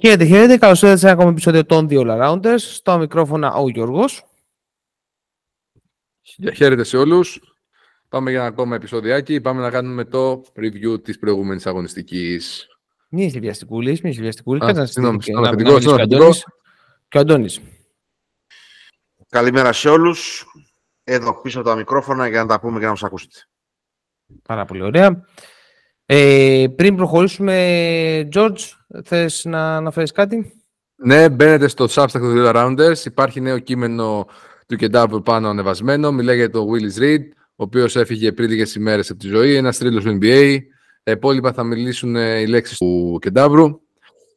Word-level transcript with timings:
Χαίρετε, 0.00 0.24
χαίρετε. 0.24 0.58
Καλώς 0.58 0.82
ήρθατε 0.82 1.00
σε 1.00 1.06
ένα 1.06 1.14
ακόμα 1.14 1.30
επεισόδιο 1.30 1.66
των 1.66 1.86
The 1.90 2.00
All 2.00 2.20
Arounders. 2.20 2.58
Στο 2.58 2.98
μικρόφωνα 2.98 3.52
ο 3.52 3.68
Γιώργος. 3.68 4.24
Χαίρετε 6.54 6.84
σε 6.84 6.96
όλους. 6.96 7.40
Πάμε 8.08 8.30
για 8.30 8.38
ένα 8.38 8.48
ακόμα 8.48 8.74
επεισοδιάκι. 8.74 9.40
Πάμε 9.40 9.60
να 9.60 9.70
κάνουμε 9.70 10.04
το 10.04 10.42
review 10.56 11.02
της 11.02 11.18
προηγούμενης 11.18 11.66
αγωνιστικής. 11.66 12.66
Μη 13.08 13.24
είσαι 13.24 13.38
βιαστικούλης, 13.38 14.02
μη 14.02 14.10
είσαι 14.10 14.20
βιαστικούλης. 14.20 14.62
Α, 14.62 14.86
συγγνώμη, 14.86 15.22
συγγνώμη, 15.22 15.46
να 15.46 15.52
αφεντικό, 15.52 15.70
μιλήσει 15.70 15.88
και 15.88 15.94
ο 15.94 15.98
συγγνώμη, 15.98 16.22
Αντώνης. 16.22 16.44
Και 17.08 17.18
ο 17.18 17.20
Αντώνης. 17.20 17.60
Καλημέρα 19.28 19.72
σε 19.72 19.88
όλους. 19.88 20.46
Εδώ 21.04 21.40
πίσω 21.40 21.60
από 21.60 21.68
τα 21.68 21.74
μικρόφωνα 21.74 22.28
για 22.28 22.42
να 22.42 22.48
τα 22.48 22.60
πούμε 22.60 22.78
και 22.78 22.84
να 22.84 22.90
μας 22.90 23.02
ακούσετε. 23.02 23.38
Πάρα 24.42 24.64
πολύ 24.64 24.82
ωραία. 24.82 25.26
Ε, 26.12 26.66
πριν 26.76 26.96
προχωρήσουμε, 26.96 28.28
George, 28.32 28.58
θες 29.04 29.44
να 29.44 29.76
αναφέρεις 29.76 30.12
κάτι; 30.12 30.52
Ναι, 30.96 31.28
μπαίνετε 31.28 31.68
στο 31.68 31.86
Substack 31.90 32.10
του 32.10 32.34
The 32.36 32.54
Rounders. 32.54 33.04
Υπάρχει 33.04 33.40
νέο 33.40 33.58
κείμενο 33.58 34.26
του 34.66 34.76
Κεντάβου 34.76 35.22
πάνω 35.22 35.48
ανεβασμένο. 35.48 36.12
Μιλάει 36.12 36.36
για 36.36 36.50
τον 36.50 36.66
Willis 36.70 37.02
Reed, 37.02 37.20
ο 37.34 37.62
οποίος 37.62 37.96
έφυγε 37.96 38.32
πριν 38.32 38.48
λίγες 38.48 38.74
ημέρες 38.74 39.10
από 39.10 39.18
τη 39.18 39.26
ζωή. 39.26 39.54
Ένας 39.54 39.78
τρίλος 39.78 40.04
του 40.04 40.18
NBA. 40.20 40.58
Τα 41.02 41.12
υπόλοιπα 41.12 41.52
θα 41.52 41.62
μιλήσουν 41.62 42.16
ε, 42.16 42.40
οι 42.40 42.46
λέξεις 42.46 42.78
του 42.78 43.18
Κεντάβρου. 43.20 43.80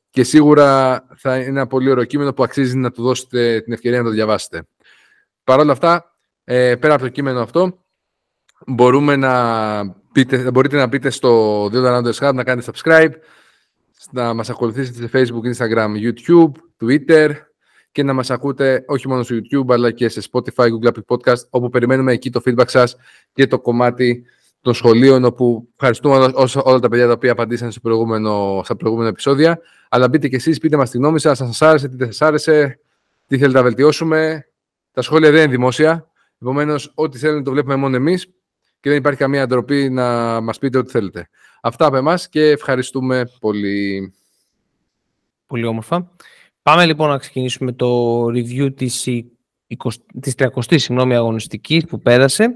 Και 0.09 0.23
σίγουρα 0.23 0.99
θα 1.15 1.35
είναι 1.35 1.45
ένα 1.45 1.67
πολύ 1.67 1.89
ωραίο 1.89 2.05
κείμενο 2.05 2.33
που 2.33 2.43
αξίζει 2.43 2.77
να 2.77 2.91
του 2.91 3.03
δώσετε 3.03 3.61
την 3.61 3.73
ευκαιρία 3.73 3.97
να 3.97 4.03
το 4.03 4.09
διαβάσετε. 4.09 4.63
Παρ' 5.43 5.59
όλα 5.59 5.71
αυτά, 5.71 6.15
ε, 6.43 6.75
πέρα 6.75 6.93
από 6.93 7.03
το 7.03 7.09
κείμενο 7.09 7.41
αυτό, 7.41 7.85
μπορούμε 8.65 9.15
να 9.15 10.02
πείτε, 10.13 10.51
μπορείτε 10.51 10.77
να 10.77 10.87
μπείτε 10.87 11.09
στο 11.09 11.65
The 11.65 11.85
Rounders 11.85 12.27
Hub, 12.27 12.33
να 12.33 12.43
κάνετε 12.43 12.71
subscribe, 12.73 13.11
να 14.11 14.33
μας 14.33 14.49
ακολουθήσετε 14.49 15.07
σε 15.07 15.09
Facebook, 15.13 15.55
Instagram, 15.55 15.89
YouTube, 15.95 16.51
Twitter 16.81 17.29
και 17.91 18.03
να 18.03 18.13
μας 18.13 18.29
ακούτε 18.31 18.83
όχι 18.87 19.07
μόνο 19.07 19.23
στο 19.23 19.35
YouTube 19.35 19.73
αλλά 19.73 19.91
και 19.91 20.09
σε 20.09 20.21
Spotify, 20.31 20.67
Google 20.67 20.87
Apple 20.87 21.15
Podcast 21.15 21.41
όπου 21.49 21.69
περιμένουμε 21.69 22.11
εκεί 22.11 22.29
το 22.29 22.41
feedback 22.45 22.67
σας 22.67 22.95
και 23.33 23.47
το 23.47 23.59
κομμάτι 23.59 24.25
των 24.61 24.73
σχολείων 24.73 25.23
όπου 25.25 25.67
ευχαριστούμε 25.73 26.15
όλα, 26.15 26.31
όσα- 26.35 26.63
όλα 26.63 26.79
τα 26.79 26.89
παιδιά 26.89 27.05
τα 27.07 27.11
οποία 27.13 27.31
απαντήσαν 27.31 27.71
στο 27.71 27.79
προηγούμενο, 27.79 28.61
στα 28.63 28.75
προηγούμενα 28.75 29.09
επεισόδια. 29.09 29.59
Αλλά 29.89 30.07
μπείτε 30.09 30.27
και 30.27 30.35
εσείς, 30.35 30.57
πείτε 30.59 30.77
μας 30.77 30.89
τη 30.89 30.97
γνώμη 30.97 31.19
σας, 31.19 31.41
αν 31.41 31.47
σας 31.47 31.61
άρεσε, 31.61 31.87
τι 31.87 31.95
δεν 31.95 32.07
σας 32.11 32.21
άρεσε, 32.27 32.79
τι 33.27 33.37
θέλετε 33.37 33.57
να 33.57 33.63
βελτιώσουμε. 33.63 34.47
Τα 34.91 35.01
σχόλια 35.01 35.31
δεν 35.31 35.41
είναι 35.41 35.51
δημόσια, 35.51 36.07
επομένως 36.41 36.91
ό,τι 36.95 37.17
θέλετε 37.17 37.41
το 37.41 37.51
βλέπουμε 37.51 37.75
μόνο 37.75 37.95
εμείς 37.95 38.27
και 38.83 38.89
δεν 38.89 38.97
υπάρχει 38.97 39.19
καμία 39.19 39.47
ντροπή 39.47 39.89
να 39.89 40.39
μας 40.41 40.57
πείτε 40.57 40.77
ό,τι 40.77 40.91
θέλετε. 40.91 41.29
Αυτά 41.61 41.85
από 41.85 41.95
εμάς 41.97 42.29
και 42.29 42.41
ευχαριστούμε 42.49 43.29
πολύ. 43.39 44.13
Πολύ 45.47 45.65
όμορφα. 45.65 46.11
Πάμε 46.61 46.85
λοιπόν 46.85 47.09
να 47.09 47.17
ξεκινήσουμε 47.17 47.71
το 47.71 48.23
review 48.25 48.75
της, 48.75 49.05
η- 49.05 49.31
20 49.67 49.89
της 50.21 50.33
30ης 50.37 50.75
συγγνώμη, 50.79 51.15
αγωνιστικής 51.15 51.85
που 51.85 51.99
πέρασε. 51.99 52.53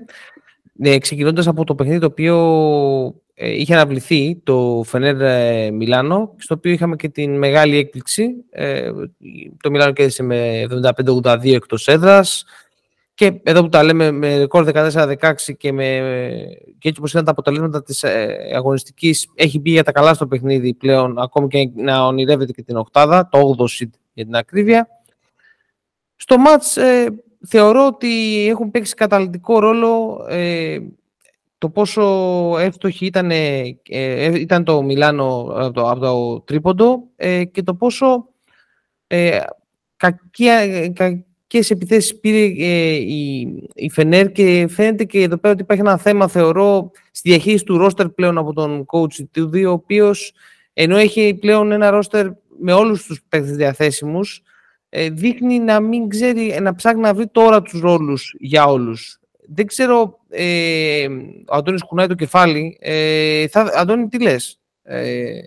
Ε, 0.80 0.97
ξεκινώντας 0.97 1.47
από 1.47 1.64
το 1.64 1.75
παιχνίδι 1.75 2.00
το 2.00 2.06
οποίο 2.06 2.36
ε, 3.34 3.52
είχε 3.52 3.73
αναβληθεί, 3.73 4.41
το 4.44 4.84
Φενέρ 4.86 5.22
ε, 5.22 5.72
Μιλάνο, 5.72 6.36
στο 6.38 6.56
οποίο 6.56 6.72
είχαμε 6.72 6.95
και 6.95 7.09
την 7.09 7.38
μεγάλη 7.38 7.78
έκπληξη. 7.78 8.30
Ε, 8.50 8.91
το 9.62 9.69
Μιλάνο 9.72 9.94
κέρδισε 9.94 10.23
με 10.23 10.66
75-82 11.06 11.53
εκτός 11.53 11.88
έδρας. 11.88 12.45
Και 13.18 13.40
εδώ 13.44 13.62
που 13.62 13.70
τα 13.70 13.84
λέμε 13.84 14.12
με 14.12 14.38
ρεκόρ 14.38 14.70
14-16 14.73 15.34
και, 15.58 15.72
με, 15.72 15.84
και 16.80 16.88
έτσι 16.88 17.00
όπως 17.00 17.12
ήταν 17.12 17.26
τα 17.26 17.32
αποτελέσματα 17.32 17.84
της 17.84 18.04
ε, 18.04 18.38
αγωνιστικής 18.56 19.28
έχει 19.36 19.59
μπει 19.59 19.72
για 19.72 19.84
τα 19.84 19.92
καλά 19.92 20.14
στο 20.14 20.28
παιχνίδι 20.28 20.74
πλέον 20.74 21.19
ακόμη 21.19 21.47
και 21.47 21.69
να 21.75 22.06
ονειρεύεται 22.06 22.52
και 22.52 22.62
την 22.62 22.78
οκτάδα, 22.78 23.30
το 23.31 23.56
8ο 23.58 23.62
seed 23.62 23.90
για 24.14 24.25
την 24.25 24.36
ακρίβεια. 24.36 24.88
Στο 26.16 26.38
μάτς 26.38 26.78
ε, 26.78 27.24
θεωρώ 27.47 27.86
ότι 27.86 28.46
έχουν 28.47 28.72
παίξει 28.72 28.94
καταλητικό 28.94 29.59
ρόλο 29.59 30.25
ε, 30.30 30.78
το 31.58 31.70
πόσο 31.70 32.03
εύστοχη 32.59 33.06
ήταν, 33.06 33.31
ε, 33.31 33.80
ε, 33.90 34.40
ήταν 34.40 34.64
το 34.64 34.81
Μιλάνο 34.81 35.53
από 35.56 35.72
το, 35.72 35.90
από 35.90 36.00
το 36.00 36.41
τρίποντο 36.41 37.03
ε, 37.16 37.44
και 37.44 37.64
το 37.64 37.74
πόσο 37.74 38.28
ε, 39.08 39.40
κακία, 41.47 41.62
κακές 41.62 41.69
επιθέσεις 41.69 42.19
πήρε 42.19 42.66
ε, 42.66 42.94
η, 42.94 43.41
η 43.74 43.90
Φενέρ 43.90 44.31
και 44.31 44.68
φαίνεται 44.69 45.03
και 45.03 45.22
εδώ 45.22 45.38
πέρα 45.38 45.53
ότι 45.53 45.63
υπάρχει 45.63 45.84
ένα 45.84 45.97
θέμα 45.97 46.28
θεωρώ 46.28 46.91
στη 47.12 47.30
διαχείριση 47.30 47.63
του 47.63 47.78
ρόστερ 47.78 48.09
πλέον 48.09 48.38
από 48.38 48.53
τον 48.53 48.85
coach 48.85 49.25
του 49.31 49.50
δύο 49.50 49.69
ο 49.69 49.74
οποίος 49.74 50.34
ενώ 50.74 50.97
έχει 50.97 51.38
πλέον 51.40 51.72
ένα 51.72 51.90
ρόστερ 51.90 52.28
με 52.59 52.74
όλους 52.74 53.06
τους 53.06 53.22
παίκτες 53.30 53.56
διαθέσιμους 53.56 54.41
ε, 54.90 55.09
δείχνει 55.09 55.59
να 55.59 55.80
μην 55.80 56.09
ξέρει, 56.09 56.58
να 56.62 56.75
ψάχνει 56.75 57.02
να 57.02 57.13
βρει 57.13 57.28
τώρα 57.28 57.62
τους 57.62 57.79
ρόλους 57.79 58.35
για 58.40 58.66
όλους. 58.66 59.19
Δεν 59.50 59.66
ξέρω, 59.66 60.19
ε, 60.29 61.08
ο 61.47 61.56
Αντώνης 61.56 61.84
κουνάει 61.84 62.08
το 62.08 62.14
κεφάλι. 62.14 62.78
Ε, 62.79 63.47
θα, 63.47 63.72
Αντώνη, 63.75 64.08
τι 64.08 64.22
λες; 64.22 64.59
Ε, 64.84 65.40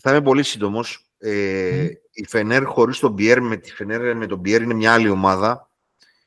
Θα 0.00 0.10
είμαι 0.10 0.22
πολύ 0.22 0.42
σύντομος. 0.42 1.06
Ε, 1.18 1.88
Η 2.18 2.26
Φενέρ 2.28 2.64
χωρίς 2.64 2.98
τον 2.98 3.14
Πιέρ 3.14 3.40
με 3.40 3.56
τη 3.56 3.72
Φενέρ 3.72 4.16
με 4.16 4.26
τον 4.26 4.40
Πιέρ 4.40 4.62
είναι 4.62 4.74
μια 4.74 4.92
άλλη 4.92 5.08
ομάδα. 5.08 5.68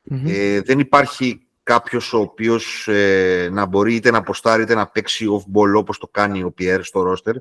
μμμ. 0.04 0.26
Ε, 0.28 0.62
δεν 0.62 0.80
υπάρχει 0.80 1.46
κάποιος 1.64 2.14
ο 2.14 2.20
οποίος 2.20 2.88
ε, 2.88 3.50
να 3.52 3.66
μπορεί 3.66 3.96
είτε 3.96 4.12
να 4.12 4.18
αποστάρει 4.18 4.62
είτε 4.62 4.76
να 4.76 4.88
παίξει 4.88 5.26
off-ball 5.30 5.74
όπως 5.76 5.98
το 5.98 6.08
κάνει 6.08 6.44
ο 6.44 6.52
Πιέρ 6.52 6.84
στο 6.84 7.02
ρόστερ. 7.02 7.36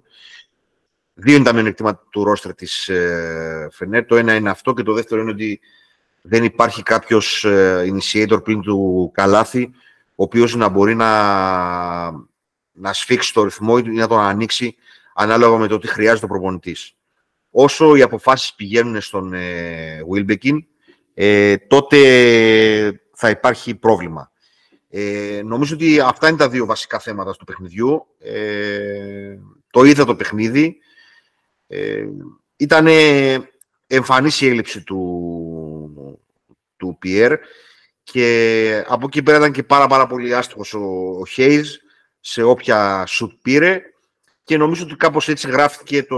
Δύο 1.15 1.35
είναι 1.35 1.45
τα 1.45 1.53
μειονεκτήματα 1.53 2.07
του 2.11 2.25
ρόστερ 2.25 2.55
της 2.55 2.89
ε, 2.89 3.69
Φενέρ. 3.73 4.05
Το 4.05 4.17
ένα 4.17 4.35
είναι 4.35 4.51
αυτό 4.51 4.75
και 4.75 4.83
το 4.83 4.93
δεύτερο 4.93 5.21
είναι 5.21 5.31
ότι 5.31 5.61
δεν 6.23 6.45
υπάρχει 6.45 6.83
κάποιος 6.83 7.45
ε, 7.45 7.93
initiator 7.93 8.45
πλην 8.45 8.61
του 8.61 9.11
Καλάθη 9.15 9.71
ο 10.15 10.23
οποίος 10.23 10.55
να 10.55 10.69
μπορεί 10.69 10.95
να, 10.95 11.11
να 12.73 12.93
σφίξει 12.93 13.33
το 13.33 13.43
ρυθμό 13.45 13.75
ή 13.79 13.89
να 13.89 14.07
τον 14.07 14.21
ανοίξει 14.21 14.77
ανάλογα 15.15 15.59
με 15.59 15.67
το 15.67 15.79
τι 15.79 15.89
χρειάζεται 15.89 16.25
ο 16.25 16.29
προπονητής. 16.29 16.95
Όσο 17.51 17.97
οι 17.97 18.03
αποφάσεις 18.03 18.55
πηγαίνουν 18.55 19.01
στον 19.01 19.33
ε, 19.33 20.01
Wilbekin, 20.13 20.59
ε, 21.15 21.57
τότε 21.57 23.01
θα 23.15 23.31
υπάρχει 23.31 23.75
πρόβλημα. 23.75 24.33
Ε, 24.89 25.41
νομίζω 25.45 25.75
ότι 25.75 26.01
αυτά 26.01 26.29
είναι 26.29 26.37
τα 26.37 26.49
δύο 26.49 26.67
βασικά 26.67 26.99
θέματα 26.99 27.33
του 27.33 27.45
παιχνιδιού. 27.45 28.07
Ε, 28.19 29.39
το 29.71 29.85
είδα 29.85 30.05
το 30.05 30.17
παιχνίδι. 30.17 30.77
Ε, 31.67 32.07
ήταν 32.57 32.87
εμφανής 33.87 34.41
η 34.41 34.49
έλλειψη 34.49 34.83
του, 34.83 36.17
του 36.77 36.97
Πιέρ 36.99 37.39
και 38.03 38.85
από 38.87 39.07
εκεί 39.07 39.23
πέρα 39.23 39.37
ήταν 39.37 39.53
και 39.53 39.63
πάρα, 39.63 39.87
πάρα 39.87 40.07
πολύ 40.07 40.35
άστοχος 40.35 40.75
ο, 40.75 40.81
ο 41.11 41.23
Hayes 41.37 41.67
σε 42.21 42.43
όποια 42.43 43.07
σουτ 43.07 43.33
πήρε 43.43 43.83
και 44.45 44.57
νομίζω 44.57 44.85
ότι 44.85 44.97
κάπως 44.97 45.29
έτσι 45.29 45.51
γράφτηκε 45.51 46.03
το, 46.03 46.17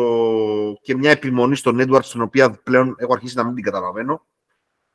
και 0.82 0.96
μια 0.96 1.10
επιμονή 1.10 1.56
στον 1.56 1.80
Edwards 1.80 2.04
την 2.04 2.20
οποία 2.20 2.50
πλέον 2.50 2.94
έχω 2.98 3.12
αρχίσει 3.12 3.36
να 3.36 3.44
μην 3.44 3.54
την 3.54 3.64
καταλαβαίνω. 3.64 4.26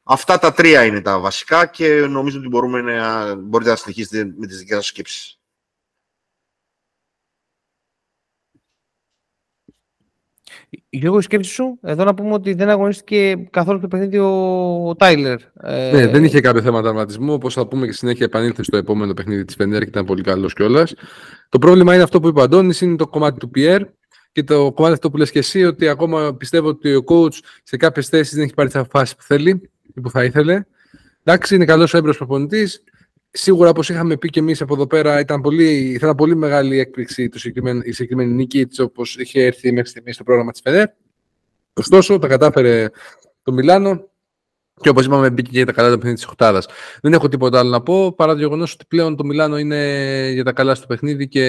Αυτά 0.03 0.39
τα 0.39 0.53
τρία 0.53 0.85
είναι 0.85 1.01
τα 1.01 1.19
βασικά 1.19 1.65
και 1.65 2.05
νομίζω 2.09 2.39
ότι 2.39 2.47
μπορούμε 2.47 2.81
να, 2.81 3.35
μπορείτε 3.35 3.69
να 3.69 3.75
συνεχίσετε 3.75 4.33
με 4.38 4.47
τις 4.47 4.57
δικές 4.57 4.75
σας 4.75 4.85
σκέψεις. 4.85 5.37
Γιώργο, 10.89 11.17
η 11.17 11.22
σκέψης 11.22 11.53
σου. 11.53 11.79
Εδώ 11.81 12.03
να 12.03 12.13
πούμε 12.13 12.33
ότι 12.33 12.53
δεν 12.53 12.69
αγωνίστηκε 12.69 13.47
καθόλου 13.50 13.79
το 13.79 13.88
παιχνίδι 13.88 14.17
ο, 14.17 14.29
ο 14.88 14.95
Τάιλερ. 14.95 15.39
Ε, 15.61 15.91
Ναι, 15.94 16.07
δεν 16.07 16.24
είχε 16.24 16.42
κάποιο 16.42 16.62
θέμα 16.62 16.81
τραυματισμού. 16.81 17.33
Όπως 17.33 17.53
θα 17.53 17.68
πούμε 17.68 17.86
και 17.86 17.92
συνέχεια, 17.92 18.25
επανήλθε 18.25 18.63
στο 18.63 18.77
επόμενο 18.77 19.13
παιχνίδι 19.13 19.45
της 19.45 19.56
Φενέρ 19.56 19.81
και 19.81 19.88
ήταν 19.88 20.06
πολύ 20.06 20.21
καλός 20.21 20.53
κιόλας. 20.53 20.94
Το 21.50 21.59
πρόβλημα 21.59 21.94
είναι 21.94 22.03
αυτό 22.03 22.19
που 22.19 22.27
είπε 22.27 22.39
ο 22.39 22.44
Αντώνης, 22.44 22.81
είναι 22.81 22.95
το 22.95 23.07
κομμάτι 23.07 23.39
του 23.39 23.50
Πιέρ 23.50 23.81
και 24.31 24.44
το 24.44 24.71
κομμάτι 24.71 24.94
αυτό 24.94 25.09
που 25.09 25.18
λες 25.18 25.31
και 25.31 25.39
εσύ, 25.39 25.63
ότι 25.63 25.88
ακόμα 25.88 26.36
πιστεύω 26.36 26.68
ότι 26.68 26.95
ο 26.95 27.03
coach 27.07 27.33
σε 27.63 27.77
κάποιες 27.77 28.07
θέσεις 28.07 28.33
δεν 28.33 28.44
έχει 28.44 28.53
πάρει 28.53 28.69
τι 28.69 28.80
αποφάσει 28.80 29.15
που 29.15 29.24
θέλει 29.24 29.69
ή 29.95 30.01
που 30.01 30.09
θα 30.09 30.24
ήθελε. 30.24 30.63
Εντάξει, 31.24 31.56
είναι 31.56 31.65
καλός 31.65 31.94
έμπρος 31.94 32.18
προπονητής. 32.18 32.83
Σίγουρα, 33.31 33.69
όπως 33.69 33.89
είχαμε 33.89 34.18
πει 34.18 34.29
και 34.29 34.39
εμείς 34.39 34.62
από 34.62 34.74
εδώ 34.74 34.88
πέρα, 34.88 35.19
ήταν 35.19 35.41
πολύ, 35.41 35.89
θα 35.89 36.06
ήταν 36.06 36.15
πολύ 36.15 36.35
μεγάλη 36.35 36.79
έκπληξη 36.79 37.29
το 37.29 37.39
συγκεκριμένο, 37.39 37.81
η 37.83 37.91
συγκεκριμένη 37.91 38.33
νίκη, 38.33 38.59
έτσι 38.59 38.81
όπως 38.81 39.18
είχε 39.18 39.44
έρθει 39.44 39.71
μέχρι 39.71 39.89
στιγμής 39.89 40.15
στο 40.15 40.24
πρόγραμμα 40.24 40.51
της 40.51 40.62
Φενέρ. 40.62 40.88
Ωστόσο, 41.74 42.19
τα 42.19 42.27
κατάφερε 42.27 42.89
το 43.44 43.51
Μιλάνο 43.51 44.09
και 44.81 44.89
όπως 44.89 45.06
είπαμε, 45.06 45.29
μπήκε 45.29 45.50
και 45.50 45.57
για 45.57 45.65
τα 45.65 45.71
καλά 45.71 45.89
το 45.89 45.95
παιχνίδι 45.95 46.15
της 46.15 46.25
Οχτάδα. 46.25 46.63
Δεν 47.01 47.13
έχω 47.13 47.27
τίποτα 47.27 47.59
άλλο 47.59 47.69
να 47.69 47.81
πω 47.81 48.13
παρά 48.13 48.33
το 48.33 48.39
γεγονός 48.39 48.74
ότι 48.74 48.85
πλέον 48.88 49.15
το 49.15 49.25
Μιλάνο 49.25 49.57
είναι 49.57 50.31
για 50.33 50.44
τα 50.44 50.51
καλά 50.51 50.75
στο 50.75 50.88
παιχνίδι 50.88 51.27
και 51.27 51.44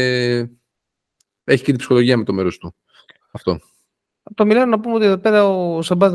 έχει 1.45 1.65
και 1.65 1.71
την 1.71 1.77
ψυχολογία 1.77 2.17
με 2.17 2.25
το 2.25 2.33
μέρος 2.33 2.59
του. 2.59 2.75
Αυτό. 3.31 3.61
Το 4.35 4.47
Μιλάνο 4.47 4.67
να 4.67 4.81
πούμε 4.81 4.95
ότι 4.95 5.05
εδώ 5.05 5.17
πέρα 5.17 5.49
ο 5.49 5.83
Σαμπάζ 5.83 6.13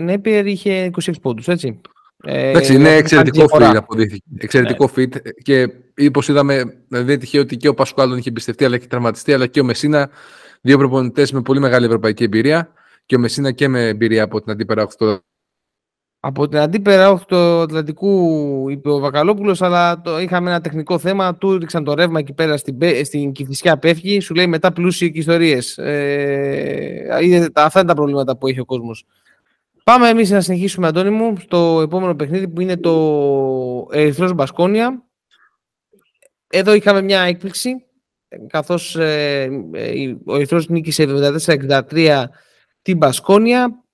Νέπιερ 0.00 0.46
είχε 0.46 0.90
26 1.02 1.12
πόντους, 1.22 1.48
έτσι. 1.48 1.80
Ε, 2.24 2.48
Εντάξει, 2.48 2.74
είναι 2.74 2.84
αυτό 2.84 2.98
εξαιρετικό 2.98 3.36
κάνει 3.36 3.48
διαφορά. 3.48 3.72
fit 3.72 3.82
αποδείχθηκε. 3.82 4.24
Εξαιρετικό 4.38 4.90
fit. 4.96 5.08
Και 5.42 5.68
όπως 6.08 6.28
είδαμε, 6.28 6.62
δεν 6.88 7.02
είναι 7.02 7.16
τυχαίο 7.16 7.40
ότι 7.40 7.56
και 7.56 7.68
ο 7.68 7.74
Πασκουάλ 7.74 8.08
τον 8.08 8.18
είχε 8.18 8.28
εμπιστευτεί, 8.28 8.64
αλλά 8.64 8.78
και 8.78 8.86
τραυματιστεί, 8.86 9.32
αλλά 9.32 9.46
και 9.46 9.60
ο 9.60 9.64
Μεσίνα. 9.64 10.10
Δύο 10.60 10.78
προπονητές 10.78 11.32
με 11.32 11.42
πολύ 11.42 11.60
μεγάλη 11.60 11.86
ευρωπαϊκή 11.86 12.24
εμπειρία 12.24 12.72
και 13.06 13.16
ο 13.16 13.18
Μεσίνα 13.18 13.52
και 13.52 13.68
με 13.68 13.88
εμπειρία 13.88 14.22
από 14.22 14.40
την 14.40 14.52
αντίπερα 14.52 14.86
από 16.26 16.48
την 16.48 16.58
αντίπερα 16.58 17.18
του 17.18 17.36
Ατλαντικού 17.36 18.68
είπε 18.68 18.90
ο 18.90 18.98
Βακαλόπουλος, 18.98 19.62
αλλά 19.62 20.00
το, 20.00 20.20
είχαμε 20.20 20.50
ένα 20.50 20.60
τεχνικό 20.60 20.98
θέμα, 20.98 21.36
του 21.36 21.58
ρίξαν 21.58 21.84
το 21.84 21.94
ρεύμα 21.94 22.18
εκεί 22.18 22.32
πέρα 22.32 22.56
στην, 22.56 22.78
στην 23.04 23.32
Κηφισιά 23.32 23.78
πέφυγη, 23.78 24.20
σου 24.20 24.34
λέει 24.34 24.46
μετά 24.46 24.72
πλούσιοι 24.72 25.12
και 25.12 25.18
ιστορίες. 25.18 25.78
Ε, 25.78 27.06
αυτά 27.54 27.78
είναι 27.78 27.88
τα 27.88 27.94
προβλήματα 27.94 28.36
που 28.36 28.46
έχει 28.46 28.60
ο 28.60 28.64
κόσμος. 28.64 29.06
Πάμε 29.84 30.08
εμείς 30.08 30.30
να 30.30 30.40
συνεχίσουμε, 30.40 30.86
Αντώνη 30.86 31.10
μου, 31.10 31.36
στο 31.36 31.80
επόμενο 31.82 32.14
παιχνίδι 32.14 32.48
που 32.48 32.60
είναι 32.60 32.76
το 32.76 33.88
Ερυθρός 33.92 34.32
Μπασκόνια. 34.32 35.04
Εδώ 36.46 36.74
είχαμε 36.74 37.02
μια 37.02 37.20
έκπληξη, 37.20 37.74
καθώς 38.46 38.96
ε, 38.96 39.42
ε 39.72 40.16
ο 40.24 40.34
Ερυθρός 40.34 40.68
νίκησε 40.68 41.04
74-63 41.88 42.24
την 42.82 42.96
Μπασκόνια. 42.96 43.84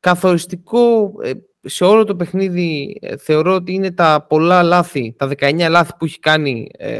Καθοριστικό 0.00 1.12
ε, 1.22 1.32
σε 1.60 1.84
όλο 1.84 2.04
το 2.04 2.16
παιχνίδι 2.16 2.98
ε, 3.00 3.16
θεωρώ 3.16 3.54
ότι 3.54 3.72
είναι 3.72 3.92
τα 3.92 4.26
πολλά 4.28 4.62
λάθη, 4.62 5.14
τα 5.18 5.28
19 5.38 5.66
λάθη 5.68 5.92
που 5.98 6.04
έχει 6.04 6.18
κάνει 6.18 6.68
ε, 6.78 6.98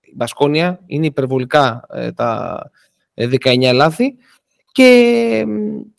η 0.00 0.12
Μπασκόνια, 0.14 0.80
είναι 0.86 1.06
υπερβολικά 1.06 1.86
τα 2.14 2.60
19 3.14 3.70
λάθη. 3.74 4.14
Και 4.72 5.44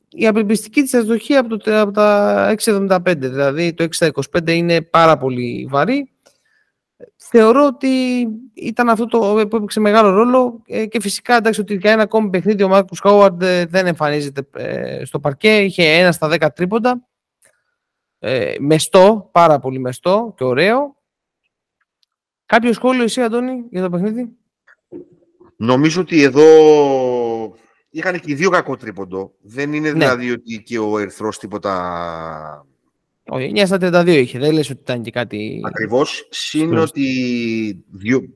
η 0.09 0.27
απελπιστική 0.27 0.81
της 0.81 0.93
αστοχή 0.93 1.35
από, 1.35 1.57
το, 1.57 1.81
από 1.81 1.91
τα 1.91 2.55
6.75, 2.59 2.99
δηλαδή 3.17 3.73
το 3.73 3.87
6.25 3.97 4.49
είναι 4.49 4.81
πάρα 4.81 5.17
πολύ 5.17 5.67
βαρύ. 5.69 6.11
Θεωρώ 7.15 7.65
ότι 7.65 7.87
ήταν 8.53 8.89
αυτό 8.89 9.05
το 9.05 9.19
που 9.49 9.55
έπαιξε 9.55 9.79
μεγάλο 9.79 10.09
ρόλο 10.09 10.61
ε, 10.65 10.85
και 10.85 11.01
φυσικά 11.01 11.35
εντάξει 11.35 11.61
ότι 11.61 11.75
για 11.75 11.91
ένα 11.91 12.01
ακόμη 12.01 12.29
παιχνίδι 12.29 12.63
ο 12.63 12.67
Μάρκους 12.67 12.99
Χάουαρντ 12.99 13.41
ε, 13.41 13.65
δεν 13.65 13.87
εμφανίζεται 13.87 14.47
ε, 14.53 15.05
στο 15.05 15.19
παρκέ, 15.19 15.57
είχε 15.57 15.83
ένα 15.83 16.11
στα 16.11 16.27
δέκα 16.27 16.53
τρίποντα, 16.53 17.07
μεστό, 18.59 19.29
πάρα 19.31 19.59
πολύ 19.59 19.79
μεστό 19.79 20.33
και 20.37 20.43
ωραίο. 20.43 20.95
Κάποιο 22.45 22.73
σχόλιο 22.73 23.03
εσύ 23.03 23.21
Αντώνη 23.21 23.63
για 23.69 23.81
το 23.81 23.89
παιχνίδι; 23.89 24.29
Νομίζω 25.61 26.01
ότι 26.01 26.23
εδώ 26.23 26.45
είχαν 27.89 28.19
και 28.19 28.31
οι 28.31 28.33
δύο 28.33 28.49
κακό 28.49 28.75
τρίποντο. 28.75 29.33
Δεν 29.41 29.73
είναι 29.73 29.91
ναι. 29.91 29.97
δηλαδή 29.97 30.31
ότι 30.31 30.63
και 30.65 30.79
ο 30.79 30.99
Ερθρός 30.99 31.39
τίποτα 31.39 32.65
όχι, 33.31 33.51
9 33.55 33.63
στα 33.65 33.77
32 33.81 34.07
είχε, 34.07 34.39
δεν 34.39 34.53
λες 34.53 34.69
ότι 34.69 34.79
ήταν 34.81 35.01
και 35.01 35.11
κάτι... 35.11 35.61
Ακριβώς, 35.65 36.27
συν 36.29 36.77
ότι 36.77 37.85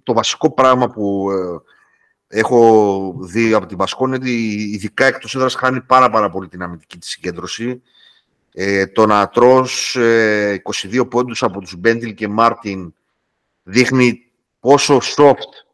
το 0.04 0.14
βασικό 0.14 0.54
πράγμα 0.54 0.90
που 0.90 1.32
ε, 1.32 2.38
έχω 2.40 3.16
δει 3.20 3.54
από 3.54 3.66
την 3.66 3.78
Πασκόνη 3.78 4.16
είναι 4.16 4.26
ότι 4.26 4.72
ειδικά 4.74 5.06
εκτός 5.06 5.36
έδρας 5.36 5.56
χάνει 5.56 5.82
πάρα, 5.82 6.10
πάρα 6.10 6.30
πολύ 6.30 6.48
την 6.48 6.62
αμυντική 6.62 6.98
της 6.98 7.10
συγκέντρωση. 7.10 7.82
Ε, 8.54 8.88
το 8.88 9.06
να 9.06 9.30
τρως 9.30 9.98
22 10.92 11.10
πόντους 11.10 11.44
από 11.44 11.60
τους 11.60 11.76
Μπέντιλ 11.78 12.14
και 12.14 12.28
Μάρτιν 12.28 12.94
δείχνει 13.64 14.32
πόσο 14.60 15.00
soft 15.16 15.66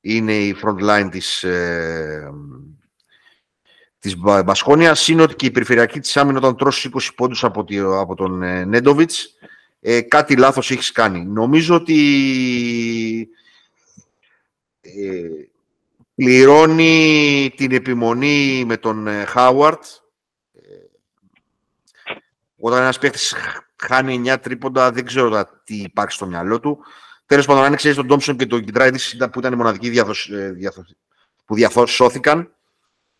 είναι 0.00 0.34
η 0.34 0.56
front 0.62 0.90
line 0.90 1.08
της, 1.10 1.42
ε, 1.42 2.32
της 4.02 4.16
Μπασχόνιας 4.16 5.08
είναι 5.08 5.22
ότι 5.22 5.34
και 5.34 5.46
η 5.46 5.50
περιφερειακή 5.50 6.00
της 6.00 6.16
άμυνα 6.16 6.38
όταν 6.38 6.56
τρώσει 6.56 6.90
20 6.94 7.08
πόντους 7.14 7.44
από, 7.44 7.64
από 8.00 8.14
τον 8.14 8.42
ε, 8.42 8.64
Νέντοβιτς, 8.64 9.34
ε, 9.80 10.00
κάτι 10.00 10.36
λάθος 10.36 10.70
έχεις 10.70 10.92
κάνει. 10.92 11.24
Νομίζω 11.24 11.74
ότι 11.74 13.28
ε, 14.80 15.28
πληρώνει 16.14 17.52
την 17.56 17.72
επιμονή 17.72 18.64
με 18.64 18.76
τον 18.76 19.06
ε, 19.06 19.24
Χάουαρτ. 19.24 19.84
Όταν 22.56 22.80
ένας 22.80 22.98
παίχτη 22.98 23.18
χάνει 23.76 24.22
9 24.26 24.36
τρίποντα, 24.42 24.92
δεν 24.92 25.04
ξέρω 25.04 25.48
τι 25.64 25.76
υπάρχει 25.76 26.14
στο 26.14 26.26
μυαλό 26.26 26.60
του. 26.60 26.78
Τέλος 27.26 27.46
πάντων, 27.46 27.64
αν 27.64 27.76
ξέρεις 27.76 27.96
τον 27.96 28.06
Τόμψον 28.06 28.36
και 28.36 28.46
τον 28.46 28.64
Κιντράιδη 28.64 28.98
που 29.32 29.38
ήταν 29.38 29.52
οι 29.52 29.56
μοναδικοί 29.56 30.02
που 31.44 31.54
διαθώσθηκαν, 31.54 32.54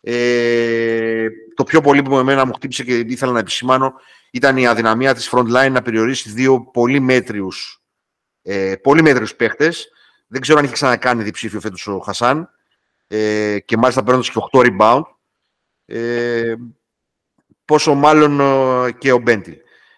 ε, 0.05 1.27
το 1.55 1.63
πιο 1.63 1.81
πολύ 1.81 2.01
που 2.01 2.17
εμένα 2.17 2.45
μου 2.45 2.53
χτύπησε 2.53 2.83
και 2.83 2.97
ήθελα 2.97 3.31
να 3.31 3.39
επισημάνω 3.39 3.93
ήταν 4.31 4.57
η 4.57 4.67
αδυναμία 4.67 5.13
της 5.13 5.29
front 5.31 5.47
line 5.47 5.71
να 5.71 5.81
περιορίσει 5.81 6.29
δύο 6.29 6.61
πολύ 6.61 6.99
μέτριους, 6.99 7.83
ε, 8.41 8.75
πολύ 8.75 9.01
μέτριους 9.01 9.35
παίχτες. 9.35 9.87
Δεν 10.27 10.41
ξέρω 10.41 10.57
αν 10.59 10.63
είχε 10.63 10.73
ξανακάνει 10.73 11.23
διψήφιο 11.23 11.59
φέτος 11.59 11.87
ο 11.87 11.99
Χασάν 11.99 12.49
ε, 13.07 13.59
και 13.59 13.77
μάλιστα 13.77 14.03
παίρνοντας 14.03 14.29
και 14.29 14.39
8 14.51 14.59
rebound. 14.59 15.01
Ε, 15.85 16.55
πόσο 17.65 17.93
μάλλον 17.93 18.39
ε, 18.39 18.91
και 18.91 19.11
ο 19.11 19.17
Μπέντιλ. 19.17 19.55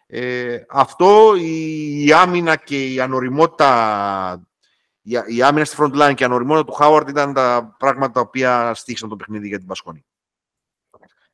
Ε, 0.07 0.57
αυτό 0.69 1.35
η, 1.35 2.05
η 2.05 2.13
άμυνα 2.13 2.55
και 2.55 2.93
η 2.93 2.99
ανοριμότητα 2.99 4.47
η, 5.05 5.35
η 5.35 5.41
άμυνα 5.41 5.65
στη 5.65 5.75
front 5.79 6.01
line 6.01 6.13
και 6.15 6.23
η 6.23 6.25
ανοριμότητα 6.25 6.65
του 6.65 6.73
Χάουαρντ 6.73 7.09
ήταν 7.09 7.33
τα 7.33 7.75
πράγματα 7.79 8.11
τα 8.13 8.19
οποία 8.19 8.73
στήχησαν 8.73 9.09
το 9.09 9.15
παιχνίδι 9.15 9.47
για 9.47 9.57
την 9.57 9.67
Πασκόνη. 9.67 10.05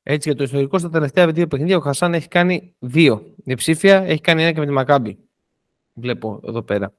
Έτσι, 0.04 0.30
για 0.30 0.38
το 0.38 0.44
ιστορικό 0.44 0.78
στα 0.78 0.90
τελευταία 0.90 1.28
δύο 1.28 1.48
παιχνίδια, 1.48 1.78
ο 1.78 1.80
Χασάν 1.80 2.14
έχει 2.14 2.28
κάνει 2.28 2.76
δύο. 2.80 3.34
Η 3.46 3.56
ψήφια 3.56 4.04
έχει 4.04 4.22
κάνει 4.22 4.42
ένα 4.42 4.52
και 4.52 4.60
με 4.60 4.66
τη 4.66 4.72
Μακάμπη. 4.72 5.18
Βλέπω 5.94 6.40
εδώ 6.44 6.62
πέρα. 6.62 6.94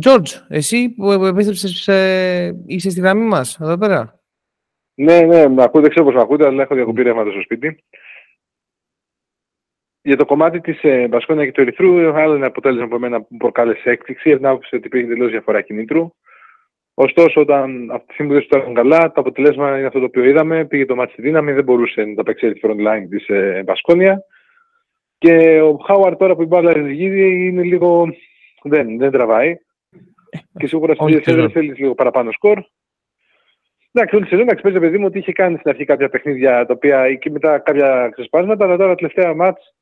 Τζορτζ, 0.00 0.34
ε, 0.34 0.56
εσύ 0.56 0.88
που 0.88 1.12
επέστρεψες, 1.12 1.88
ε, 1.88 2.62
είσαι 2.66 2.90
στη 2.90 3.00
γραμμή 3.00 3.24
μας 3.24 3.58
εδώ 3.60 3.78
πέρα; 3.78 4.20
Ναι, 4.94 5.20
ναι, 5.20 5.48
με 5.48 5.62
ακούτε, 5.62 5.88
ξέρω 5.88 6.04
πώ 6.04 6.12
με 6.12 6.20
ακούτε, 6.20 6.46
αλλά 6.46 6.62
έχω 6.62 6.74
διακοπή 6.74 7.02
ρεύματος 7.02 7.32
στο 7.32 7.42
σπίτι. 7.42 7.84
Για 10.06 10.16
το 10.16 10.24
κομμάτι 10.24 10.60
της 10.60 10.82
ε, 10.82 11.08
Μπασκόνια 11.08 11.44
και 11.44 11.52
του 11.52 11.60
Ερυθρού, 11.60 12.16
άλλο 12.16 12.34
ένα 12.34 12.46
αποτέλεσμα 12.46 12.88
που 12.88 12.94
εμένα 12.94 13.22
που 13.22 13.36
προκάλεσε 13.36 13.90
έκπληξη, 13.90 14.30
από 14.30 14.38
την 14.38 14.46
άποψη 14.46 14.76
ότι 14.76 14.86
υπήρχε 14.86 15.06
τελείως 15.06 15.30
διαφορά 15.30 15.60
κινήτρου. 15.60 16.10
Ωστόσο, 16.94 17.40
όταν 17.40 17.90
αυτή 17.90 18.06
τη 18.06 18.12
στιγμή 18.12 18.32
που 18.32 18.46
δεν 18.48 18.60
ήταν 18.60 18.74
καλά, 18.74 19.12
το 19.12 19.20
αποτέλεσμα 19.20 19.78
είναι 19.78 19.86
αυτό 19.86 19.98
το 19.98 20.04
οποίο 20.04 20.24
είδαμε. 20.24 20.64
Πήγε 20.64 20.86
το 20.86 20.94
μάτι 20.94 21.12
στη 21.12 21.22
δύναμη, 21.22 21.52
δεν 21.52 21.64
μπορούσε 21.64 22.04
να 22.04 22.14
τα 22.14 22.22
παίξει 22.22 22.52
τη 22.52 22.60
front 22.62 22.86
line 22.88 23.06
της 23.10 23.28
ε, 23.28 23.62
Μπασκόνια. 23.64 24.24
Και 25.18 25.60
ο 25.60 25.76
Χάουαρ 25.76 26.16
τώρα 26.16 26.34
που 26.34 26.42
η 26.42 26.46
μπάλα 26.46 26.88
γύρει 26.88 27.46
είναι 27.46 27.62
λίγο. 27.62 28.06
Δεν, 28.62 28.98
δεν 28.98 29.10
τραβάει. 29.10 29.56
Και 30.58 30.66
σίγουρα 30.66 30.94
στην 30.94 31.20
δεν 31.24 31.50
θέλεις 31.50 31.78
λίγο 31.78 31.94
παραπάνω 31.94 32.30
σκορ. 32.32 32.62
Εντάξει, 33.92 34.16
όλη 34.16 34.24
τη 34.24 34.30
σεζόν 34.30 34.46
παίζει 34.62 34.78
παιδί 34.78 34.98
μου 34.98 35.06
ότι 35.06 35.18
είχε 35.18 35.32
κάνει 35.32 35.56
στην 35.56 35.70
αρχή 35.70 35.84
κάποια 35.84 36.08
παιχνίδια 36.08 36.66
τα 36.66 36.74
οποία 36.74 37.14
και 37.14 37.30
μετά 37.30 37.58
κάποια 37.58 38.08
ξεσπάσματα, 38.12 38.64
αλλά 38.64 38.76
τώρα 38.76 38.94
τελευταία 38.94 39.34
μάτς 39.34 39.73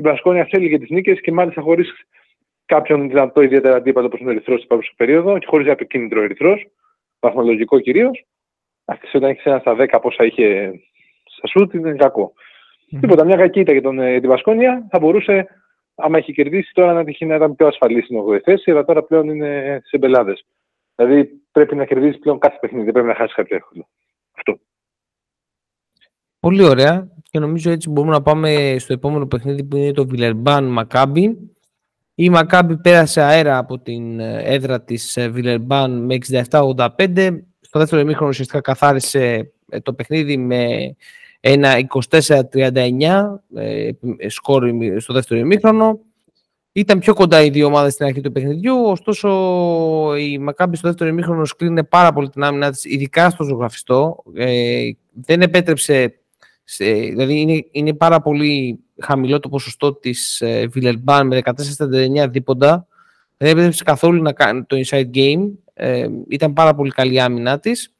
η 0.00 0.02
Μπασκόνια 0.02 0.46
θέλει 0.50 0.66
για 0.66 0.78
τις 0.78 0.90
νίκες 0.90 1.20
και 1.20 1.32
μάλιστα 1.32 1.62
χωρίς 1.62 1.92
κάποιον 2.64 3.08
δυνατό 3.08 3.40
ιδιαίτερα 3.40 3.76
αντίπαλο 3.76 4.06
όπως 4.06 4.20
είναι 4.20 4.28
ο 4.28 4.32
Ερυθρός 4.32 4.56
στην 4.56 4.68
παρούσα 4.68 4.92
περίοδο 4.96 5.38
και 5.38 5.46
χωρίς 5.46 5.66
κάποιο 5.66 5.86
κίνητρο 5.86 6.22
Ερυθρός, 6.22 6.66
βαθμολογικό 7.20 7.80
κυρίως. 7.80 8.24
Αυτή 8.84 9.16
όταν 9.16 9.30
έχει 9.30 9.48
ένα 9.48 9.58
στα 9.58 9.76
10 9.78 9.98
πόσα 10.02 10.24
είχε 10.24 10.72
στα 11.24 11.46
σουτ 11.46 11.74
είναι 11.74 11.92
κακό. 11.92 12.32
Mm. 12.92 12.98
Τίποτα, 13.00 13.24
μια 13.24 13.36
κακή 13.36 13.60
για 13.60 13.82
τον, 13.82 13.98
ε, 13.98 14.20
την 14.20 14.28
Βασκόνια 14.28 14.86
θα 14.90 14.98
μπορούσε, 14.98 15.46
άμα 15.94 16.18
έχει 16.18 16.32
κερδίσει, 16.32 16.70
τώρα 16.72 16.92
να 16.92 17.04
τυχεί 17.04 17.26
να 17.26 17.34
ήταν 17.34 17.56
πιο 17.56 17.66
ασφαλής 17.66 18.04
στην 18.04 18.18
8η 18.18 18.40
θέση, 18.44 18.70
αλλά 18.70 18.84
τώρα 18.84 19.02
πλέον 19.02 19.28
είναι 19.28 19.80
σε 19.84 19.98
μπελάδες. 19.98 20.46
Δηλαδή 20.94 21.30
πρέπει 21.52 21.76
να 21.76 21.84
κερδίσει 21.84 22.18
πλέον 22.18 22.38
κάθε 22.38 22.58
παιχνίδι, 22.60 22.84
δεν 22.84 22.92
πρέπει 22.92 23.08
να 23.08 23.14
χάσει 23.14 23.34
κάποιο 23.34 23.56
εύκολο. 23.56 23.88
Αυτό. 26.40 26.48
Πολύ 26.48 26.62
ωραία 26.62 27.08
και 27.30 27.38
νομίζω 27.38 27.70
έτσι 27.70 27.90
μπορούμε 27.90 28.12
να 28.12 28.22
πάμε 28.22 28.76
στο 28.78 28.92
επόμενο 28.92 29.26
παιχνίδι 29.26 29.64
που 29.64 29.76
είναι 29.76 29.92
το 29.92 30.06
Βιλερμπάν 30.06 30.64
Μακάμπι. 30.64 31.38
Η 32.14 32.30
Μακάμπι 32.30 32.76
πέρασε 32.76 33.22
αέρα 33.22 33.58
από 33.58 33.78
την 33.78 34.20
ε, 34.20 34.42
έδρα 34.44 34.82
της 34.82 35.16
ε, 35.16 35.28
Βιλερμπάν 35.28 36.04
με 36.04 36.18
67-85. 36.50 37.38
Στο 37.60 37.78
δεύτερο 37.78 38.00
ημίχρονο 38.00 38.28
ουσιαστικά 38.28 38.60
καθάρισε 38.60 39.52
ε, 39.68 39.80
το 39.80 39.92
παιχνίδι 39.92 40.36
με 40.36 40.94
ένα 41.40 41.74
24-39 42.10 43.24
σκόρ 44.26 44.70
στο 44.96 45.12
δεύτερο 45.12 45.40
ημίχρονο. 45.40 46.00
Ήταν 46.72 46.98
πιο 46.98 47.14
κοντά 47.14 47.42
οι 47.42 47.50
δύο 47.50 47.66
ομάδες 47.66 47.92
στην 47.92 48.06
αρχή 48.06 48.20
του 48.20 48.32
παιχνιδιού, 48.32 48.84
ωστόσο 48.84 49.28
η 50.16 50.38
Μακάμπη 50.38 50.76
στο 50.76 50.88
δεύτερο 50.88 51.10
ημίχρονο 51.10 51.44
σκλίνε 51.44 51.84
πάρα 51.84 52.12
πολύ 52.12 52.28
την 52.28 52.42
άμυνα 52.42 52.70
της, 52.70 52.84
ειδικά 52.84 53.30
στο 53.30 53.44
ζωγραφιστό. 53.44 54.22
δεν 55.12 55.42
επέτρεψε 55.42 56.19
δηλαδή 56.78 57.40
είναι, 57.40 57.66
είναι 57.70 57.94
πάρα 57.94 58.20
πολύ 58.20 58.78
χαμηλό 59.00 59.40
το 59.40 59.48
ποσοστό 59.48 59.94
της 59.94 60.40
ε, 60.40 60.66
Βιλερμπάν 60.66 61.26
με 61.26 61.40
14-39 61.78 62.26
δίποντα. 62.30 62.86
Δεν 63.36 63.50
έπρεπε 63.50 63.76
καθόλου 63.84 64.22
να 64.22 64.32
κάνει 64.32 64.64
το 64.64 64.76
inside 64.84 65.10
game. 65.14 65.50
Ε, 65.74 66.08
ήταν 66.28 66.52
πάρα 66.52 66.74
πολύ 66.74 66.90
καλή 66.90 67.14
η 67.14 67.20
άμυνά 67.20 67.58
της. 67.58 67.94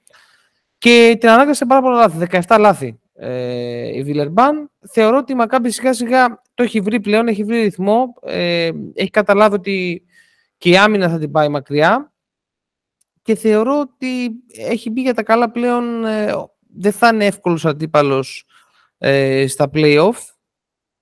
Και 0.79 1.17
την 1.21 1.29
ανάγκασε 1.29 1.67
πάρα 1.67 1.83
πολλά 1.83 1.97
λάθη, 1.97 2.43
17 2.47 2.57
λάθη 2.61 2.99
ε, 3.15 3.97
η 3.99 4.03
Βιλερμπάν. 4.03 4.71
Θεωρώ 4.93 5.17
ότι 5.17 5.33
η 5.33 5.35
Μακάμπη 5.35 5.71
σιγά 5.71 5.93
σιγά 5.93 6.43
το 6.55 6.63
έχει 6.63 6.81
βρει 6.81 7.01
πλέον, 7.01 7.29
έχει 7.29 7.45
βρει 7.45 7.63
ρυθμό. 7.63 8.15
Ε, 8.23 8.71
έχει 8.95 9.11
καταλάβει 9.11 9.55
ότι 9.55 10.05
και 10.59 10.71
η 10.71 10.77
άμυνα 10.77 11.09
θα 11.09 11.19
την 11.19 11.31
πάει 11.31 11.49
μακριά. 11.49 12.13
και 13.23 13.35
θεωρώ 13.35 13.81
ότι 13.81 14.31
έχει 14.69 14.91
μπει 14.91 15.01
για 15.01 15.15
τα 15.15 15.23
καλά 15.23 15.51
πλέον. 15.51 16.05
Ε, 16.05 16.33
δεν 16.77 16.93
θα 16.93 17.09
είναι 17.09 17.27
εύκολος 17.27 17.67
αντίπαλος 17.67 18.45
ε, 19.03 19.47
στα 19.47 19.71
play-off 19.75 20.19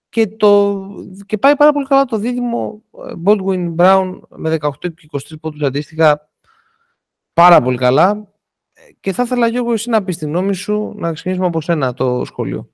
και, 0.08 0.26
το, 0.26 0.80
και 1.26 1.38
πάει 1.38 1.56
πάρα 1.56 1.72
πολύ 1.72 1.86
καλά 1.86 2.04
το 2.04 2.16
δίδυμο 2.16 2.82
ε, 3.08 3.12
Baldwin 3.24 3.74
Brown 3.76 4.20
με 4.28 4.56
18 4.60 4.70
και 4.78 5.08
23 5.12 5.18
πόντους 5.40 5.62
αντίστοιχα 5.62 6.30
πάρα 7.32 7.60
πολύ 7.60 7.76
καλά 7.76 8.32
και 9.00 9.12
θα 9.12 9.22
ήθελα 9.22 9.50
εγώ 9.54 9.72
εσύ 9.72 9.90
να 9.90 10.04
πεις 10.04 10.16
τη 10.16 10.24
γνώμη 10.24 10.54
σου 10.54 10.92
να 10.96 11.12
ξεκινήσουμε 11.12 11.46
από 11.46 11.60
σένα 11.60 11.94
το 11.94 12.24
σχολείο. 12.24 12.70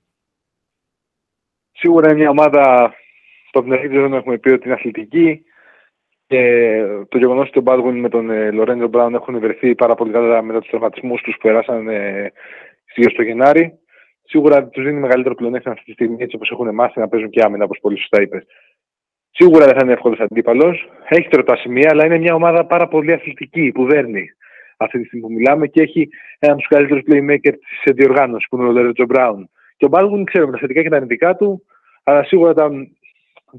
Σίγουρα 1.71 2.09
είναι 2.09 2.17
μια 2.17 2.29
ομάδα 2.29 2.93
το 3.51 3.59
από 3.59 3.69
την 3.69 3.73
αρχή 3.73 3.87
δεν 3.87 4.13
έχουμε 4.13 4.37
πει 4.37 4.49
ότι 4.49 4.65
είναι 4.65 4.73
αθλητική 4.73 5.43
και 6.27 6.81
το 7.09 7.17
γεγονός 7.17 7.47
ότι 7.47 7.59
ο 7.59 7.63
Baldwin 7.65 7.93
με 7.93 8.09
τον 8.09 8.53
Λορέντζο 8.53 8.87
Μπράουν 8.87 9.13
έχουν 9.13 9.39
βρεθεί 9.39 9.75
πάρα 9.75 9.95
πολύ 9.95 10.11
καλά 10.11 10.41
μετά 10.41 10.59
τους 10.59 10.69
τραυματισμούς 10.69 11.21
τους 11.21 11.33
που 11.33 11.47
περάσαν 11.47 11.87
ε, 11.87 12.31
στο 12.85 13.21
Γενάρη 13.21 13.79
σίγουρα 14.25 14.67
τους 14.67 14.83
δίνει 14.83 14.99
μεγαλύτερο 14.99 15.35
πλεονέκτημα 15.35 15.73
αυτή 15.73 15.85
τη 15.85 15.91
στιγμή 15.91 16.17
έτσι 16.19 16.35
όπως 16.35 16.51
έχουν 16.51 16.73
μάθει 16.73 16.99
να 16.99 17.07
παίζουν 17.07 17.29
και 17.29 17.41
άμυνα, 17.43 17.63
όπως 17.63 17.79
πολύ 17.81 17.97
σωστά 17.97 18.21
είπες. 18.21 18.45
Σίγουρα 19.31 19.65
δεν 19.65 19.73
θα 19.73 19.79
είναι 19.83 19.93
εύκολος 19.93 20.19
αντίπαλος. 20.19 20.89
Έχει 21.07 21.27
τροτά 21.27 21.55
σημεία, 21.55 21.89
αλλά 21.91 22.05
είναι 22.05 22.17
μια 22.17 22.33
ομάδα 22.33 22.65
πάρα 22.65 22.87
πολύ 22.87 23.13
αθλητική 23.13 23.71
που 23.71 23.85
δέρνει 23.85 24.29
αυτή 24.77 24.99
τη 24.99 25.05
στιγμή 25.05 25.25
που 25.25 25.33
μιλάμε 25.33 25.67
και 25.67 25.81
έχει 25.81 26.09
έναν 26.39 26.57
από 26.57 26.67
τους 26.67 26.77
καλύτερους 26.77 27.03
playmaker 27.09 27.53
της 27.83 27.93
διοργάνωσης 27.93 28.47
που 28.49 28.57
είναι 28.57 28.67
ο 28.67 28.71
Λέρετζο 28.71 29.05
Μπράουν. 29.05 29.49
Και 29.77 29.85
ο 29.85 29.87
Μπάλγουν 29.87 30.25
ξέρουμε 30.25 30.51
τα 30.51 30.57
θετικά 30.57 30.81
και 30.81 30.89
τα 30.89 30.95
αρνητικά 30.95 31.35
του, 31.35 31.65
αλλά 32.03 32.23
σίγουρα 32.23 32.49
όταν 32.49 32.97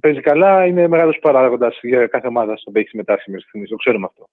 παίζει 0.01 0.21
καλά 0.21 0.67
είναι 0.67 0.89
μεγάλος 0.89 1.19
παράγοντας 1.19 1.79
για 1.83 2.07
κάθε 2.07 2.27
ομάδα 2.27 2.57
στον 2.57 2.77
έχει 2.77 2.89
συμμετάσχει 2.89 3.31
μέχρι 3.31 3.47
στιγμής. 3.47 3.71
Το 3.71 3.77
ξέρουμε 3.77 4.07
αυτό. 4.09 4.29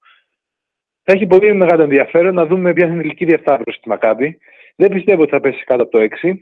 Θα 1.03 1.13
έχει 1.13 1.25
πολύ 1.25 1.53
μεγάλο 1.53 1.83
ενδιαφέρον 1.83 2.33
να 2.33 2.45
δούμε 2.45 2.73
ποια 2.73 2.85
είναι 2.85 2.95
η 2.95 3.01
ηλική 3.03 3.25
διασταύρωση 3.25 3.79
τη 3.81 3.89
Μακάμπη. 3.89 4.37
Δεν 4.75 4.91
πιστεύω 4.91 5.21
ότι 5.21 5.31
θα 5.31 5.39
πέσει 5.39 5.63
κάτω 5.63 5.83
από 5.83 5.91
το 5.91 6.07
6 6.21 6.33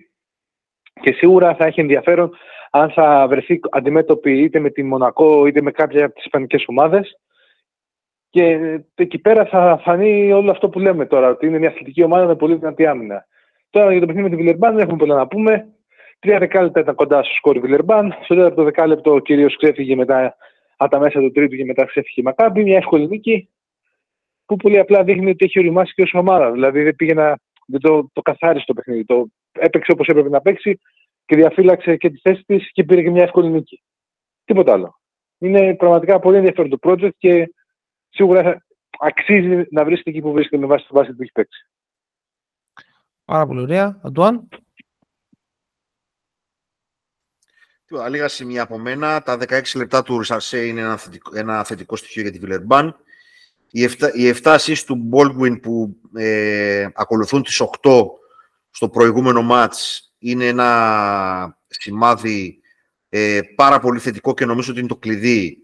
και 1.01 1.13
σίγουρα 1.13 1.55
θα 1.55 1.65
έχει 1.65 1.79
ενδιαφέρον 1.79 2.31
αν 2.71 2.91
θα 2.91 3.27
βρεθεί 3.29 3.59
αντιμέτωπη 3.69 4.41
είτε 4.41 4.59
με 4.59 4.69
τη 4.69 4.83
Μονακό 4.83 5.45
είτε 5.45 5.61
με 5.61 5.71
κάποια 5.71 6.05
από 6.05 6.13
τις 6.13 6.23
ισπανικές 6.23 6.63
ομάδες. 6.67 7.19
Και 8.29 8.79
εκεί 8.95 9.19
πέρα 9.19 9.45
θα 9.45 9.79
φανεί 9.83 10.31
όλο 10.31 10.51
αυτό 10.51 10.69
που 10.69 10.79
λέμε 10.79 11.05
τώρα, 11.05 11.29
ότι 11.29 11.47
είναι 11.47 11.59
μια 11.59 11.69
αθλητική 11.69 12.03
ομάδα 12.03 12.25
με 12.25 12.35
πολύ 12.35 12.55
δυνατή 12.55 12.85
άμυνα. 12.85 13.25
Τώρα 13.69 13.91
για 13.91 13.99
το 13.99 14.05
παιχνίδι 14.05 14.29
με 14.29 14.35
τη 14.35 14.41
Βιλερμπάν 14.41 14.73
δεν 14.73 14.83
έχουμε 14.83 14.97
πολλά 14.97 15.15
να 15.15 15.27
πούμε. 15.27 15.67
Τρία 16.19 16.39
δεκάλεπτα 16.39 16.79
ήταν 16.79 16.95
κοντά 16.95 17.23
στο 17.23 17.33
σκόρ 17.33 17.59
Βιλερμπάν. 17.59 18.15
Στο 18.23 18.35
τέταρτο 18.35 18.63
δεκάλεπτο 18.63 19.13
ο 19.13 19.19
κύριος 19.19 19.57
ξέφυγε 19.57 19.95
μετά 19.95 20.35
από 20.77 20.91
τα 20.91 20.99
μέσα 20.99 21.19
του 21.19 21.31
τρίτου 21.31 21.55
και 21.55 21.65
μετά 21.65 21.85
ξέφυγε 21.85 22.21
η 22.21 22.23
Μακάμπη. 22.23 22.63
Μια 22.63 22.77
εύκολη 22.77 23.07
νίκη 23.07 23.49
που 24.45 24.55
πολύ 24.55 24.79
απλά 24.79 25.03
δείχνει 25.03 25.29
ότι 25.29 25.45
έχει 25.45 25.59
οριμάσει 25.59 25.93
και 25.93 26.01
ως 26.01 26.13
ομάδα. 26.13 26.51
Δηλαδή 26.51 26.83
δεν 26.83 26.95
πήγε 26.95 27.13
να 27.13 27.35
δεν 27.65 27.79
το, 27.79 28.09
το 28.13 28.21
καθάρισε 28.21 28.65
το 28.65 28.73
παιχνίδι. 28.73 29.05
Το 29.05 29.27
έπαιξε 29.51 29.91
όπως 29.91 30.07
έπρεπε 30.07 30.29
να 30.29 30.41
παίξει 30.41 30.79
και 31.25 31.35
διαφύλαξε 31.35 31.95
και 31.95 32.09
τη 32.09 32.19
θέση 32.19 32.43
της 32.43 32.71
και 32.71 32.83
πήρε 32.83 33.01
και 33.01 33.09
μια 33.09 33.23
εύκολη 33.23 33.49
νίκη. 33.49 33.83
Τίποτα 34.45 34.73
άλλο. 34.73 34.99
Είναι 35.37 35.75
πραγματικά 35.75 36.19
πολύ 36.19 36.37
ενδιαφέρον 36.37 36.69
το 36.69 36.77
project 36.81 37.15
και 37.17 37.53
σίγουρα 38.09 38.65
αξίζει 38.99 39.67
να 39.71 39.85
βρίσκεται 39.85 40.09
εκεί 40.09 40.21
που 40.21 40.31
βρίσκεται 40.31 40.61
με 40.61 40.67
βάση 40.67 40.87
το 40.87 40.93
βάση 40.93 41.13
που 41.13 41.21
έχει 41.21 41.31
παίξει. 41.31 41.69
Πάρα 43.25 43.47
πολύ 43.47 43.61
ωραία. 43.61 43.99
Αντουάν. 44.03 44.49
Λίγα 48.09 48.27
σημεία 48.27 48.61
από 48.61 48.77
μένα. 48.77 49.21
Τα 49.21 49.37
16 49.39 49.61
λεπτά 49.75 50.03
του 50.03 50.19
Ρισαρσέ 50.19 50.65
είναι 50.65 50.81
ένα 50.81 50.97
θετικό, 50.97 51.37
ένα 51.37 51.63
θετικό 51.63 51.95
στοιχείο 51.95 52.21
για 52.21 52.31
τη 52.31 52.39
Βιλερμπάν. 52.39 52.95
Οι 53.71 53.89
7, 53.99 54.09
οι 54.13 54.33
7 54.43 54.57
του 54.85 55.09
Baldwin 55.11 55.61
που 55.61 55.95
ε, 56.15 56.87
ακολουθούν 56.93 57.43
τις 57.43 57.61
8 57.81 58.05
στο 58.69 58.89
προηγούμενο 58.89 59.41
μάτς 59.41 60.11
είναι 60.17 60.45
ένα 60.45 61.57
σημάδι 61.67 62.59
ε, 63.09 63.39
πάρα 63.55 63.79
πολύ 63.79 63.99
θετικό 63.99 64.33
και 64.33 64.45
νομίζω 64.45 64.71
ότι 64.71 64.79
είναι 64.79 64.89
το 64.89 64.95
κλειδί 64.95 65.57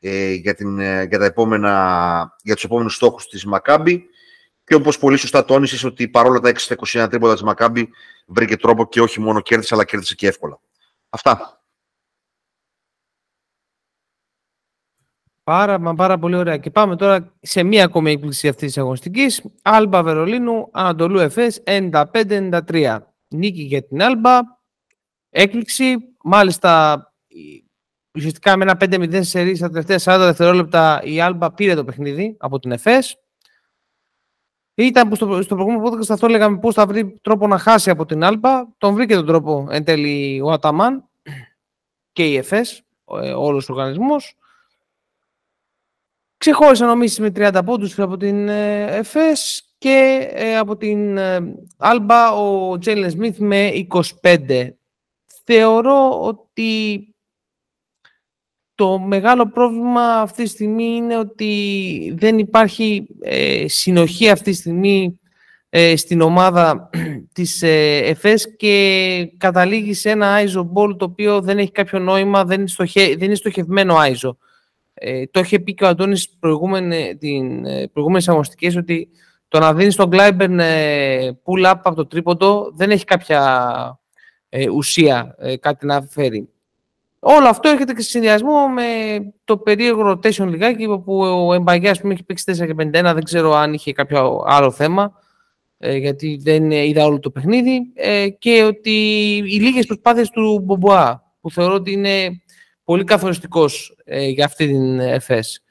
ε, 0.00 0.32
για, 0.32 0.54
την, 0.54 0.78
ε, 0.78 1.04
για, 1.04 1.18
τα 1.18 1.24
επόμενα, 1.24 2.36
για 2.42 2.54
τους 2.54 2.64
επόμενους 2.64 2.94
στόχους 2.94 3.26
της 3.26 3.44
Μακάμπη 3.44 4.04
και 4.64 4.74
όπως 4.74 4.98
πολύ 4.98 5.16
σωστά 5.16 5.44
τόνισες 5.44 5.84
ότι 5.84 6.08
παρόλα 6.08 6.40
τα 6.40 6.52
6 6.52 6.74
21 7.02 7.06
τρίποτα 7.10 7.32
της 7.32 7.42
Μακάμπη 7.42 7.88
βρήκε 8.26 8.56
τρόπο 8.56 8.88
και 8.88 9.00
όχι 9.00 9.20
μόνο 9.20 9.40
κέρδισε 9.40 9.74
αλλά 9.74 9.84
κέρδισε 9.84 10.14
και 10.14 10.26
εύκολα. 10.26 10.60
Αυτά. 11.08 11.59
Πάρα, 15.50 15.78
μα 15.78 15.94
πάρα 15.94 16.18
πολύ 16.18 16.36
ωραία. 16.36 16.56
Και 16.56 16.70
πάμε 16.70 16.96
τώρα 16.96 17.32
σε 17.40 17.62
μία 17.62 17.84
ακόμη 17.84 18.10
έκπληξη 18.10 18.48
αυτής 18.48 18.66
της 18.66 18.78
αγωνιστικής. 18.78 19.44
Άλμπα 19.62 20.02
Βερολίνου, 20.02 20.68
Ανατολού 20.72 21.18
Εφές 21.18 21.62
95-93. 21.66 22.98
Νίκη 23.28 23.62
για 23.62 23.82
την 23.82 24.02
Άλμπα. 24.02 24.38
Έκπληξη. 25.30 25.96
Μάλιστα, 26.24 27.02
ουσιαστικά 28.16 28.56
με 28.56 28.64
ένα 28.64 28.76
5-0 28.80 29.22
σε 29.22 29.54
στα 29.54 29.70
τελευταία 29.70 29.98
40 30.16 30.18
δευτερόλεπτα 30.18 31.00
η 31.04 31.20
Άλμπα 31.20 31.52
πήρε 31.52 31.74
το 31.74 31.84
παιχνίδι 31.84 32.36
από 32.38 32.58
την 32.58 32.72
Εφές. 32.72 33.18
Ήταν 34.74 35.08
που 35.08 35.14
στο, 35.14 35.42
στο 35.42 35.54
προηγούμενο 35.54 35.88
podcast 35.88 36.10
αυτό 36.10 36.28
λέγαμε 36.28 36.58
πώς 36.58 36.74
θα 36.74 36.86
βρει 36.86 37.18
τρόπο 37.22 37.46
να 37.46 37.58
χάσει 37.58 37.90
από 37.90 38.06
την 38.06 38.24
Άλμπα. 38.24 38.66
Τον 38.78 38.94
βρήκε 38.94 39.14
τον 39.14 39.26
τρόπο 39.26 39.66
εν 39.70 39.84
τέλει 39.84 40.40
ο 40.40 40.50
Αταμάν 40.50 41.08
και 42.12 42.26
η 42.26 42.36
Εφές, 42.36 42.82
ε, 43.22 43.32
όλος 43.32 43.68
ο 43.68 43.74
οργανισμός. 46.40 46.74
Ξεχώρισε 46.76 46.84
νομίζω 46.84 47.22
με 47.22 47.32
30 47.36 47.60
πόντους 47.64 47.98
από 47.98 48.16
την 48.16 48.48
ε, 48.48 48.96
ΕΦΕΣ 48.96 49.62
και 49.78 50.28
ε, 50.32 50.56
από 50.56 50.76
την 50.76 51.18
Άλμπα 51.76 52.32
ο 52.32 52.78
Τζέιλεν 52.78 53.10
Σμιθ 53.10 53.38
με 53.38 53.70
25. 54.22 54.68
Θεωρώ 55.44 56.20
ότι 56.22 57.04
το 58.74 58.98
μεγάλο 58.98 59.48
πρόβλημα 59.48 60.20
αυτή 60.20 60.42
τη 60.42 60.48
στιγμή 60.48 60.84
είναι 60.84 61.18
ότι 61.18 62.14
δεν 62.18 62.38
υπάρχει 62.38 63.06
ε, 63.20 63.68
συνοχή 63.68 64.30
αυτή 64.30 64.50
τη 64.50 64.56
στιγμή 64.56 65.20
στην 65.96 66.20
ομάδα 66.20 66.90
της 67.34 67.62
ΕΦΕΣ 67.62 68.56
και 68.56 69.32
καταλήγει 69.36 69.94
σε 69.94 70.10
ένα 70.10 70.38
ISO 70.42 70.66
ball 70.74 70.96
το 70.98 71.04
οποίο 71.04 71.40
δεν 71.40 71.58
έχει 71.58 71.70
κάποιο 71.70 71.98
νόημα, 71.98 72.44
δεν 72.44 72.58
είναι, 72.58 72.68
στοχε... 72.68 73.06
δεν 73.06 73.22
είναι 73.22 73.34
στοχευμένο 73.34 73.96
ISO. 73.96 74.30
Ε, 75.02 75.26
το 75.26 75.40
είχε 75.40 75.58
πει 75.58 75.74
και 75.74 75.84
ο 75.84 75.88
Αντώνης 75.88 76.28
προηγούμενη, 76.40 77.16
την 77.16 77.66
ε, 77.66 77.86
προηγούμενη 77.92 78.24
αγωνιστική 78.28 78.78
ότι 78.78 79.08
το 79.48 79.58
να 79.58 79.74
δίνεις 79.74 79.96
τον 79.96 80.10
Κλάιμπερν 80.10 80.60
ε, 80.60 81.40
pull-up 81.44 81.80
από 81.82 81.94
το 81.94 82.06
τρίποντο 82.06 82.72
δεν 82.74 82.90
έχει 82.90 83.04
κάποια 83.04 84.00
ε, 84.48 84.68
ουσία, 84.68 85.34
ε, 85.38 85.56
κάτι 85.56 85.86
να 85.86 86.02
φέρει. 86.02 86.48
Όλο 87.18 87.48
αυτό 87.48 87.68
έρχεται 87.68 87.92
και 87.92 88.02
σε 88.02 88.08
συνδυασμό 88.08 88.68
με 88.68 88.82
το 89.44 89.58
περίεργο 89.58 90.10
rotation 90.10 90.46
λιγάκι 90.46 90.86
που 91.04 91.20
ο 91.20 91.54
Εμπαγιάς 91.54 92.00
που 92.00 92.10
έχει 92.10 92.22
παίξει 92.22 92.44
4 92.46 92.54
και 92.54 92.74
51 92.78 92.90
δεν 92.92 93.22
ξέρω 93.22 93.54
αν 93.54 93.72
είχε 93.72 93.92
κάποιο 93.92 94.44
άλλο 94.46 94.70
θέμα 94.70 95.12
γιατί 95.78 96.40
δεν 96.42 96.70
είδα 96.70 97.04
όλο 97.04 97.18
το 97.18 97.30
παιχνίδι 97.30 97.80
και 98.38 98.62
ότι 98.62 98.90
οι 99.36 99.60
λίγες 99.60 99.86
προσπάθειες 99.86 100.30
του 100.30 100.60
Μπομπουά 100.64 101.34
που 101.40 101.50
θεωρώ 101.50 101.74
ότι 101.74 101.92
είναι 101.92 102.42
πολύ 102.90 103.04
καθοριστικός 103.04 103.96
ε, 104.04 104.28
για 104.28 104.44
αυτή 104.44 104.66
την 104.66 105.00
ΕΦΕΣ. 105.00 105.62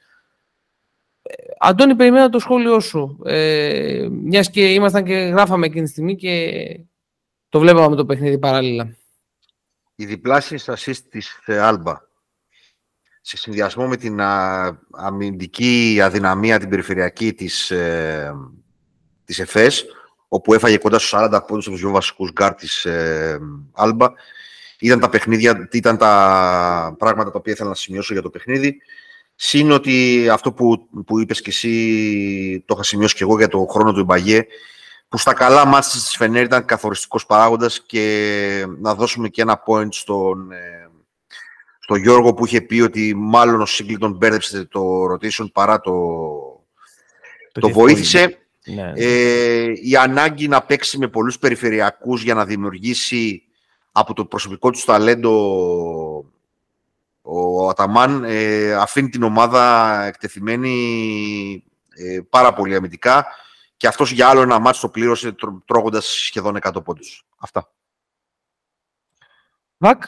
Αντώνη, 1.58 1.94
περιμένω 1.94 2.28
το 2.28 2.38
σχόλιο 2.38 2.80
σου. 2.80 3.18
Ε, 3.24 4.08
μιας 4.10 4.50
και 4.50 4.72
ήμασταν 4.72 5.04
και 5.04 5.14
γράφαμε 5.14 5.66
εκείνη 5.66 5.84
τη 5.84 5.90
στιγμή 5.90 6.16
και 6.16 6.80
το 7.48 7.60
βλέπαμε 7.60 7.96
το 7.96 8.04
παιχνίδι 8.06 8.38
παράλληλα. 8.38 8.96
Η 9.94 10.04
διπλάσια 10.04 10.58
assist 10.66 10.98
της 11.10 11.38
Άλμπα 11.46 11.98
σε 13.20 13.36
συνδυασμό 13.36 13.86
με 13.88 13.96
την 13.96 14.20
αμυντική 14.90 15.98
αδυναμία 16.02 16.58
την 16.58 16.68
περιφερειακή 16.68 17.32
της, 17.32 17.70
ε, 17.70 18.34
της 19.24 19.38
ΕΦΕΣ 19.38 19.84
όπου 20.28 20.54
έφαγε 20.54 20.78
κοντά 20.78 20.98
στους 20.98 21.10
40 21.10 21.44
πόντους 21.46 21.66
από 21.66 21.74
τους 21.74 21.80
δύο 21.80 21.90
βασικούς 21.90 22.32
γκαρντ 22.32 22.54
της 22.54 22.84
ε, 22.84 23.38
Άλμπα 23.72 24.12
ήταν 24.80 25.00
τα 25.00 25.08
παιχνίδια, 25.08 25.68
ήταν 25.72 25.96
τα 25.96 26.96
πράγματα 26.98 27.30
τα 27.30 27.38
οποία 27.38 27.52
ήθελα 27.52 27.68
να 27.68 27.74
σημειώσω 27.74 28.12
για 28.12 28.22
το 28.22 28.30
παιχνίδι. 28.30 28.76
Συν 29.34 29.70
ότι 29.70 30.28
αυτό 30.32 30.52
που, 30.52 30.88
που 31.06 31.20
είπες 31.20 31.40
και 31.40 31.50
εσύ, 31.50 32.64
το 32.66 32.74
είχα 32.74 32.82
σημειώσει 32.82 33.14
και 33.14 33.22
εγώ 33.22 33.36
για 33.36 33.48
το 33.48 33.66
χρόνο 33.70 33.92
του 33.92 34.00
Ιμπαγέ, 34.00 34.46
που 35.08 35.18
στα 35.18 35.32
καλά 35.32 35.64
μάτια 35.64 35.90
της 35.90 36.16
Φενέρ 36.16 36.44
ήταν 36.44 36.64
καθοριστικός 36.64 37.26
παράγοντας 37.26 37.82
και 37.86 38.66
να 38.78 38.94
δώσουμε 38.94 39.28
και 39.28 39.42
ένα 39.42 39.62
point 39.66 39.88
στον, 39.90 40.52
ε, 40.52 40.90
στο 41.80 41.94
Γιώργο 41.94 42.34
που 42.34 42.46
είχε 42.46 42.60
πει 42.60 42.80
ότι 42.80 43.14
μάλλον 43.16 43.60
ο 43.60 43.66
Σίγκλιτον 43.66 44.12
μπέρδεψε 44.12 44.64
το 44.64 45.04
rotation 45.04 45.52
παρά 45.52 45.80
το, 45.80 45.92
το, 47.52 47.68
βοήθησε. 47.68 48.38
Ναι. 48.64 48.92
Ε, 48.96 49.72
η 49.82 49.96
ανάγκη 49.96 50.48
να 50.48 50.62
παίξει 50.62 50.98
με 50.98 51.08
πολλούς 51.08 51.38
περιφερειακούς 51.38 52.22
για 52.22 52.34
να 52.34 52.44
δημιουργήσει 52.44 53.42
από 54.00 54.14
το 54.14 54.24
προσωπικό 54.24 54.70
τους 54.70 54.84
ταλέντο 54.84 55.30
ο 57.22 57.68
Αταμάν 57.68 58.24
ε, 58.24 58.72
αφήνει 58.74 59.08
την 59.08 59.22
ομάδα 59.22 60.04
εκτεθειμένη 60.04 61.64
ε, 61.96 62.20
πάρα 62.30 62.52
πολύ 62.52 62.74
αμυντικά 62.74 63.26
και 63.76 63.86
αυτός 63.86 64.10
για 64.10 64.28
άλλο 64.28 64.40
ένα 64.40 64.58
μάτσο 64.58 64.80
το 64.80 64.88
πλήρωσε 64.88 65.34
τρώγοντας 65.64 66.04
σχεδόν 66.04 66.58
100 66.60 66.84
πόντους. 66.84 67.26
Αυτά. 67.38 67.70
Βακ. 69.76 70.02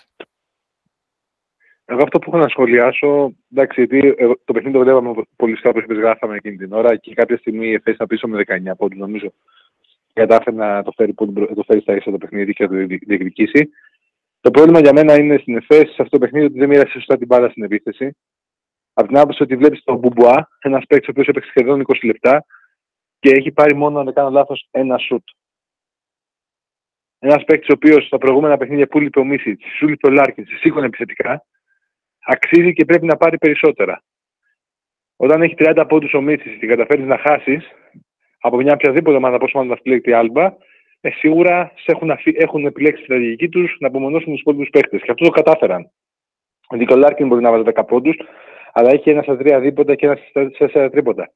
Εγώ 1.84 2.02
αυτό 2.02 2.18
που 2.18 2.30
έχω 2.30 2.38
να 2.38 2.48
σχολιάσω, 2.48 3.32
εντάξει, 3.52 3.84
γιατί 3.84 4.14
το 4.44 4.52
παιχνίδι 4.52 4.76
το 4.76 4.84
βλέπαμε 4.84 5.22
πολύ 5.36 5.56
σκάπω 5.56 5.80
που 5.80 5.92
γράφαμε 5.92 6.36
εκείνη 6.36 6.56
την 6.56 6.72
ώρα 6.72 6.96
και 6.96 7.14
κάποια 7.14 7.36
στιγμή 7.36 7.66
η 7.66 7.72
Εφέση 7.72 8.06
πίσω 8.06 8.28
με 8.28 8.44
19 8.46 8.76
πόντους, 8.76 8.98
νομίζω. 8.98 9.32
Κατάφερε 10.12 10.56
να 10.56 10.82
το 10.82 10.92
φέρει, 10.96 11.14
το 11.54 11.62
φέρει 11.66 11.80
στα 11.80 11.96
ίσα 11.96 12.10
το 12.10 12.18
παιχνίδι 12.18 12.52
και 12.52 12.64
να 12.64 12.70
το 12.70 12.86
διεκδικήσει. 12.86 13.70
Το 14.40 14.50
πρόβλημα 14.50 14.80
για 14.80 14.92
μένα 14.92 15.18
είναι 15.18 15.38
στην 15.38 15.56
ΕΦΕΣ 15.56 15.88
σε 15.94 16.02
αυτό 16.02 16.08
το 16.08 16.18
παιχνίδι 16.18 16.46
ότι 16.46 16.58
δεν 16.58 16.68
μοίρασε 16.68 16.92
σωστά 16.92 17.16
την 17.16 17.26
μπάλα 17.26 17.48
στην 17.48 17.62
επίθεση. 17.62 18.16
Από 18.92 19.08
την 19.08 19.18
άποψη 19.18 19.42
ότι 19.42 19.56
βλέπεις 19.56 19.82
τον 19.84 19.98
Μπουμπουά, 19.98 20.48
ένας 20.58 20.84
παίκτης 20.86 21.08
ο 21.08 21.10
οποίος 21.10 21.26
έπαιξε 21.26 21.50
σχεδόν 21.50 21.80
20 21.80 21.94
λεπτά 22.02 22.44
και 23.18 23.30
έχει 23.30 23.52
πάρει 23.52 23.76
μόνο, 23.76 23.98
αν 23.98 24.04
δεν 24.04 24.14
κάνω 24.14 24.30
λάθος, 24.30 24.68
ένα 24.70 24.98
σουτ. 24.98 25.28
Ένας 27.18 27.44
παίκτης 27.44 27.68
ο 27.68 27.72
οποίος 27.72 28.06
στα 28.06 28.18
προηγούμενα 28.18 28.56
παιχνίδια 28.56 28.86
που 28.86 29.00
λείπει 29.00 29.18
ο 29.18 29.24
Μίσιτς, 29.24 29.64
σου 29.76 29.88
λείπει 29.88 30.08
ο 30.08 30.10
Λάρκιν, 30.10 30.46
σήκωνε 30.46 30.86
επιθετικά, 30.86 31.44
αξίζει 32.26 32.72
και 32.72 32.84
πρέπει 32.84 33.06
να 33.06 33.16
πάρει 33.16 33.38
περισσότερα. 33.38 34.02
Όταν 35.16 35.42
έχει 35.42 35.54
30 35.58 35.84
πόντους 35.88 36.14
ο 36.14 36.20
Μίσιτς 36.20 36.58
και 36.58 36.66
καταφέρει 36.66 37.02
να 37.02 37.18
χάσεις 37.18 37.70
από 38.42 38.56
μια 38.56 38.72
οποιαδήποτε 38.72 39.16
ομάδα, 39.16 39.38
πόσο 39.38 39.58
μάλλον 39.58 39.72
αυτή 39.72 39.88
λέγεται 39.88 40.10
η 40.10 40.14
Άλμπα, 40.14 40.54
ε, 41.00 41.10
σίγουρα 41.10 41.72
σε 41.76 41.92
έχουν, 41.92 42.10
αφή, 42.10 42.34
έχουν 42.36 42.66
επιλέξει 42.66 42.98
τη 42.98 43.04
στρατηγική 43.04 43.48
τους 43.48 43.76
να 43.80 43.88
απομονώσουν 43.88 44.32
τους 44.32 44.40
υπόλοιπους 44.40 44.68
παίκτες. 44.70 45.02
Και 45.02 45.10
αυτό 45.10 45.24
το 45.24 45.30
κατάφεραν. 45.30 45.90
Ο 46.68 46.76
Σέιν 46.76 46.96
Λάρκιν 46.96 47.26
μπορεί 47.26 47.42
να 47.42 47.50
βάλει 47.50 47.64
10 47.74 47.84
πόντους, 47.84 48.16
αλλά 48.72 48.90
έχει 48.90 49.10
ένα 49.10 49.22
στα 49.22 49.36
τρία 49.36 49.60
δίποτα 49.60 49.94
και 49.94 50.06
ένα 50.06 50.18
στα 50.28 50.50
τέσσερα 50.50 50.90
τρίποτα. 50.90 51.32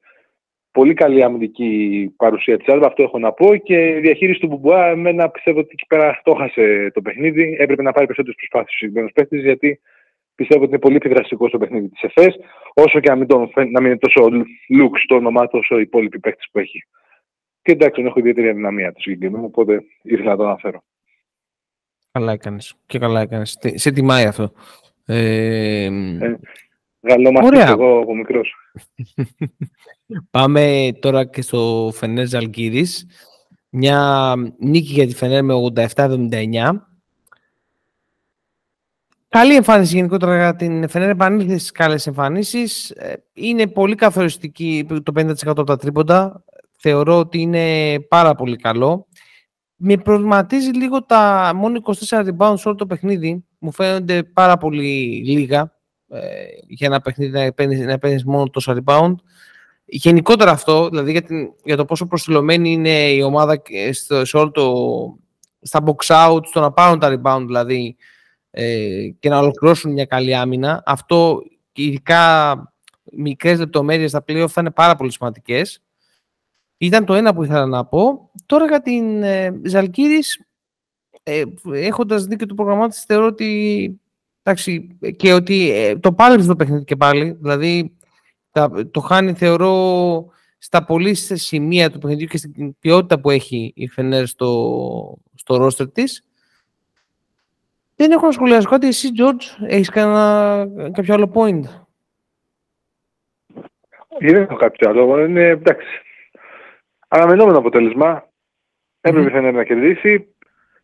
Πολύ 0.71 0.95
καλή 0.95 1.23
αμυντική 1.23 2.13
παρουσία 2.17 2.57
της 2.57 2.69
Άλμπα, 2.69 2.87
αυτό 2.87 3.03
έχω 3.03 3.19
να 3.19 3.33
πω. 3.33 3.57
Και 3.57 3.89
η 3.89 4.01
διαχείριση 4.01 4.41
του 4.41 4.47
Μπουμπουά, 4.47 4.87
εμένα 4.87 5.29
πιστεύω 5.29 5.59
ότι 5.59 5.69
εκεί 5.73 5.87
πέρα 5.87 6.21
το 6.25 6.31
έχασε 6.31 6.91
το 6.95 7.01
παιχνίδι. 7.01 7.57
Έπρεπε 7.59 7.83
να 7.83 7.93
πάρει 7.93 8.07
περισσότερες 8.07 8.37
προσπάθειες 8.37 8.75
ο 8.75 8.77
συγκεκριμένος 8.77 9.13
παίκτης, 9.13 9.43
γιατί 9.43 9.81
πιστεύω 10.37 10.63
ότι 10.63 10.71
είναι 10.71 10.81
πολύ 10.81 10.99
πιο 10.99 11.11
δραστικό 11.11 11.49
στο 11.49 11.59
παιχνίδι 11.59 11.89
της 11.89 12.03
ΕΦΕΣ, 12.03 12.35
όσο 12.75 13.01
και 13.01 13.09
να 13.09 13.17
μην, 13.17 13.27
τον, 13.27 13.51
να 13.55 13.81
μην 13.81 13.91
είναι 13.91 13.99
τόσο 13.99 14.29
λουξ 14.69 15.07
το 15.07 15.15
όνομά 15.15 15.47
του 15.47 15.59
όσο 15.59 15.79
οι 15.79 15.81
υπόλοιποι 15.81 16.19
παίκτες 16.21 16.49
που 16.53 16.59
έχει. 16.59 16.87
Και 17.63 17.73
εντάξει, 17.73 18.01
δεν 18.01 18.11
έχω 18.11 18.19
ιδιαίτερη 18.19 18.49
αδυναμία 18.49 18.93
του 18.93 19.01
συγκεκριμένου, 19.01 19.45
οπότε 19.45 19.85
ήθελα 20.03 20.31
να 20.31 20.37
το 20.37 20.45
αναφέρω. 20.45 20.83
Καλά 22.13 22.33
έκανες. 22.33 22.75
Και 22.87 22.99
καλά 22.99 23.21
έκανες. 23.21 23.59
Σε 23.75 23.91
τιμάει 23.91 24.25
αυτό. 24.25 24.53
Ε, 25.07 25.85
ε, 25.85 26.37
εγώ 27.01 28.01
από 28.01 28.15
μικρός. 28.15 28.55
Πάμε 30.31 30.93
τώρα 31.01 31.25
και 31.25 31.43
στο 31.43 31.91
Φενέρ 31.95 32.27
Ζαλγκύρης. 32.27 33.07
Μια 33.71 34.33
νίκη 34.59 34.93
για 34.93 35.07
τη 35.07 35.15
Φενέρ 35.15 35.45
με 35.45 35.55
87-79. 35.75 36.73
Καλή 39.29 39.55
εμφάνιση 39.55 39.95
γενικότερα 39.95 40.37
για 40.37 40.57
την 40.57 40.89
Φενέρ. 40.89 41.09
Επανήλθες 41.09 41.61
στις 41.61 41.71
καλές 41.71 42.07
εμφανίσεις. 42.07 42.91
Ε, 42.91 43.25
είναι 43.33 43.67
πολύ 43.67 43.95
καθοριστική 43.95 44.87
το 45.03 45.13
50% 45.17 45.33
από 45.45 45.65
τα 45.65 45.77
τρίποντα 45.77 46.45
θεωρώ 46.79 47.19
ότι 47.19 47.41
είναι 47.41 47.97
πάρα 48.01 48.35
πολύ 48.35 48.57
καλό. 48.57 49.07
Με 49.77 49.97
προβληματίζει 49.97 50.71
λίγο 50.71 51.05
τα 51.05 51.53
μόνο 51.55 51.81
24 52.09 52.19
rebounds 52.19 52.55
σε 52.59 52.69
όλο 52.69 52.77
το 52.77 52.87
παιχνίδι. 52.87 53.45
Μου 53.59 53.73
φαίνονται 53.73 54.23
πάρα 54.23 54.57
πολύ 54.57 55.23
λίγα 55.27 55.73
ε, 56.09 56.21
για 56.69 56.87
ένα 56.87 57.01
παιχνίδι 57.01 57.31
να 57.31 57.53
παίρνεις 57.53 58.25
να 58.25 58.33
μόνο 58.33 58.51
τόσα 58.51 58.83
rebound. 58.85 59.15
Γενικότερα 59.85 60.51
αυτό, 60.51 60.89
δηλαδή 60.89 61.11
για, 61.11 61.23
την, 61.23 61.53
για 61.65 61.77
το 61.77 61.85
πόσο 61.85 62.07
προσιλωμένη 62.07 62.73
είναι 62.73 63.11
η 63.11 63.23
ομάδα 63.23 63.63
στο, 63.93 64.25
σε 64.25 64.37
όλο 64.37 64.51
το, 64.51 64.75
στα 65.61 65.83
box 65.85 66.29
out, 66.29 66.41
στο 66.47 66.61
να 66.61 66.73
πάρουν 66.73 66.99
τα 66.99 67.21
rebound 67.21 67.43
δηλαδή 67.47 67.97
ε, 68.59 69.09
και 69.19 69.29
να 69.29 69.39
ολοκληρώσουν 69.39 69.93
μια 69.93 70.05
καλή 70.05 70.35
άμυνα. 70.35 70.83
Αυτό 70.87 71.43
ειδικά 71.73 72.55
μικρές 73.13 73.59
λεπτομέρειες 73.59 74.11
στα 74.11 74.25
playoff 74.29 74.49
θα 74.49 74.61
είναι 74.61 74.71
πάρα 74.71 74.97
πολύ 74.97 75.13
σημαντικές. 75.13 75.83
Ήταν 76.77 77.05
το 77.05 77.15
ένα 77.15 77.35
που 77.35 77.43
ήθελα 77.43 77.67
να 77.67 77.85
πω. 77.85 78.31
Τώρα 78.47 78.67
για 78.67 78.83
την 78.83 79.23
ε, 79.23 79.61
Ζαλκύρης, 79.65 80.47
ε, 81.23 81.43
έχοντας 81.73 82.25
δει 82.25 82.37
και 82.37 82.47
το 82.47 82.55
πρόγραμμά 82.55 82.89
της, 82.89 83.05
θεωρώ 83.05 83.27
ότι 83.27 84.01
εντάξει, 84.43 84.99
και 85.17 85.33
ότι 85.33 85.71
ε, 85.71 85.97
το 85.97 86.13
πάλεψε 86.13 86.47
το 86.47 86.57
παιχνίδι 86.57 86.85
και 86.85 86.97
πάλι. 86.97 87.37
Δηλαδή, 87.41 87.97
το 88.91 89.01
χάνει 89.01 89.35
θεωρώ 89.35 90.27
στα 90.59 90.85
πολύ 90.85 91.15
σημεία 91.15 91.91
του 91.91 91.99
παιχνιδιού 91.99 92.27
και 92.27 92.37
στην 92.37 92.79
ποιότητα 92.79 93.21
που 93.21 93.31
έχει 93.31 93.73
η 93.77 93.89
Φενέρ 93.89 94.27
στο, 94.27 95.19
στο 95.35 95.57
ρόστερ 95.57 95.91
της. 95.91 96.27
Δεν 97.97 98.11
έχω 98.11 98.27
να 98.27 98.33
σχολιάσω 98.33 98.69
κάτι. 98.69 98.87
Εσύ, 98.87 99.09
George, 99.19 99.67
έχεις 99.69 99.89
κανένα, 99.89 100.67
κάποιο 100.93 101.15
άλλο 101.15 101.33
point; 101.35 101.63
Δεν 104.19 104.35
έχω 104.35 104.57
κάποιο 104.57 104.91
άλλο. 104.91 105.25
Είναι 105.25 105.47
εντάξει. 105.47 106.01
Αναμενόμενο 107.09 107.59
αποτέλεσμα. 107.59 108.29
Έπρεπε 109.01 109.49
mm-hmm. 109.49 109.55
να 109.55 109.65
κερδίσει. 109.65 110.35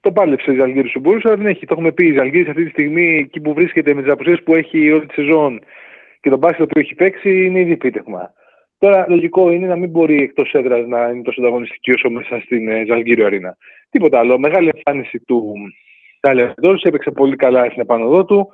Το 0.01 0.13
πάλεψε 0.13 0.53
η 0.53 0.57
Ζαλγίρη 0.59 0.89
σου 0.89 1.01
μπορούσε, 1.01 1.29
αλλά 1.29 1.37
δεν 1.37 1.47
έχει. 1.47 1.67
Το 1.67 1.75
έχουμε 1.75 1.93
πει. 1.93 2.07
Η 2.07 2.17
Ζαλγίρη 2.17 2.51
αυτή 2.51 2.65
τη 2.65 2.71
στιγμή, 2.71 3.17
εκεί 3.17 3.41
που 3.41 3.55
βρίσκεται 3.55 3.95
με 3.95 4.03
τις 4.03 4.13
αποσίε 4.13 4.37
που 4.37 4.55
έχει 4.55 4.91
όλη 4.91 5.07
τη 5.07 5.15
σεζόν 5.15 5.61
και 6.21 6.31
τον 6.31 6.39
μπάσκετ 6.39 6.69
που 6.69 6.79
έχει 6.79 6.95
παίξει, 6.95 7.45
είναι 7.45 7.61
ήδη 7.61 7.73
επίτευγμα. 7.73 8.33
Τώρα, 8.79 9.07
λογικό 9.09 9.51
είναι 9.51 9.67
να 9.67 9.77
μην 9.77 9.91
μπορεί 9.91 10.23
εκτός 10.23 10.53
έδρας 10.53 10.87
να 10.87 11.09
είναι 11.09 11.23
τόσο 11.23 11.41
ανταγωνιστική 11.41 11.91
όσο 11.91 12.11
μέσα 12.11 12.41
στην 12.41 12.69
ε, 12.69 12.85
Ζαλγίριο 12.85 13.27
Αρίνα. 13.27 13.57
Τίποτα 13.91 14.19
άλλο. 14.19 14.39
Μεγάλη 14.39 14.71
εμφάνιση 14.75 15.21
του 15.21 15.55
Τάλερ 16.23 16.51
έπαιξε 16.83 17.11
πολύ 17.11 17.37
καλά 17.37 17.65
στην 17.65 17.81
επάνωδό 17.81 18.25
του. 18.25 18.49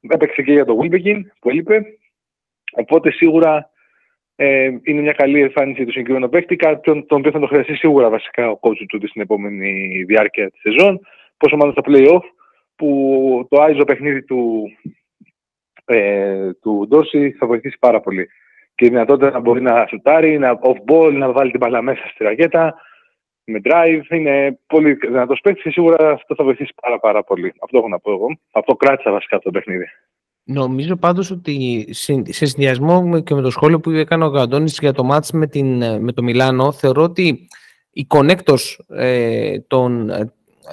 Έπαιξε 0.00 0.42
και 0.42 0.52
για 0.52 0.64
το 0.64 0.76
Βίλμπεκιν 0.76 1.32
που 1.40 1.50
έλειπε. 1.50 1.82
Οπότε 2.72 3.10
σίγουρα 3.10 3.70
ε, 4.36 4.70
είναι 4.82 5.00
μια 5.00 5.12
καλή 5.12 5.40
εμφάνιση 5.40 5.84
του 5.84 5.90
συγκεκριμένου 5.90 6.28
παίκτη, 6.28 6.56
κάποιον 6.56 7.06
τον 7.06 7.18
οποίο 7.18 7.30
θα 7.30 7.38
το 7.38 7.46
χρειαστεί 7.46 7.74
σίγουρα 7.74 8.10
βασικά 8.10 8.50
ο 8.50 8.58
coach 8.60 8.84
του 8.88 9.08
στην 9.08 9.22
επόμενη 9.22 10.02
διάρκεια 10.04 10.50
της 10.50 10.60
σεζόν. 10.60 11.00
Πόσο 11.36 11.56
μάλλον 11.56 11.72
στα 11.72 11.82
playoff, 11.86 12.22
που 12.76 13.46
το 13.50 13.62
άιζο 13.62 13.84
παιχνίδι 13.84 14.22
του, 14.22 14.70
ε, 15.84 16.52
του 16.52 16.86
Ντόση 16.88 17.30
θα 17.30 17.46
βοηθήσει 17.46 17.76
πάρα 17.80 18.00
πολύ. 18.00 18.28
Και 18.74 18.84
η 18.84 18.88
δυνατότητα 18.88 19.30
να 19.30 19.40
μπορεί 19.40 19.62
να 19.62 19.86
σουτάρει, 19.88 20.38
να 20.38 20.58
off-ball, 20.62 21.12
να 21.12 21.32
βάλει 21.32 21.50
την 21.50 21.60
μπαλά 21.60 21.82
μέσα 21.82 22.02
στη 22.06 22.24
ρακέτα, 22.24 22.74
με 23.46 23.60
drive. 23.64 24.10
Είναι 24.10 24.58
πολύ 24.66 24.92
δυνατός 24.92 25.40
παίκτης 25.40 25.62
και 25.62 25.70
σίγουρα 25.70 26.10
αυτό 26.10 26.34
θα 26.34 26.44
βοηθήσει 26.44 26.72
πάρα, 26.82 26.98
πάρα 26.98 27.24
πολύ. 27.24 27.54
Αυτό 27.62 27.78
έχω 27.78 27.88
να 27.88 27.98
πω 27.98 28.12
εγώ. 28.12 28.26
Αυτό 28.52 28.74
κράτησα 28.74 29.10
βασικά 29.10 29.36
αυτό 29.36 29.50
το 29.50 29.58
παιχνίδι. 29.58 29.86
Νομίζω 30.48 30.96
πάντως 30.96 31.30
ότι 31.30 31.86
σε 31.90 32.44
συνδυασμό 32.46 33.22
και 33.22 33.34
με 33.34 33.42
το 33.42 33.50
σχόλιο 33.50 33.80
που 33.80 33.90
έκανε 33.90 34.24
ο 34.24 34.28
Γαντώνης 34.28 34.78
για 34.80 34.92
το 34.92 35.04
μάτς 35.04 35.32
με, 35.32 35.46
την, 35.46 36.00
με 36.00 36.12
το 36.12 36.22
Μιλάνο, 36.22 36.72
θεωρώ 36.72 37.02
ότι 37.02 37.48
η 37.90 38.06
connectors 38.08 38.76
ε, 38.88 39.58
των, 39.60 40.10
ε, 40.10 40.32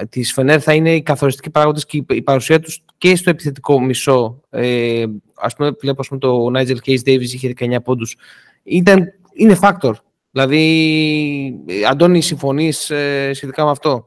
της 0.09 0.33
Φενέρ 0.33 0.63
θα 0.63 0.73
είναι 0.73 0.95
οι 0.95 1.01
καθοριστικοί 1.01 1.49
παράγοντες 1.49 1.86
και 1.86 2.03
η 2.09 2.21
παρουσία 2.21 2.59
τους 2.59 2.83
και 2.97 3.15
στο 3.15 3.29
επιθετικό 3.29 3.81
μισό. 3.81 4.41
Ε, 4.49 5.05
ας 5.36 5.55
πούμε, 5.55 5.71
βλέπω 5.81 6.01
ας 6.01 6.07
πούμε, 6.07 6.19
το 6.19 6.45
Nigel 6.55 6.89
Case 6.89 7.09
Davis 7.09 7.21
είχε 7.21 7.53
19 7.59 7.81
πόντους. 7.83 8.15
Ήταν, 8.63 9.13
είναι 9.33 9.57
factor. 9.62 9.93
Δηλαδή, 10.36 11.65
Αντώνη, 11.89 12.22
συμφωνείς 12.22 12.89
ε, 12.89 13.32
σχετικά 13.34 13.65
με 13.65 13.72
αυτό; 13.72 14.06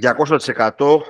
200% 0.00 1.00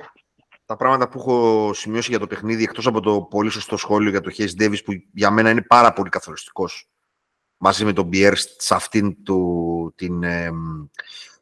τα 0.65 0.75
πράγματα 0.75 1.09
που 1.09 1.19
έχω 1.19 1.73
σημειώσει 1.73 2.09
για 2.09 2.19
το 2.19 2.27
παιχνίδι, 2.27 2.63
εκτός 2.63 2.87
από 2.87 3.01
το 3.01 3.21
πολύ 3.21 3.49
σωστό 3.49 3.77
σχόλιο 3.77 4.09
για 4.09 4.21
το 4.21 4.31
Hayes 4.37 4.61
Davis, 4.61 4.83
που 4.85 4.91
για 5.13 5.31
μένα 5.31 5.49
είναι 5.49 5.61
πάρα 5.61 5.93
πολύ 5.93 6.09
καθοριστικός, 6.09 6.89
μαζί 7.57 7.85
με 7.85 7.93
τον 7.93 8.09
Bier 8.13 8.33
σε 8.57 8.75
αυτήν 8.75 9.23
του, 9.23 9.93
την, 9.95 10.23
ε, 10.23 10.51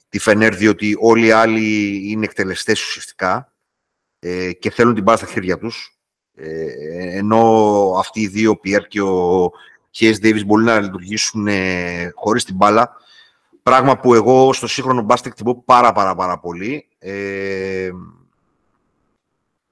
τη 0.10 0.20
Φενέρ, 0.20 0.56
διότι 0.56 0.96
όλοι 1.00 1.26
οι 1.26 1.32
άλλοι 1.32 2.02
είναι 2.12 2.26
εκτελεστές 2.26 2.82
ουσιαστικά 2.82 3.54
ε, 4.20 4.54
και 4.54 4.72
θέλουν 4.72 4.94
την 4.94 5.04
μπάλα 5.04 5.18
στα 5.18 5.28
χέρια 5.28 5.58
τους. 5.58 6.00
Ε, 6.36 7.18
ενώ 7.18 7.94
αυτοί 7.98 8.22
οι 8.22 8.28
δύο, 8.28 8.52
ο 8.52 8.60
Pierre 8.64 8.88
και 8.88 9.02
ο 9.02 9.52
Hayes 9.98 10.16
Davis, 10.24 10.46
μπορεί 10.46 10.64
να 10.64 10.80
λειτουργήσουν 10.80 11.48
ε, 11.48 12.12
χωρίς 12.16 12.46
την 12.46 12.56
μπάλα, 12.56 12.92
πράγμα 13.64 14.00
που 14.00 14.14
εγώ 14.14 14.54
στο 14.54 14.68
σύγχρονο 14.68 15.02
μπάσκετ 15.02 15.32
εκτιμώ 15.32 15.64
πάρα 15.66 15.92
πάρα 15.92 16.16
πάρα 16.16 16.40
πολύ. 16.40 16.88
Ε, 17.00 17.90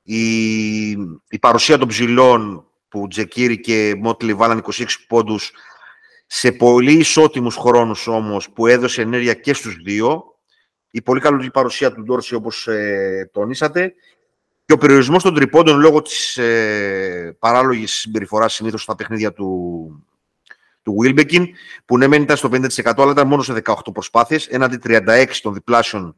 η, 0.03 0.89
η 1.30 1.39
παρουσία 1.39 1.77
των 1.77 1.88
ψηλών 1.88 2.65
που 2.89 3.08
Τζεκίρι 3.08 3.60
και 3.60 3.95
Μότλι 3.99 4.34
βάλαν 4.34 4.63
26 4.71 4.86
πόντους 5.08 5.51
σε 6.27 6.51
πολύ 6.51 6.93
ισότιμους 6.93 7.56
χρόνους 7.56 8.08
όμως 8.08 8.49
που 8.49 8.67
έδωσε 8.67 9.01
ενέργεια 9.01 9.34
και 9.34 9.53
στους 9.53 9.75
δύο. 9.75 10.23
Η 10.91 11.01
πολύ 11.01 11.19
καλή 11.19 11.51
παρουσία 11.51 11.93
του 11.93 12.03
Ντόρση 12.03 12.36
όπως 12.36 12.67
ε, 12.67 13.30
τονίσατε 13.34 13.93
και 14.65 14.73
ο 14.73 14.77
περιορισμός 14.77 15.23
των 15.23 15.34
τριπώντων 15.34 15.80
λόγω 15.80 16.01
της 16.01 16.38
ε, 16.38 17.36
παράλογης 17.39 17.93
συμπεριφοράς 17.93 18.53
συνήθως 18.53 18.82
στα 18.82 18.95
παιχνίδια 18.95 19.34
του, 19.34 20.06
του 20.88 20.97
Wilbekin, 21.04 21.45
που 21.86 21.97
ναι, 21.97 22.08
μεν 22.08 22.21
ήταν 22.21 22.38
στο 22.38 22.50
50% 22.52 22.93
αλλά 22.97 23.12
ήταν 23.12 23.28
μόνο 23.28 23.41
σε 23.41 23.62
18 23.65 23.73
προσπάθειες, 23.93 24.47
έναντι 24.47 24.80
36 24.84 25.26
των 25.41 25.54
διπλάσεων 25.54 26.15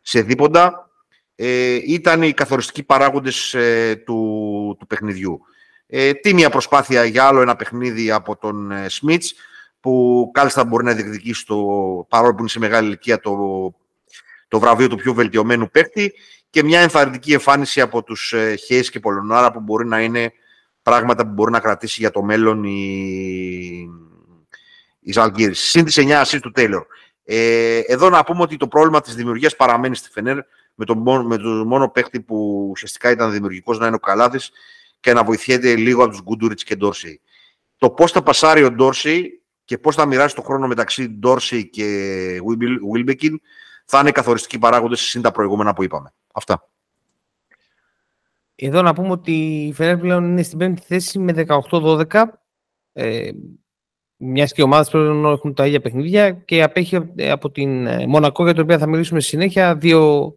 σε 0.00 0.20
δίποντα. 0.20 0.90
Ε, 1.34 1.78
ήταν 1.86 2.22
οι 2.22 2.32
καθοριστικοί 2.32 2.82
παράγοντες 2.82 3.54
ε, 3.54 4.02
του, 4.06 4.76
του 4.78 4.86
παιχνιδιού. 4.86 5.40
Ε, 5.86 6.12
τίμια 6.12 6.50
προσπάθεια 6.50 7.04
για 7.04 7.24
άλλο 7.26 7.40
ένα 7.40 7.56
παιχνίδι 7.56 8.10
από 8.10 8.36
τον 8.36 8.70
ε, 8.70 8.88
Σμιτς, 8.88 9.34
που 9.80 10.30
κάλλιστα 10.34 10.64
μπορεί 10.64 10.84
να 10.84 10.94
διεκδικήσει 10.94 11.46
το, 11.46 11.56
παρόλο 12.08 12.32
που 12.32 12.40
είναι 12.40 12.48
σε 12.48 12.58
μεγάλη 12.58 12.86
ηλικία 12.86 13.20
το, 13.20 13.36
το 14.48 14.58
βραβείο 14.58 14.88
του 14.88 14.96
πιο 14.96 15.14
βελτιωμένου 15.14 15.70
παίκτη 15.70 16.12
και 16.50 16.62
μια 16.62 16.80
ενθαρρυντική 16.80 17.32
εμφάνιση 17.32 17.80
από 17.80 18.02
τους 18.02 18.32
ε, 18.32 18.54
Χέις 18.54 18.90
και 18.90 19.00
Πολωνάρα 19.00 19.52
που 19.52 19.60
μπορεί 19.60 19.86
να 19.86 20.00
είναι 20.00 20.32
πράγματα 20.82 21.26
που 21.26 21.32
μπορεί 21.32 21.50
να 21.50 21.60
κρατήσει 21.60 22.00
για 22.00 22.10
το 22.10 22.22
μέλλον 22.22 22.64
η, 22.64 23.88
η 25.06 25.12
Ζαλγκύρης. 25.12 25.60
Συν 25.60 25.84
τις 25.84 25.98
9 25.98 26.10
ασίστ 26.10 26.42
του 26.42 26.50
Τέιλορ. 26.50 26.86
Ε, 27.24 27.78
εδώ 27.78 28.10
να 28.10 28.24
πούμε 28.24 28.42
ότι 28.42 28.56
το 28.56 28.68
πρόβλημα 28.68 29.00
της 29.00 29.14
δημιουργίας 29.14 29.56
παραμένει 29.56 29.96
στη 29.96 30.10
Φενέρ 30.10 30.36
με 30.74 30.84
τον 30.84 30.98
μόνο, 30.98 31.22
με 31.22 31.36
το 31.36 31.48
μόνο 31.48 31.88
παίκτη 31.88 32.20
που 32.20 32.68
ουσιαστικά 32.70 33.10
ήταν 33.10 33.32
δημιουργικός 33.32 33.78
να 33.78 33.86
είναι 33.86 33.94
ο 33.94 33.98
Καλάδης 33.98 34.50
και 35.00 35.12
να 35.12 35.24
βοηθιέται 35.24 35.76
λίγο 35.76 36.02
από 36.02 36.10
τους 36.10 36.22
Γκούντουριτς 36.22 36.64
και 36.64 36.76
Ντόρσεϊ. 36.76 37.20
Το 37.76 37.90
πώς 37.90 38.12
θα 38.12 38.22
πασάρει 38.22 38.64
ο 38.64 38.70
Ντόρσεϊ 38.70 39.42
και 39.64 39.78
πώς 39.78 39.94
θα 39.94 40.06
μοιράσει 40.06 40.34
το 40.34 40.42
χρόνο 40.42 40.66
μεταξύ 40.66 41.08
Ντόρσεϊ 41.08 41.68
και 41.68 42.40
Βίλμπεκιν 42.92 43.40
θα 43.84 43.98
είναι 43.98 44.10
καθοριστικοί 44.10 44.58
παράγοντες 44.58 45.00
συν 45.00 45.22
τα 45.22 45.30
προηγούμενα 45.30 45.72
που 45.72 45.82
είπαμε. 45.82 46.12
Αυτά. 46.32 46.68
Εδώ 48.54 48.82
να 48.82 48.92
πούμε 48.92 49.10
ότι 49.10 49.32
η 49.66 49.72
Φενέρ 49.72 49.96
πλέον 49.96 50.24
είναι 50.24 50.42
στην 50.42 50.58
πέμπτη 50.58 50.82
θέση 50.82 51.18
με 51.18 51.44
18-12. 51.70 52.22
Ε, 52.92 53.30
μιας 54.16 54.52
και 54.52 54.60
οι 54.60 54.64
ομάδες 54.64 54.90
πρέπει 54.90 55.08
να 55.08 55.30
έχουν 55.30 55.54
τα 55.54 55.66
ίδια 55.66 55.80
παιχνίδια 55.80 56.30
και 56.30 56.62
απέχει 56.62 56.98
από 57.30 57.50
την 57.50 57.86
ε, 57.86 58.06
Μονακό 58.06 58.44
για 58.44 58.52
την 58.52 58.62
οποία 58.62 58.78
θα 58.78 58.86
μιλήσουμε 58.86 59.20
στη 59.20 59.28
συνέχεια. 59.28 59.76
Δύο 59.76 60.34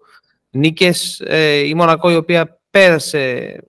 νίκες. 0.50 1.22
Ε, 1.26 1.68
η 1.68 1.74
Μονακό 1.74 2.12
η 2.12 2.15
οποία 2.15 2.60
πέρασε 2.70 3.20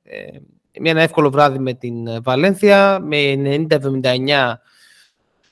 ε, 0.03 0.27
ένα 0.73 1.03
εύκολο 1.03 1.31
βράδυ 1.31 1.59
με 1.59 1.75
την 1.75 2.23
Βαλένθια 2.23 3.01
με 3.03 3.35
90-79 3.69 4.55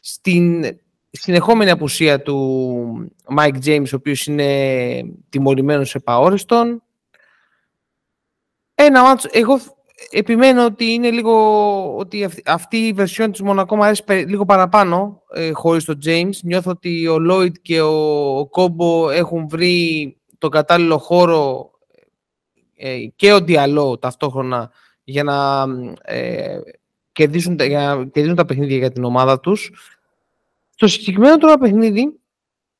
στην 0.01 0.65
συνεχόμενη 1.11 1.71
απουσία 1.71 2.23
του 2.23 3.13
Mike 3.39 3.59
James, 3.65 3.87
ο 3.93 3.97
οποίος 3.97 4.27
είναι 4.27 5.03
τιμωρημένος 5.29 5.89
σε 5.89 5.99
παόριστον. 5.99 6.83
Ένα 8.75 9.03
μάτσο, 9.03 9.29
εγώ 9.33 9.61
επιμένω 10.11 10.65
ότι 10.65 10.85
είναι 10.85 11.11
λίγο, 11.11 11.97
ότι 11.97 12.29
αυτή 12.47 12.77
η 12.77 12.93
βερσιόν 12.93 13.31
της 13.33 13.43
Μονακό 13.43 13.77
μου 13.77 13.85
αρέσει 13.85 14.03
λίγο 14.07 14.45
παραπάνω 14.45 15.23
ε, 15.35 15.51
χωρίς 15.53 15.85
τον 15.85 15.99
James. 16.05 16.35
Νιώθω 16.43 16.71
ότι 16.71 17.07
ο 17.09 17.17
Lloyd 17.31 17.59
και 17.63 17.81
ο 17.81 18.47
Κόμπο 18.51 19.11
έχουν 19.11 19.49
βρει 19.49 20.17
τον 20.39 20.51
κατάλληλο 20.51 20.99
χώρο 20.99 21.71
ε, 22.77 22.99
και 23.17 23.33
ο 23.33 23.41
Διαλό 23.41 23.99
ταυτόχρονα 23.99 24.71
για 25.05 25.23
να, 25.23 25.67
ε, 26.03 26.59
κερδίσουν, 27.13 27.59
για 27.61 27.95
να 27.95 28.05
κερδίσουν 28.05 28.37
τα 28.37 28.45
παιχνίδια 28.45 28.77
για 28.77 28.93
την 28.93 29.05
ομάδα 29.05 29.41
τους. 29.41 29.71
Στο 30.75 30.87
συγκεκριμένο 30.87 31.37
τώρα 31.37 31.59
παιχνίδι, 31.59 32.21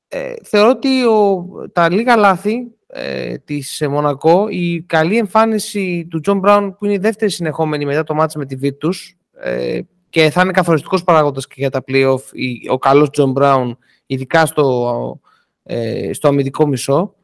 ε, 0.09 0.35
θεωρώ 0.43 0.71
ότι 0.71 1.05
ο, 1.05 1.47
τα 1.73 1.91
λίγα 1.91 2.17
λάθη 2.17 2.78
ε, 2.91 3.39
της 3.39 3.87
Μονακό, 3.91 4.49
η 4.49 4.83
καλή 4.83 5.17
εμφάνιση 5.17 6.07
του 6.11 6.21
Τζον 6.21 6.39
Μπράουν 6.39 6.77
που 6.77 6.85
είναι 6.85 6.95
η 6.95 6.99
δεύτερη 6.99 7.31
συνεχόμενη 7.31 7.85
μετά 7.85 8.03
το 8.03 8.15
ματς 8.15 8.35
με 8.35 8.47
τη 8.47 8.57
Virtus 8.57 9.17
ε, 9.33 9.81
και 10.09 10.31
θα 10.31 10.41
είναι 10.43 10.53
καθοριστικός 10.53 11.05
παράγοντας 11.05 11.47
και 11.47 11.55
για 11.57 11.71
τα 11.71 11.85
play-off 11.87 12.23
ο 12.71 12.79
καλός 12.79 13.11
Τζον 13.11 13.31
Μπράουν, 13.31 13.79
ειδικά 14.07 14.47
στο, 14.47 15.21
ε, 15.63 16.13
στο 16.13 16.29
αμυντικό 16.29 16.67
μισό. 16.67 17.15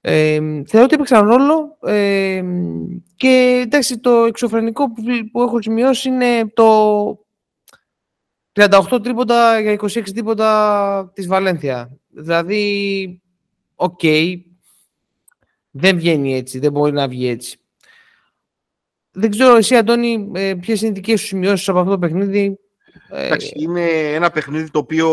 Ε, 0.00 0.40
θεωρώ 0.66 0.84
ότι 0.84 0.94
έπαιξαν 0.94 1.28
ρόλο 1.28 1.76
ε, 1.82 2.42
και 3.16 3.62
εντάξει 3.64 3.98
το 3.98 4.10
εξωφρενικό 4.10 4.92
που, 4.92 5.02
που 5.32 5.42
έχω 5.42 5.62
σημειώσει 5.62 6.08
είναι 6.08 6.46
το 6.54 7.18
38 8.52 9.02
τρίποτα 9.02 9.60
για 9.60 9.74
26 9.74 10.02
τρίποτα 10.04 11.10
της 11.14 11.26
Βαλένθια. 11.26 11.98
Δηλαδή, 12.08 13.20
ok, 13.74 14.00
okay, 14.02 14.40
δεν 15.72 15.96
βγαίνει 15.96 16.36
έτσι, 16.36 16.58
δεν 16.58 16.72
μπορεί 16.72 16.92
να 16.92 17.08
βγει 17.08 17.28
έτσι. 17.28 17.56
Δεν 19.12 19.30
ξέρω 19.30 19.56
εσύ, 19.56 19.76
Αντώνη, 19.76 20.30
ε, 20.34 20.54
ποιες 20.54 20.80
είναι 20.80 20.90
οι 20.90 20.94
δικές 20.94 21.20
σου 21.20 21.26
σημειώσεις 21.26 21.68
από 21.68 21.78
αυτό 21.78 21.90
το 21.90 21.98
παιχνίδι; 21.98 22.58
Ε, 23.08 23.26
Εντάξει, 23.26 23.52
είναι 23.56 24.12
ένα 24.12 24.30
παιχνίδι 24.30 24.70
το 24.70 24.78
οποίο 24.78 25.08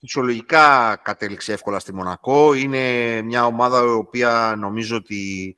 φυσιολογικά 0.00 0.96
κατέληξε 1.02 1.52
εύκολα 1.52 1.78
στη 1.78 1.94
Μονακό. 1.94 2.54
Είναι 2.54 3.22
μια 3.22 3.46
ομάδα 3.46 3.82
η 3.84 3.88
οποία 3.88 4.54
νομίζω 4.58 4.96
ότι 4.96 5.56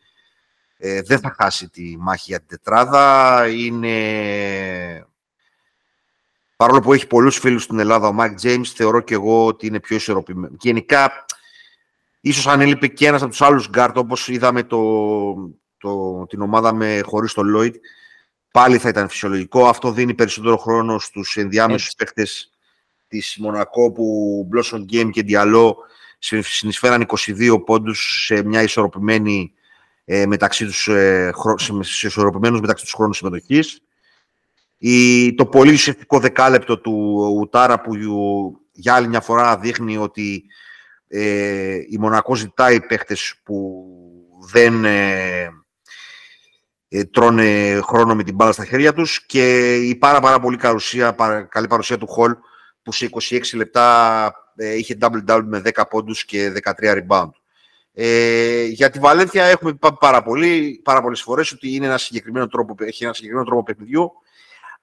ε, 0.76 1.02
δεν 1.02 1.18
θα 1.18 1.34
χάσει 1.38 1.68
τη 1.68 1.96
μάχη 1.98 2.24
για 2.26 2.38
την 2.38 2.48
τετράδα. 2.48 3.46
Είναι 3.48 3.96
Παρόλο 6.56 6.80
που 6.80 6.92
έχει 6.92 7.06
πολλούς 7.06 7.38
φίλους 7.38 7.62
στην 7.62 7.78
Ελλάδα, 7.78 8.08
ο 8.08 8.12
Μάικ 8.12 8.34
Τζέιμς 8.34 8.62
θεωρώ 8.64 9.00
και 9.00 9.14
εγώ 9.14 9.46
ότι 9.46 9.66
είναι 9.66 9.80
πιο 9.80 9.96
ισορροπημένο. 9.96 10.56
Γενικά, 10.60 11.24
ίσως 12.28 12.46
αν 12.46 12.60
έλειπε 12.60 12.86
και 12.86 13.06
ένας 13.06 13.22
από 13.22 13.30
τους 13.30 13.42
άλλους 13.42 13.68
γκαρντ, 13.68 13.96
όπως 13.98 14.28
είδαμε 14.28 14.62
το, 14.62 14.80
το, 15.78 16.26
την 16.26 16.40
ομάδα 16.40 16.74
με 16.74 17.00
χωρίς 17.04 17.32
τον 17.32 17.46
Λόιντ, 17.46 17.74
πάλι 18.50 18.78
θα 18.78 18.88
ήταν 18.88 19.08
φυσιολογικό. 19.08 19.68
Αυτό 19.68 19.90
δίνει 19.90 20.14
περισσότερο 20.14 20.56
χρόνο 20.56 20.98
στους 20.98 21.36
ενδιάμεσους 21.36 21.94
παίχτες 21.94 22.26
της 23.08 23.36
Μονακό 23.40 23.92
που 23.92 24.48
Blossom 24.52 24.80
Game 24.92 25.10
και 25.10 25.24
Diallo 25.28 25.72
συνεισφέραν 26.18 27.06
22 27.06 27.62
πόντους 27.66 28.24
σε 28.24 28.42
μια 28.42 28.62
ισορροπημένη 28.62 29.52
ε, 30.04 30.26
μεταξύ 30.26 30.64
τους, 30.64 30.88
ε, 30.88 31.32
σε 31.80 32.06
ισορροπημένους 32.06 32.60
μεταξύ 32.60 32.84
τους 32.84 32.92
χρόνους 32.92 33.16
συμμετοχής. 33.16 33.80
Η, 34.78 35.34
το 35.34 35.46
πολύ 35.46 35.72
ουσιαστικό 35.72 36.18
δεκάλεπτο 36.18 36.78
του 36.78 37.16
Ουτάρα 37.40 37.80
που 37.80 37.92
για 38.72 38.94
άλλη 38.94 39.08
μια 39.08 39.20
φορά 39.20 39.58
δείχνει 39.58 39.96
ότι 39.96 40.44
ε, 41.08 41.74
η 41.88 41.96
Μονακό 41.98 42.34
ζητάει 42.34 42.80
παίχτες 42.80 43.34
που 43.42 43.84
δεν 44.50 44.84
ε, 44.84 45.50
ε, 46.88 47.04
τρώνε 47.04 47.80
χρόνο 47.82 48.14
με 48.14 48.22
την 48.22 48.34
μπάλα 48.34 48.52
στα 48.52 48.64
χέρια 48.64 48.92
τους 48.92 49.26
και 49.26 49.74
η 49.76 49.96
πάρα 49.96 50.20
πάρα 50.20 50.40
πολύ 50.40 50.56
παρουσία, 50.56 51.16
καλή 51.48 51.66
παρουσία 51.66 51.98
του 51.98 52.06
Χολ 52.06 52.36
που 52.82 52.92
σε 52.92 53.08
26 53.30 53.40
λεπτά 53.54 54.32
ε, 54.56 54.74
είχε 54.76 54.98
double-double 55.00 55.44
με 55.44 55.62
10 55.74 55.82
πόντους 55.90 56.24
και 56.24 56.52
13 56.80 57.02
rebound. 57.02 57.30
Ε, 57.92 58.64
για 58.64 58.90
τη 58.90 58.98
Βαλένθια 58.98 59.44
έχουμε 59.44 59.74
πει 59.74 59.88
πάρα, 60.00 60.22
πολύ, 60.22 60.80
πάρα 60.84 61.02
πολλές 61.02 61.22
φορές 61.22 61.52
ότι 61.52 61.74
είναι 61.74 61.86
ένα 61.86 61.98
συγκεκριμένο 61.98 62.46
τρόπο, 62.46 62.74
έχει 62.78 63.04
ένα 63.04 63.12
συγκεκριμένο 63.12 63.46
τρόπο 63.46 63.62
παιχνιδιού 63.62 64.12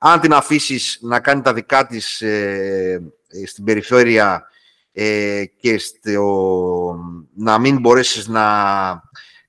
αν 0.06 0.20
την 0.20 0.34
αφήσεις 0.34 0.98
να 1.02 1.20
κάνει 1.20 1.42
τα 1.42 1.54
δικά 1.54 1.88
της 1.88 2.22
ε, 2.22 3.14
ε, 3.28 3.46
στην 3.46 3.64
περιφέρεια 3.64 4.48
ε, 4.94 5.44
και 5.46 5.78
στο, 5.78 7.00
να 7.36 7.60
μην 7.60 7.80
μπορέσεις 7.80 8.28
να 8.28 8.44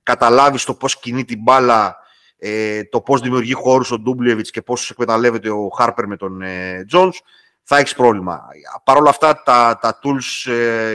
καταλάβεις 0.02 0.64
το 0.64 0.74
πώς 0.74 0.98
κινεί 0.98 1.24
την 1.24 1.42
μπάλα, 1.42 1.96
ε, 2.36 2.84
το 2.84 3.00
πώς 3.00 3.20
δημιουργεί 3.20 3.52
χώρους 3.52 3.90
ο 3.90 3.98
Ντούμπλεβιτς 3.98 4.50
και 4.50 4.62
πώς 4.62 4.90
εκμεταλλεύεται 4.90 5.50
ο 5.50 5.68
Χάρπερ 5.68 6.06
με 6.06 6.16
τον 6.16 6.42
ε, 6.42 6.84
Τζόνς, 6.84 7.20
θα 7.62 7.76
έχεις 7.76 7.94
πρόβλημα. 7.94 8.42
Παρ' 8.84 8.96
όλα 8.96 9.10
αυτά, 9.10 9.42
τα, 9.42 9.78
τα 9.80 9.98
tools 10.02 10.50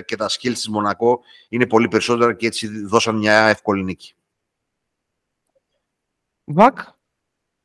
και 0.06 0.16
τα 0.16 0.28
skills 0.28 0.54
της 0.54 0.70
Μονακό 0.70 1.20
είναι 1.50 1.68
πολύ 1.68 1.88
περισσότερα 1.88 2.34
και 2.34 2.48
έτσι 2.48 2.86
δώσαν 2.86 3.16
μια 3.16 3.48
εύκολη 3.48 3.84
νίκη. 3.84 4.14
Βακ, 6.44 6.78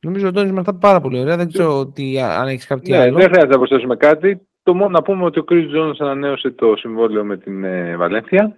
Νομίζω 0.04 0.28
ότι 0.28 0.40
είναι 0.40 0.60
αυτά 0.60 0.74
πάρα 0.74 1.00
πολύ 1.00 1.20
ωραία. 1.20 1.36
Δεν 1.36 1.48
ξέρω 1.48 1.78
ότι 1.78 2.20
αν 2.20 2.48
έχεις 2.48 2.66
κάτι 2.66 2.90
ναι, 2.90 2.98
άλλο. 2.98 3.16
Δεν 3.16 3.28
χρειάζεται 3.28 3.52
να 3.52 3.58
προσθέσουμε 3.58 3.96
κάτι. 3.96 4.46
Το 4.64 4.74
μόνο 4.74 4.90
να 4.90 5.02
πούμε 5.02 5.24
ότι 5.24 5.38
ο 5.38 5.44
Chris 5.48 5.76
Jones 5.76 5.94
ανανέωσε 5.98 6.50
το 6.50 6.76
συμβόλαιο 6.76 7.24
με 7.24 7.36
την 7.36 7.64
ε, 7.64 7.96
Βαλένθια. 7.96 8.56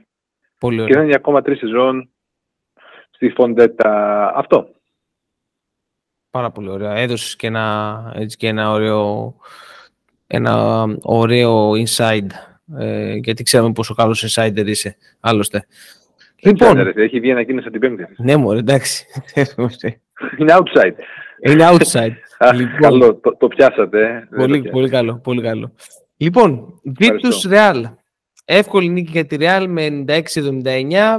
Πολύ 0.59 0.81
ωραία. 0.81 0.87
Και 0.87 0.95
θα 0.95 1.05
είναι 1.05 1.15
ακόμα 1.15 1.43
τρεις 1.43 1.59
σεζόν 1.59 2.11
στη 3.11 3.31
Φοντέτα. 3.31 4.33
Αυτό. 4.35 4.69
Πάρα 6.31 6.51
πολύ 6.51 6.69
ωραία. 6.69 6.95
Έδωσες 6.95 7.37
και 7.37 7.47
ένα, 7.47 8.13
έτσι 8.17 8.37
και 8.37 8.49
ένα 8.49 8.71
ωραίο, 8.71 9.35
ένα 10.27 10.85
ωραίο 11.03 11.71
inside. 11.71 12.31
Ε, 12.79 13.15
γιατί 13.15 13.43
ξέρουμε 13.43 13.73
πόσο 13.73 13.95
καλός 13.95 14.37
insider 14.37 14.67
είσαι. 14.67 14.97
Άλλωστε. 15.21 15.67
Λοιπόν, 16.37 16.79
έχει 16.79 17.21
βγει 17.21 17.33
ανακοίνωση 17.33 17.71
την 17.71 17.81
Πέμπτη. 17.81 18.07
Ναι, 18.17 18.37
μου 18.37 18.53
εντάξει. 18.53 19.07
Είναι 20.39 20.55
outside. 20.57 20.95
Είναι 21.43 21.69
outside. 21.71 22.15
λοιπόν, 22.55 22.81
καλό, 22.81 23.15
το, 23.15 23.37
το 23.37 23.49
πιάσατε. 23.49 24.29
Πολύ, 24.37 24.63
το 24.63 24.71
πολύ 24.71 24.89
καλό, 24.89 25.19
πολύ 25.19 25.43
καλό. 25.43 25.73
Λοιπόν, 26.17 26.81
Virtus 27.01 27.53
Real. 27.53 27.83
Εύκολη 28.45 28.89
νίκη 28.89 29.11
για 29.11 29.27
τη 29.27 29.37
Real 29.41 29.67
με 29.69 30.05
96-79. 30.09 31.19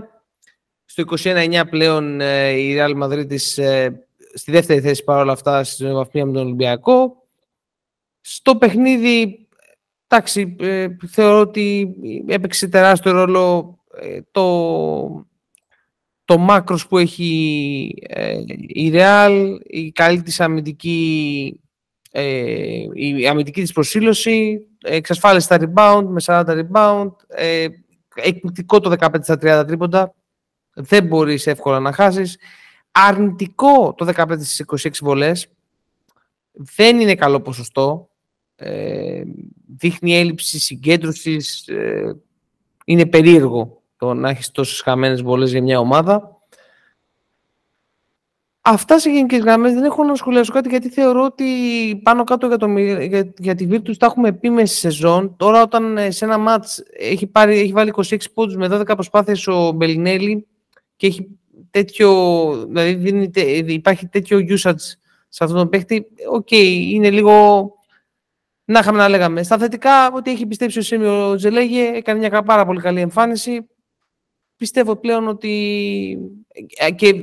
Στο 0.85 1.03
29 1.23 1.61
πλέον 1.69 2.21
ε, 2.21 2.49
η 2.49 2.77
Real 2.79 3.03
Madrid 3.03 3.31
ε, 3.55 3.89
στη 4.33 4.51
δεύτερη 4.51 4.81
θέση 4.81 5.03
παρόλα 5.03 5.31
αυτά 5.31 5.63
στη 5.63 5.91
βαθμία 5.91 6.25
με 6.25 6.31
τον 6.31 6.45
Ολυμπιακό. 6.45 7.23
Στο 8.21 8.55
παιχνίδι 8.55 9.47
εντάξει, 10.07 10.55
ε, 10.59 10.87
θεωρώ 11.07 11.39
ότι 11.39 11.95
έπαιξε 12.27 12.67
τεράστιο 12.67 13.11
ρόλο 13.11 13.77
ε, 14.01 14.19
το, 14.31 15.27
το 16.27 16.37
μάκρος 16.37 16.87
που 16.87 16.97
έχει 16.97 17.93
ε, 18.07 18.37
η 18.67 18.91
Real, 18.93 19.57
η 19.63 19.91
καλή 19.91 20.21
της 20.21 20.39
αμυντική, 20.39 21.59
ε, 22.11 22.83
η 22.93 23.27
αμυντική 23.27 23.61
της 23.61 23.71
προσήλωση, 23.71 24.67
εξασφάλισε 24.83 25.47
τα 25.47 25.57
rebound 25.59 26.05
με 26.07 26.21
40 26.25 26.43
rebound, 26.45 27.11
ε, 27.27 27.67
εκπληκτικό 28.15 28.79
το 28.79 28.95
15 28.99 29.07
στα 29.21 29.37
30 29.61 29.63
τρίποντα, 29.67 30.13
δεν 30.73 31.05
μπορείς 31.05 31.47
εύκολα 31.47 31.79
να 31.79 31.91
χάσεις. 31.91 32.37
Αρνητικό 32.91 33.93
το 33.97 34.05
15 34.05 34.43
στις 34.43 34.59
26 34.59 34.89
βολές, 35.01 35.47
δεν 36.51 36.99
είναι 36.99 37.15
καλό 37.15 37.41
ποσοστό, 37.41 38.09
ε, 38.55 39.21
δείχνει 39.77 40.17
έλλειψη 40.17 40.59
συγκέντρωσης, 40.59 41.67
ε, 41.67 42.15
είναι 42.85 43.05
περίεργο 43.05 43.81
το 43.97 44.13
να 44.13 44.29
έχεις 44.29 44.51
τόσες 44.51 44.81
χαμένες 44.81 45.21
βολές 45.21 45.51
για 45.51 45.61
μια 45.61 45.79
ομάδα. 45.79 46.37
Αυτά 48.61 48.99
σε 48.99 49.09
γενικές 49.09 49.39
γραμμές 49.39 49.73
δεν 49.73 49.83
έχω 49.83 50.03
να 50.03 50.15
σχολιάσω 50.15 50.53
κάτι 50.53 50.69
γιατί 50.69 50.89
θεωρώ 50.89 51.23
ότι 51.23 51.45
πάνω 52.03 52.23
κάτω 52.23 52.47
για, 52.47 52.57
το, 52.57 52.77
για, 52.77 53.33
για 53.37 53.55
τη 53.55 53.67
Virtus 53.71 53.97
τα 53.97 54.05
έχουμε 54.05 54.31
πει 54.31 54.49
μέσα 54.49 54.65
στη 54.65 54.79
σεζόν. 54.79 55.35
Τώρα, 55.37 55.61
όταν 55.61 55.97
ε, 55.97 56.11
σε 56.11 56.25
ένα 56.25 56.37
ματς 56.37 56.83
έχει, 56.97 57.31
έχει 57.33 57.71
βάλει 57.71 57.93
26 57.95 58.17
πόντους 58.33 58.55
με 58.55 58.67
12 58.71 58.85
προσπάθειες 58.85 59.47
ο 59.47 59.71
Μπελινέλη 59.71 60.47
και 60.95 61.07
έχει 61.07 61.27
τέτοιο, 61.71 62.09
δηλαδή 62.67 63.73
υπάρχει 63.73 64.07
τέτοιο 64.07 64.37
usage 64.37 64.97
σε 65.29 65.43
αυτόν 65.43 65.57
τον 65.57 65.69
παίχτη, 65.69 66.07
ok, 66.31 66.47
okay, 66.51 66.79
είναι 66.91 67.09
λίγο 67.09 67.71
να 68.65 68.79
είχαμε 68.79 68.97
να 68.97 69.09
λέγαμε. 69.09 69.43
Στα 69.43 69.57
θετικά, 69.57 70.11
ότι 70.13 70.31
έχει 70.31 70.45
πιστέψει 70.45 70.79
ο 70.79 70.81
Σέμι 70.81 71.35
Οτζελέγε, 71.35 71.91
έκανε 71.93 72.19
μια 72.19 72.43
πάρα 72.43 72.65
πολύ 72.65 72.81
καλή 72.81 72.99
εμφάνιση 72.99 73.67
πιστεύω 74.57 74.95
πλέον 74.95 75.27
ότι 75.27 76.17
ε, 76.77 76.91
και 76.91 77.13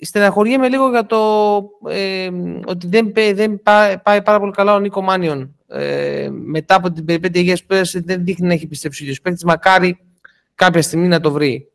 στεναχωριέμαι 0.00 0.68
λίγο 0.68 0.90
για 0.90 1.06
το 1.06 1.18
ε, 1.88 2.30
ότι 2.64 2.86
δεν, 2.86 3.12
δεν 3.12 3.62
πάει, 3.62 3.98
πάει, 3.98 4.22
πάρα 4.22 4.38
πολύ 4.38 4.52
καλά 4.52 4.74
ο 4.74 4.80
Νίκο 4.80 5.02
Μάνιον. 5.02 5.56
Ε, 5.68 6.28
μετά 6.30 6.74
από 6.74 6.92
την 6.92 7.04
περιπέτεια 7.04 7.54
που 7.54 7.66
πέρασε 7.66 8.00
δεν 8.00 8.24
δείχνει 8.24 8.46
να 8.46 8.52
έχει 8.52 8.66
πιστέψει 8.66 9.02
ο 9.02 9.04
ίδιος 9.04 9.20
παίκτης. 9.20 9.44
Μακάρι 9.44 9.98
κάποια 10.54 10.82
στιγμή 10.82 11.08
να 11.08 11.20
το 11.20 11.30
βρει. 11.30 11.66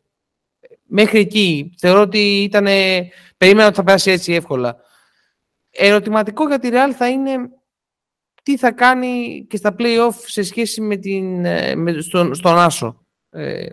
Μέχρι 0.84 1.18
εκεί 1.18 1.74
θεωρώ 1.78 2.00
ότι 2.00 2.42
ήταν, 2.42 2.66
περίμενα 3.36 3.66
ότι 3.66 3.76
θα 3.76 3.84
περάσει 3.84 4.10
έτσι 4.10 4.32
εύκολα. 4.32 4.76
Ερωτηματικό 5.70 6.46
για 6.46 6.58
τη 6.58 6.68
Real 6.72 6.92
θα 6.96 7.08
είναι 7.08 7.50
τι 8.42 8.56
θα 8.56 8.72
κάνει 8.72 9.44
και 9.48 9.56
στα 9.56 9.74
play-off 9.78 10.14
σε 10.26 10.42
σχέση 10.42 10.80
με, 10.80 10.96
την, 10.96 11.44
ε, 11.44 11.74
με 11.74 12.00
στον, 12.00 12.34
στον 12.34 12.58
Άσο. 12.58 13.06
Ε, 13.30 13.66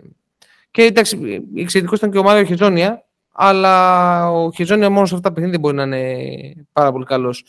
και 0.76 0.82
εντάξει, 0.82 1.42
εξαιρετικό 1.56 1.96
ήταν 1.96 2.10
και 2.10 2.18
ο 2.18 2.22
Μάριο 2.22 2.44
Χεζόνια, 2.44 3.04
αλλά 3.32 4.30
ο 4.30 4.52
Χεζόνια 4.52 4.90
μόνος 4.90 5.08
σε 5.08 5.14
αυτά 5.14 5.28
τα 5.28 5.34
παιχνίδια 5.34 5.58
μπορεί 5.58 5.76
να 5.76 5.82
είναι 5.82 6.66
πάρα 6.72 6.92
πολύ 6.92 7.04
καλός. 7.04 7.44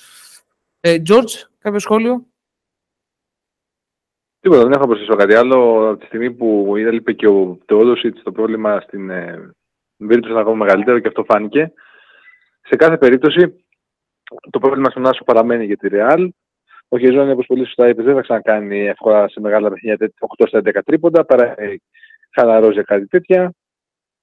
Ε, 0.79 0.97
κάποιο 1.59 1.79
σχόλιο; 1.79 2.25
Τίποτα, 4.39 4.61
δεν 4.61 4.71
έχω 4.71 4.81
να 4.81 4.87
προσθέσω 4.87 5.15
κάτι 5.15 5.33
άλλο. 5.33 5.89
Από 5.89 5.99
τη 5.99 6.05
στιγμή 6.05 6.31
που 6.31 6.73
είπε 6.91 7.13
και 7.13 7.27
ο 7.27 7.57
Τεόδοσιτ 7.65 8.17
το 8.23 8.31
πρόβλημα 8.31 8.79
στην 8.79 9.09
ε, 9.09 9.51
Virtus 10.09 10.29
είναι 10.29 10.39
ακόμα 10.39 10.55
μεγαλύτερο 10.55 10.99
και 10.99 11.07
αυτό 11.07 11.23
φάνηκε. 11.23 11.73
Σε 12.61 12.75
κάθε 12.75 12.97
περίπτωση, 12.97 13.65
το 14.49 14.59
πρόβλημα 14.59 14.89
στον 14.89 15.07
Άσο 15.07 15.23
παραμένει 15.23 15.65
για 15.65 15.77
τη 15.77 15.87
Real. 15.91 16.29
Ο 16.87 16.97
Χεζόνια, 16.97 17.33
όπως 17.33 17.45
πολύ 17.45 17.65
σωστά 17.65 17.87
είπες, 17.87 18.05
δεν 18.05 18.15
θα 18.15 18.21
ξανακάνει 18.21 18.87
εύκολα 18.87 19.29
σε 19.29 19.39
μεγάλα 19.39 19.69
παιχνίδια 19.69 20.11
8 20.37 20.47
στα 20.47 20.59
11 20.59 20.79
τρίποντα. 20.85 21.25
Παρά 21.25 21.55
χαλαρός 22.29 22.73
για 22.73 22.83
κάτι 22.83 23.07
τέτοια. 23.07 23.53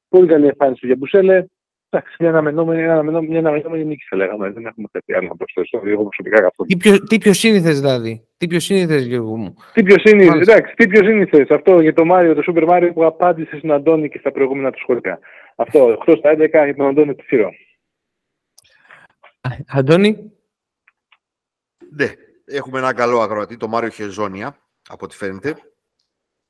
Πολύ 0.09 0.27
καλή 0.27 0.47
εμφάνιση 0.47 0.87
για 0.87 0.97
Μπουσέλε. 0.97 1.45
Εντάξει, 1.89 2.17
μια 2.19 2.29
αναμενόμενη, 2.29 2.83
μια 2.83 2.93
αναμενόμενη, 2.93 3.31
μια 3.31 3.39
αναμενόμενη 3.39 3.85
νίκη 3.85 4.05
θα 4.09 4.17
λέγαμε. 4.17 4.51
Δεν 4.51 4.67
έχουμε 4.67 4.87
κάτι 4.93 5.15
άλλο 5.15 5.29
να 5.29 5.37
προσθέσω. 5.37 5.81
Εγώ 5.85 6.03
προσωπικά 6.03 6.41
καθόλου. 6.41 6.69
Τι 6.69 6.77
πιο, 6.77 7.03
τι 7.03 7.19
πιο 7.19 7.33
σύνηθες 7.33 7.81
δηλαδή. 7.81 8.29
Τι 8.37 8.47
πιο 8.47 8.61
σύνηθες, 8.61 9.07
Γιώργο 9.07 9.37
μου. 9.37 9.55
Τι 9.73 9.83
πιο 9.83 9.97
σύνηθε, 9.99 10.39
εντάξει, 10.39 10.75
τι 10.75 10.87
πιο 10.87 11.05
σύνηθες. 11.05 11.49
Αυτό 11.51 11.81
για 11.81 11.93
το 11.93 12.05
Μάριο, 12.05 12.35
το 12.35 12.43
Super 12.47 12.69
Mario 12.69 12.91
που 12.95 13.05
απάντησε 13.05 13.57
στον 13.59 13.73
Αντώνη 13.73 14.09
και 14.09 14.19
στα 14.19 14.33
προηγούμενα 14.33 14.71
του 14.71 14.79
σχόλια. 14.79 15.19
Αυτό, 15.57 15.99
8 16.07 16.17
στα 16.19 16.31
11 16.31 16.49
για 16.65 16.75
τον 16.77 16.87
Αντώνη 16.87 17.15
Τσίρο. 17.15 17.51
Αντώνη; 19.69 20.33
Ναι, 21.97 22.13
έχουμε 22.45 22.79
ένα 22.79 22.95
καλό 22.95 23.21
αγροατή, 23.21 23.57
το 23.57 23.69
Μάριο 23.69 23.89
Χεζόνια, 23.89 24.57
από 24.89 25.05
ό,τι 25.05 25.17
φαίνεται 25.17 25.51
ο 25.51 25.74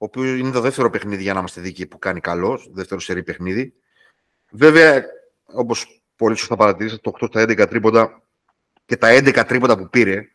οποίο 0.04 0.34
είναι 0.34 0.50
το 0.50 0.60
δεύτερο 0.60 0.90
παιχνίδι, 0.90 1.22
για 1.22 1.32
να 1.32 1.38
είμαστε 1.38 1.60
δίκαιοι, 1.60 1.86
που 1.86 1.98
κάνει 1.98 2.20
καλό, 2.20 2.60
δεύτερο 2.72 3.00
σερή 3.00 3.22
παιχνίδι. 3.22 3.74
Βέβαια, 4.50 5.04
όπως 5.44 6.02
πολύ 6.16 6.36
σωστά 6.36 6.56
παρατηρήσατε, 6.56 7.00
το 7.10 7.12
8 7.20 7.26
στα 7.28 7.42
11 7.42 7.68
τρίποντα 7.68 8.22
και 8.86 8.96
τα 8.96 9.08
11 9.18 9.44
τρίποντα 9.46 9.76
που 9.76 9.88
πήρε, 9.88 10.28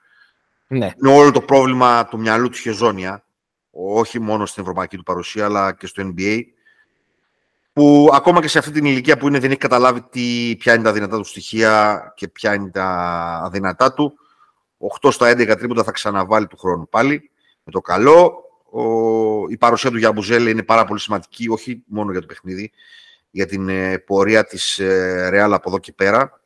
ναι. 0.67 0.91
είναι 1.01 1.13
όλο 1.13 1.32
το 1.32 1.41
πρόβλημα 1.41 2.05
του 2.05 2.19
μυαλού 2.19 2.49
του 2.49 2.58
Χεζόνια, 2.58 3.25
όχι 3.71 4.19
μόνο 4.19 4.45
στην 4.45 4.62
ευρωπαϊκή 4.62 4.97
του 4.97 5.03
παρουσία, 5.03 5.45
αλλά 5.45 5.73
και 5.73 5.88
στο 5.88 6.13
NBA, 6.15 6.41
που 7.73 8.10
ακόμα 8.13 8.41
και 8.41 8.47
σε 8.47 8.60
αυτή 8.60 8.71
την 8.71 8.86
ηλικία 8.86 9.17
που 9.17 9.27
είναι 9.27 9.39
δεν 9.39 9.49
έχει 9.49 9.60
καταλάβει 9.60 10.01
τι, 10.01 10.55
ποια 10.60 10.73
είναι 10.73 10.84
τα 10.84 10.91
δυνατά 10.91 11.17
του 11.17 11.23
στοιχεία 11.23 12.03
και 12.15 12.27
ποια 12.27 12.53
είναι 12.53 12.69
τα 12.69 12.86
αδυνατά 13.43 13.93
του. 13.93 14.13
8 15.01 15.12
στα 15.12 15.32
11 15.32 15.58
τρίποντα 15.58 15.84
θα 15.84 15.91
ξαναβάλει 15.91 16.47
του 16.47 16.58
χρόνου 16.58 16.89
πάλι, 16.89 17.32
με 17.63 17.71
το 17.71 17.82
καλό 17.82 18.43
ο, 18.71 19.49
η 19.49 19.58
παρουσία 19.58 19.89
του 19.91 19.97
Γιαμπουζέλη 19.97 20.51
είναι 20.51 20.63
πάρα 20.63 20.86
πολύ 20.86 20.99
σημαντική, 20.99 21.49
όχι 21.49 21.84
μόνο 21.88 22.12
για 22.12 22.21
το 22.21 22.25
παιχνίδι, 22.25 22.71
για 23.29 23.45
την 23.45 23.69
ε, 23.69 23.97
πορεία 23.97 24.45
της 24.45 24.79
ε, 24.79 25.29
Ρεάλ 25.29 25.53
από 25.53 25.69
εδώ 25.69 25.79
και 25.79 25.93
πέρα. 25.93 26.41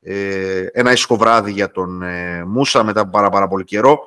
Ε, 0.00 0.66
ένα 0.72 0.92
ήσυχο 0.92 1.16
βράδυ 1.16 1.52
για 1.52 1.70
τον 1.70 2.02
ε, 2.02 2.44
Μούσα 2.44 2.82
μετά 2.82 3.00
από 3.00 3.10
πάρα, 3.10 3.30
πάρα 3.30 3.48
πολύ 3.48 3.64
καιρό 3.64 3.98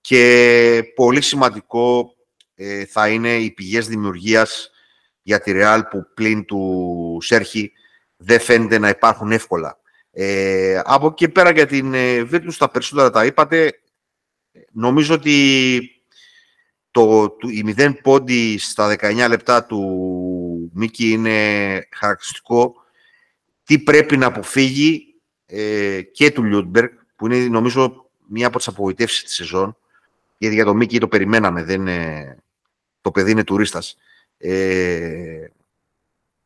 και 0.00 0.92
πολύ 0.94 1.20
σημαντικό 1.20 2.14
ε, 2.54 2.84
θα 2.84 3.08
είναι 3.08 3.36
οι 3.36 3.50
πηγές 3.50 3.88
δημιουργίας 3.88 4.70
για 5.22 5.40
τη 5.40 5.52
Ρεάλ 5.52 5.84
που 5.84 6.06
πλην 6.14 6.44
του 6.44 7.18
Σέρχη 7.20 7.72
δεν 8.16 8.40
φαίνεται 8.40 8.78
να 8.78 8.88
υπάρχουν 8.88 9.32
εύκολα. 9.32 9.78
Ε, 10.10 10.80
από 10.84 11.06
εκεί 11.06 11.14
και 11.14 11.28
πέρα 11.28 11.50
για 11.50 11.66
την 11.66 11.94
ε, 11.94 12.24
τα 12.58 12.70
περισσότερα 12.70 13.10
τα 13.10 13.24
είπατε. 13.24 13.80
Νομίζω 14.72 15.14
ότι 15.14 15.97
το, 16.90 17.30
το, 17.30 17.48
η 17.48 17.74
0 17.78 17.92
πόντι 18.02 18.58
στα 18.58 18.96
19 19.00 19.26
λεπτά 19.28 19.64
του 19.64 20.70
Μίκη 20.72 21.10
είναι 21.10 21.38
χαρακτηριστικό. 21.90 22.74
Τι 23.64 23.78
πρέπει 23.78 24.16
να 24.16 24.26
αποφύγει 24.26 25.14
ε, 25.46 26.02
και 26.02 26.30
του 26.30 26.44
Λιούντμπεργκ, 26.44 26.90
που 27.16 27.26
είναι 27.26 27.36
νομίζω 27.36 28.10
μία 28.28 28.46
από 28.46 28.58
τις 28.58 28.68
απογοητεύσεις 28.68 29.24
της 29.24 29.34
σεζόν, 29.34 29.76
γιατί 30.38 30.54
για 30.54 30.64
το 30.64 30.74
Μίκη 30.74 30.98
το 30.98 31.08
περιμέναμε, 31.08 31.62
δεν 31.62 31.88
το 33.00 33.10
παιδί 33.10 33.30
είναι 33.30 33.44
τουρίστας. 33.44 33.96
Ε, 34.38 35.46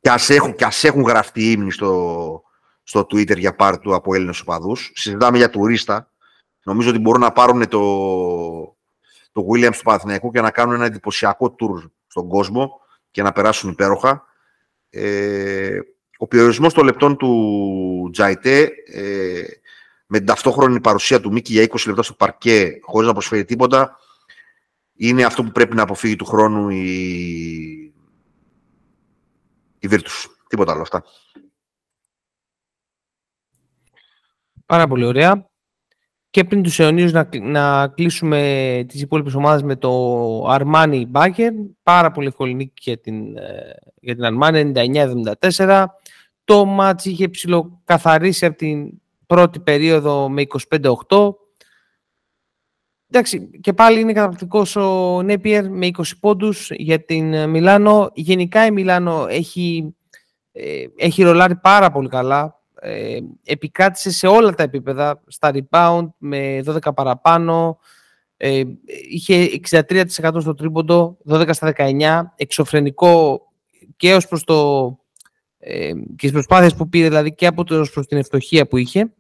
και, 0.00 0.10
ας 0.10 0.30
έχουν, 0.30 0.54
και 0.54 0.64
ας 0.64 0.84
έχουν 0.84 1.02
γραφτεί 1.02 1.50
ύμνοι 1.50 1.72
στο, 1.72 2.42
στο 2.82 3.00
Twitter 3.00 3.38
για 3.38 3.54
πάρ 3.54 3.78
του 3.78 3.94
από 3.94 4.14
Έλληνες 4.14 4.40
οπαδούς. 4.40 4.92
Συζητάμε 4.94 5.36
για 5.36 5.50
τουρίστα. 5.50 6.10
Νομίζω 6.62 6.90
ότι 6.90 6.98
μπορούν 6.98 7.20
να 7.20 7.32
πάρουν 7.32 7.68
το, 7.68 7.80
το 9.32 9.46
Williams 9.52 9.76
του 9.76 9.82
Παναθηναϊκού 9.82 10.30
και 10.30 10.40
να 10.40 10.50
κάνουν 10.50 10.74
ένα 10.74 10.84
εντυπωσιακό 10.84 11.54
tour 11.58 11.90
στον 12.06 12.28
κόσμο 12.28 12.80
και 13.10 13.22
να 13.22 13.32
περάσουν 13.32 13.70
υπέροχα. 13.70 14.24
Ε, 14.90 15.78
ο 16.18 16.26
περιορισμός 16.26 16.74
των 16.74 16.84
λεπτών 16.84 17.16
του 17.16 18.08
Τζαϊτέ 18.12 18.70
ε, 18.86 19.42
με 20.06 20.18
την 20.18 20.26
ταυτόχρονη 20.26 20.80
παρουσία 20.80 21.20
του 21.20 21.32
Μίκη 21.32 21.52
για 21.52 21.62
20 21.62 21.86
λεπτά 21.86 22.02
στο 22.02 22.14
παρκέ 22.14 22.78
χωρίς 22.82 23.06
να 23.06 23.12
προσφέρει 23.12 23.44
τίποτα 23.44 23.96
είναι 24.94 25.24
αυτό 25.24 25.42
που 25.42 25.50
πρέπει 25.50 25.74
να 25.74 25.82
αποφύγει 25.82 26.16
του 26.16 26.24
χρόνου 26.24 26.68
η, 26.68 26.84
η 29.78 29.88
Virtus. 29.90 30.26
Τίποτα 30.48 30.72
άλλο 30.72 30.82
αυτά. 30.82 31.04
Πάρα 34.66 34.86
πολύ 34.86 35.04
ωραία. 35.04 35.50
Και 36.32 36.44
πριν 36.44 36.62
τους 36.62 36.78
αιωνίους 36.78 37.12
να, 37.12 37.28
να 37.40 37.88
κλείσουμε 37.88 38.84
τις 38.88 39.00
υπόλοιπες 39.00 39.34
ομάδες 39.34 39.62
με 39.62 39.76
το 39.76 40.54
Armani 40.54 41.02
Bagger. 41.12 41.50
Πάρα 41.82 42.10
πολύ 42.10 42.26
εύκολη 42.26 42.54
νίκη 42.54 42.72
για 42.90 42.98
την, 42.98 43.36
ε, 43.36 43.74
για 44.00 44.14
την 44.14 44.24
Armani, 44.24 44.54
99-74. 44.54 45.86
Το 46.44 46.64
μάτς 46.64 47.04
είχε 47.04 47.28
ψηλοκαθαρίσει 47.28 48.46
από 48.46 48.56
την 48.56 49.00
πρώτη 49.26 49.60
περίοδο 49.60 50.28
με 50.28 50.42
25-8. 50.42 51.34
Εντάξει, 53.10 53.50
και 53.60 53.72
πάλι 53.72 54.00
είναι 54.00 54.12
καταπληκτικός 54.12 54.76
ο 54.76 55.20
Νέπιερ 55.22 55.70
με 55.70 55.86
20 55.86 56.02
πόντους 56.20 56.70
για 56.70 57.04
την 57.04 57.48
Μιλάνο. 57.48 58.10
Γενικά 58.14 58.66
η 58.66 58.70
Μιλάνο 58.70 59.26
έχει, 59.28 59.94
ε, 60.52 60.84
έχει 60.96 61.22
ρολάρει 61.22 61.56
πάρα 61.56 61.90
πολύ 61.90 62.08
καλά 62.08 62.61
ε, 62.84 63.18
επικράτησε 63.44 64.10
σε 64.10 64.26
όλα 64.26 64.52
τα 64.52 64.62
επίπεδα, 64.62 65.22
στα 65.26 65.50
rebound 65.54 66.08
με 66.18 66.62
12 66.66 66.94
παραπάνω, 66.94 67.78
Ε, 68.36 68.62
είχε 69.10 69.60
63% 69.70 70.40
στο 70.40 70.54
τρίποντο, 70.54 71.18
12 71.24 71.48
στα 71.52 71.72
19, 71.76 72.22
εξωφρενικό 72.36 73.42
και 73.96 74.14
ως 74.14 74.28
προς 74.28 74.44
το, 74.44 74.88
ε, 75.58 75.92
και 75.92 76.16
τις 76.16 76.32
προσπάθειες 76.32 76.74
που 76.74 76.88
πήρε, 76.88 77.08
δηλαδή 77.08 77.34
και 77.34 77.46
από 77.46 77.64
το, 77.64 77.86
προς 77.92 78.06
την 78.06 78.18
ευτοχία 78.18 78.66
που 78.66 78.76
είχε. 78.76 79.12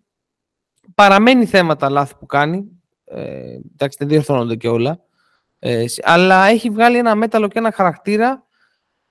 Παραμένει 0.94 1.46
θέματα 1.46 1.90
λάθη 1.90 2.14
που 2.18 2.26
κάνει, 2.26 2.64
ε, 3.04 3.58
εντάξει 3.72 3.96
δεν 3.98 4.08
διορθώνονται 4.08 4.56
και 4.56 4.68
όλα, 4.68 5.00
ε, 5.58 5.84
αλλά 6.02 6.46
έχει 6.46 6.70
βγάλει 6.70 6.96
ένα 6.96 7.14
μέταλλο 7.14 7.48
και 7.48 7.58
ένα 7.58 7.72
χαρακτήρα 7.72 8.46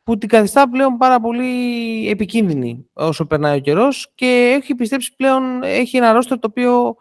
που 0.03 0.17
την 0.17 0.29
καθιστά 0.29 0.69
πλέον 0.69 0.97
πάρα 0.97 1.19
πολύ 1.19 2.09
επικίνδυνη 2.09 2.85
όσο 2.93 3.25
περνάει 3.25 3.57
ο 3.57 3.59
καιρός 3.59 4.11
και 4.15 4.57
έχει 4.61 4.75
πιστέψει 4.75 5.15
πλέον, 5.15 5.63
έχει 5.63 5.97
ένα 5.97 6.11
ρόστερ 6.11 6.39
το 6.39 6.47
οποίο 6.49 6.95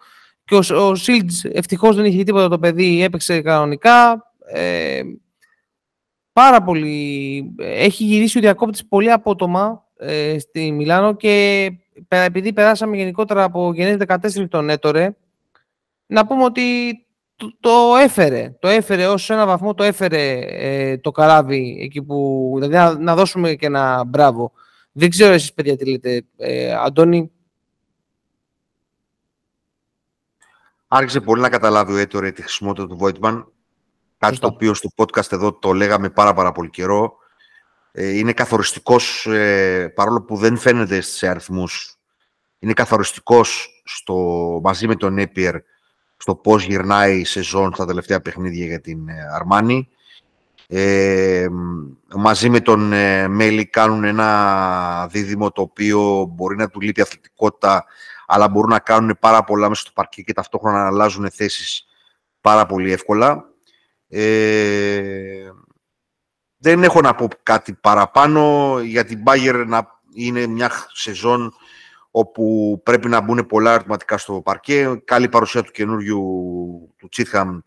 και 0.44 0.54
ο, 0.54 0.88
ο 0.88 0.92
Shields 1.06 1.50
ευτυχώς 1.52 1.96
δεν 1.96 2.04
είχε 2.04 2.22
τίποτα 2.22 2.48
το 2.48 2.58
παιδί, 2.58 3.02
έπαιξε 3.02 3.40
κανονικά. 3.40 4.24
Ε, 4.52 5.00
πάρα 6.32 6.62
πολύ, 6.62 7.54
έχει 7.58 8.04
γυρίσει 8.04 8.38
ο 8.38 8.40
διακόπτης 8.40 8.86
πολύ 8.86 9.12
απότομα 9.12 9.84
ε, 9.96 10.38
στη 10.38 10.72
Μιλάνο 10.72 11.16
και 11.16 11.66
επειδή 12.08 12.52
περάσαμε 12.52 12.96
γενικότερα 12.96 13.44
από 13.44 13.72
γενναίες 13.74 13.98
14 14.40 14.48
τον 14.48 14.70
έτορε, 14.70 15.16
να 16.06 16.26
πούμε 16.26 16.44
ότι 16.44 16.62
το, 17.40 17.56
το, 17.60 17.96
έφερε. 17.96 18.56
Το 18.58 18.68
έφερε 18.68 19.06
ως 19.06 19.30
ένα 19.30 19.46
βαθμό, 19.46 19.74
το 19.74 19.82
έφερε 19.82 20.38
ε, 20.40 20.98
το 20.98 21.10
καράβι 21.10 21.78
εκεί 21.80 22.02
που. 22.02 22.52
Δηλαδή 22.60 23.02
να, 23.02 23.14
δώσουμε 23.14 23.54
και 23.54 23.66
ένα 23.66 24.04
μπράβο. 24.04 24.52
Δεν 24.92 25.10
ξέρω 25.10 25.32
εσείς 25.32 25.52
παιδιά 25.52 25.76
τι 25.76 25.90
λέτε. 25.90 26.22
Ε, 26.36 26.72
Αντώνη. 26.72 27.30
Άρχισε 30.88 31.20
πολύ 31.20 31.40
να 31.40 31.48
καταλάβει 31.48 31.92
ο 31.92 31.96
Έτορε 31.96 32.30
τη 32.30 32.42
χρησιμότητα 32.42 32.86
του 32.86 32.98
Voigtman. 33.00 33.44
Κάτι 34.18 34.38
το 34.38 34.46
οποίο 34.46 34.74
στο 34.74 34.88
podcast 34.96 35.32
εδώ 35.32 35.52
το 35.52 35.72
λέγαμε 35.72 36.10
πάρα 36.10 36.34
πάρα 36.34 36.52
πολύ 36.52 36.70
καιρό. 36.70 37.16
Ε, 37.92 38.18
είναι 38.18 38.32
καθοριστικός, 38.32 39.26
ε, 39.26 39.92
παρόλο 39.94 40.22
που 40.22 40.36
δεν 40.36 40.56
φαίνεται 40.56 41.00
σε 41.00 41.28
αριθμούς, 41.28 41.98
είναι 42.58 42.72
καθοριστικός 42.72 43.68
στο, 43.84 44.14
μαζί 44.62 44.86
με 44.86 44.96
τον 44.96 45.16
Napier 45.18 45.54
στο 46.20 46.34
πώς 46.34 46.64
γυρνάει 46.64 47.18
η 47.20 47.24
σεζόν 47.24 47.74
στα 47.74 47.86
τελευταία 47.86 48.20
παιχνίδια 48.20 48.66
για 48.66 48.80
την 48.80 49.08
Αρμάνη. 49.34 49.88
Ε, 50.66 51.46
μαζί 52.14 52.48
με 52.48 52.60
τον 52.60 52.92
ε, 52.92 53.28
Μέλη 53.28 53.66
κάνουν 53.66 54.04
ένα 54.04 55.08
δίδυμο 55.10 55.50
το 55.50 55.62
οποίο 55.62 56.30
μπορεί 56.34 56.56
να 56.56 56.68
του 56.68 56.80
λείπει 56.80 57.00
αθλητικότητα 57.00 57.84
αλλά 58.26 58.48
μπορούν 58.48 58.70
να 58.70 58.78
κάνουν 58.78 59.16
πάρα 59.20 59.44
πολλά 59.44 59.68
μέσα 59.68 59.80
στο 59.80 59.90
παρκή 59.94 60.24
και 60.24 60.32
ταυτόχρονα 60.32 60.78
να 60.78 60.86
αλλάζουν 60.86 61.30
θέσεις 61.30 61.86
πάρα 62.40 62.66
πολύ 62.66 62.92
εύκολα. 62.92 63.44
Ε, 64.08 65.50
δεν 66.56 66.82
έχω 66.82 67.00
να 67.00 67.14
πω 67.14 67.28
κάτι 67.42 67.72
παραπάνω 67.72 68.76
για 68.82 69.04
την 69.04 69.22
Bayern 69.26 69.64
να 69.66 70.00
είναι 70.14 70.46
μια 70.46 70.70
σεζόν 70.92 71.54
όπου 72.10 72.80
πρέπει 72.84 73.08
να 73.08 73.20
μπουν 73.20 73.46
πολλά 73.46 73.72
ερωτηματικά 73.72 74.18
στο 74.18 74.42
παρκέ. 74.42 75.00
Καλή 75.04 75.28
παρουσία 75.28 75.62
του 75.62 75.70
καινούριου 75.70 76.22
του 76.96 77.08
Τσίτχαμ 77.08 77.58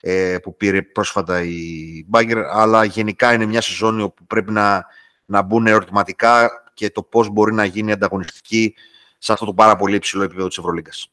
ε, 0.00 0.36
που 0.42 0.56
πήρε 0.56 0.82
πρόσφατα 0.82 1.42
η 1.42 2.04
Μπάγκερ, 2.06 2.38
αλλά 2.38 2.84
γενικά 2.84 3.32
είναι 3.32 3.46
μια 3.46 3.60
σεζόν 3.60 4.00
όπου 4.00 4.24
πρέπει 4.24 4.52
να, 4.52 4.86
να 5.24 5.42
μπουν 5.42 5.66
ερωτηματικά 5.66 6.50
και 6.74 6.90
το 6.90 7.02
πώς 7.02 7.28
μπορεί 7.28 7.54
να 7.54 7.64
γίνει 7.64 7.92
ανταγωνιστική 7.92 8.74
σε 9.18 9.32
αυτό 9.32 9.44
το 9.44 9.54
πάρα 9.54 9.76
πολύ 9.76 9.96
υψηλό 9.96 10.22
επίπεδο 10.22 10.48
της 10.48 10.58
Ευρωλίγκας. 10.58 11.12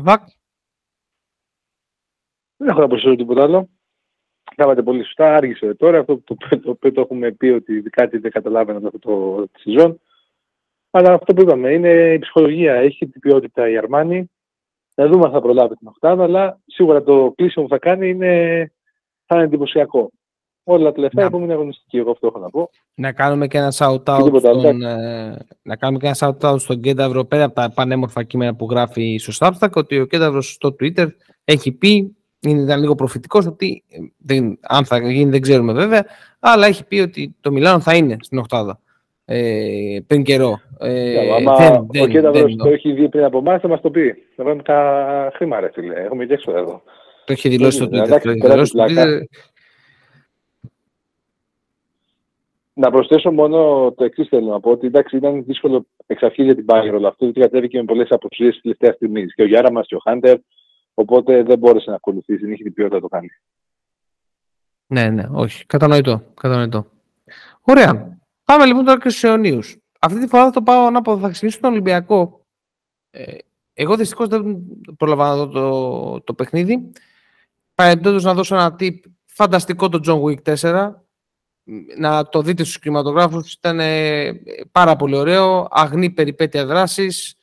Βακ. 0.00 0.28
Δεν 2.56 2.68
έχω 2.68 2.80
να 2.80 2.88
προσθέσω 2.88 3.16
τίποτα 3.16 3.42
άλλο. 3.42 3.68
Κάνατε 4.60 4.82
πολύ 4.82 5.04
σωστά, 5.04 5.34
άργησε 5.34 5.74
τώρα. 5.74 5.98
Αυτό 5.98 6.20
το, 6.24 6.36
το, 6.64 6.76
το, 6.80 6.92
το 6.92 7.00
έχουμε 7.00 7.30
πει 7.30 7.48
ότι 7.48 7.82
κάτι 7.82 8.18
δεν 8.18 8.30
καταλάβαιναν 8.30 8.86
αυτό 8.86 8.98
το, 8.98 9.46
τη 9.52 9.60
σεζόν. 9.60 10.00
Αλλά 10.90 11.12
αυτό 11.12 11.34
που 11.34 11.42
είπαμε 11.42 11.72
είναι 11.72 12.12
η 12.12 12.18
ψυχολογία. 12.18 12.74
Έχει 12.74 13.06
την 13.06 13.20
ποιότητα 13.20 13.68
η 13.68 13.76
Αρμάνη. 13.76 14.30
Να 14.94 15.06
δούμε 15.06 15.24
αν 15.24 15.32
θα 15.32 15.40
προλάβει 15.40 15.76
την 15.76 15.86
Οχτάδα, 15.86 16.22
αλλά 16.24 16.60
σίγουρα 16.66 17.02
το 17.02 17.32
κλείσιμο 17.36 17.64
που 17.64 17.70
θα 17.70 17.78
κάνει 17.78 18.08
είναι, 18.08 18.72
θα 19.26 19.34
είναι 19.34 19.44
εντυπωσιακό. 19.44 20.10
Όλα 20.64 20.92
τα 20.92 21.00
λεφτά 21.00 21.30
είναι 21.32 21.52
αγωνιστική, 21.52 21.96
εγώ 21.96 22.10
αυτό 22.10 22.26
έχω 22.26 22.38
να 22.38 22.50
πω. 22.50 22.70
Να 22.94 23.12
κάνουμε 23.12 23.46
και 23.46 23.58
ένα 23.58 23.72
shout-out 23.76 24.38
στον, 24.38 24.82
ε, 24.82 25.46
να 25.62 25.76
κάνουμε 25.76 25.98
και 25.98 26.06
ένα 26.06 26.16
shout-out 26.18 26.58
στον 26.58 26.80
Κένταβρο 26.80 27.24
πέρα 27.24 27.44
από 27.44 27.54
τα 27.54 27.72
πανέμορφα 27.74 28.22
κείμενα 28.22 28.54
που 28.54 28.66
γράφει 28.70 29.18
στο 29.18 29.46
Substack 29.46 29.72
ότι 29.74 30.00
ο 30.00 30.06
Κένταβρος 30.06 30.52
στο 30.52 30.76
Twitter 30.80 31.06
έχει 31.44 31.72
πει 31.72 31.94
είναι, 31.96 32.19
ήταν 32.40 32.80
λίγο 32.80 32.94
προφητικός 32.94 33.46
ότι 33.46 33.84
ε, 33.90 33.98
δεν, 34.18 34.58
αν 34.62 34.84
θα 34.84 34.98
γίνει 34.98 35.30
δεν 35.30 35.40
ξέρουμε 35.40 35.72
βέβαια, 35.72 36.04
αλλά 36.38 36.66
έχει 36.66 36.84
πει 36.84 36.98
ότι 36.98 37.36
το 37.40 37.50
Μιλάνο 37.50 37.80
θα 37.80 37.96
είναι 37.96 38.16
στην 38.20 38.38
Οχτάδα 38.38 38.80
ε, 39.24 39.98
πριν 40.06 40.22
καιρό. 40.22 40.60
Ε, 40.78 41.34
άμα 41.34 41.56
δεν, 41.56 41.86
δεν, 41.90 42.02
ο 42.02 42.06
Κένταβρος 42.06 42.56
το 42.56 42.68
έχει 42.68 42.92
δει 42.92 43.08
πριν 43.08 43.24
από 43.24 43.38
εμάς 43.38 43.60
θα 43.60 43.68
μας 43.68 43.80
το 43.80 43.90
πει. 43.90 44.14
Θα 44.36 44.44
βάλουμε 44.44 44.62
τα 44.62 45.32
χρήμα 45.34 45.60
ρε 45.60 45.70
φίλε, 45.72 45.94
έχουμε 45.94 46.26
και 46.26 46.32
έξω 46.32 46.56
εδώ. 46.56 46.82
Το 47.24 47.32
έχει 47.32 47.48
δηλώσει 47.48 47.76
στο 47.76 47.88
Twitter. 47.92 49.20
Να 52.72 52.90
προσθέσω 52.90 53.30
μόνο 53.30 53.92
το 53.96 54.04
εξής 54.04 54.28
θέλω 54.28 54.46
να 54.46 54.60
πω: 54.60 54.70
ότι 54.70 54.86
εντάξει, 54.86 55.16
ήταν 55.16 55.44
δύσκολο 55.44 55.86
εξ 56.06 56.22
αρχής 56.22 56.44
για 56.44 56.54
την 56.54 56.64
Bayern 56.68 56.94
όλο 56.94 57.08
αυτό, 57.08 57.24
γιατί 57.24 57.40
κατέβηκε 57.40 57.78
με 57.78 57.84
πολλές 57.84 58.10
αποσυρίε 58.10 58.50
της 58.50 58.60
τελευταίας 58.60 58.94
στιγμής. 58.94 59.34
Και 59.34 59.42
ο 59.42 59.46
Γιάρα 59.46 59.72
μας 59.72 59.86
και 59.86 59.94
ο 59.94 59.98
Χάντερ 59.98 60.38
Οπότε 61.00 61.42
δεν 61.42 61.58
μπόρεσε 61.58 61.90
να 61.90 61.96
ακολουθήσει, 61.96 62.40
δεν 62.40 62.52
είχε 62.52 62.62
την 62.62 62.72
ποιότητα 62.72 62.96
να 62.96 63.00
το 63.02 63.08
κάνει. 63.08 63.28
Ναι, 64.86 65.10
ναι, 65.10 65.24
όχι. 65.32 65.66
Κατανοητό. 65.66 66.22
κατανοητό. 66.40 66.86
Ωραία. 67.60 68.18
Πάμε 68.44 68.66
λοιπόν 68.66 68.84
τώρα 68.84 68.98
και 68.98 69.08
στους 69.08 69.24
αιωνίους. 69.24 69.76
Αυτή 70.00 70.20
τη 70.20 70.26
φορά 70.26 70.44
θα 70.44 70.50
το 70.50 70.62
πάω 70.62 70.90
να 70.90 71.00
θα 71.02 71.28
ξεκινήσω 71.28 71.60
τον 71.60 71.70
Ολυμπιακό. 71.70 72.46
Ε, 73.10 73.36
εγώ 73.72 73.96
δυστυχώς 73.96 74.28
δεν 74.28 74.56
προλαβαίνω 74.96 75.28
να 75.28 75.36
δω 75.36 75.48
το, 75.48 76.20
το 76.20 76.34
παιχνίδι. 76.34 76.92
Παρεντόντω 77.74 78.20
να 78.20 78.34
δώσω 78.34 78.54
ένα 78.54 78.76
tip 78.78 78.96
φανταστικό 79.24 79.88
το 79.88 80.00
John 80.06 80.22
Wick 80.22 80.56
4. 80.56 80.94
Να 81.98 82.28
το 82.28 82.42
δείτε 82.42 82.62
στους 82.62 82.78
κινηματογράφους. 82.78 83.52
Ήταν 83.52 83.80
ε, 83.80 84.32
πάρα 84.72 84.96
πολύ 84.96 85.16
ωραίο. 85.16 85.68
Αγνή 85.70 86.10
περιπέτεια 86.10 86.66
δράσης. 86.66 87.34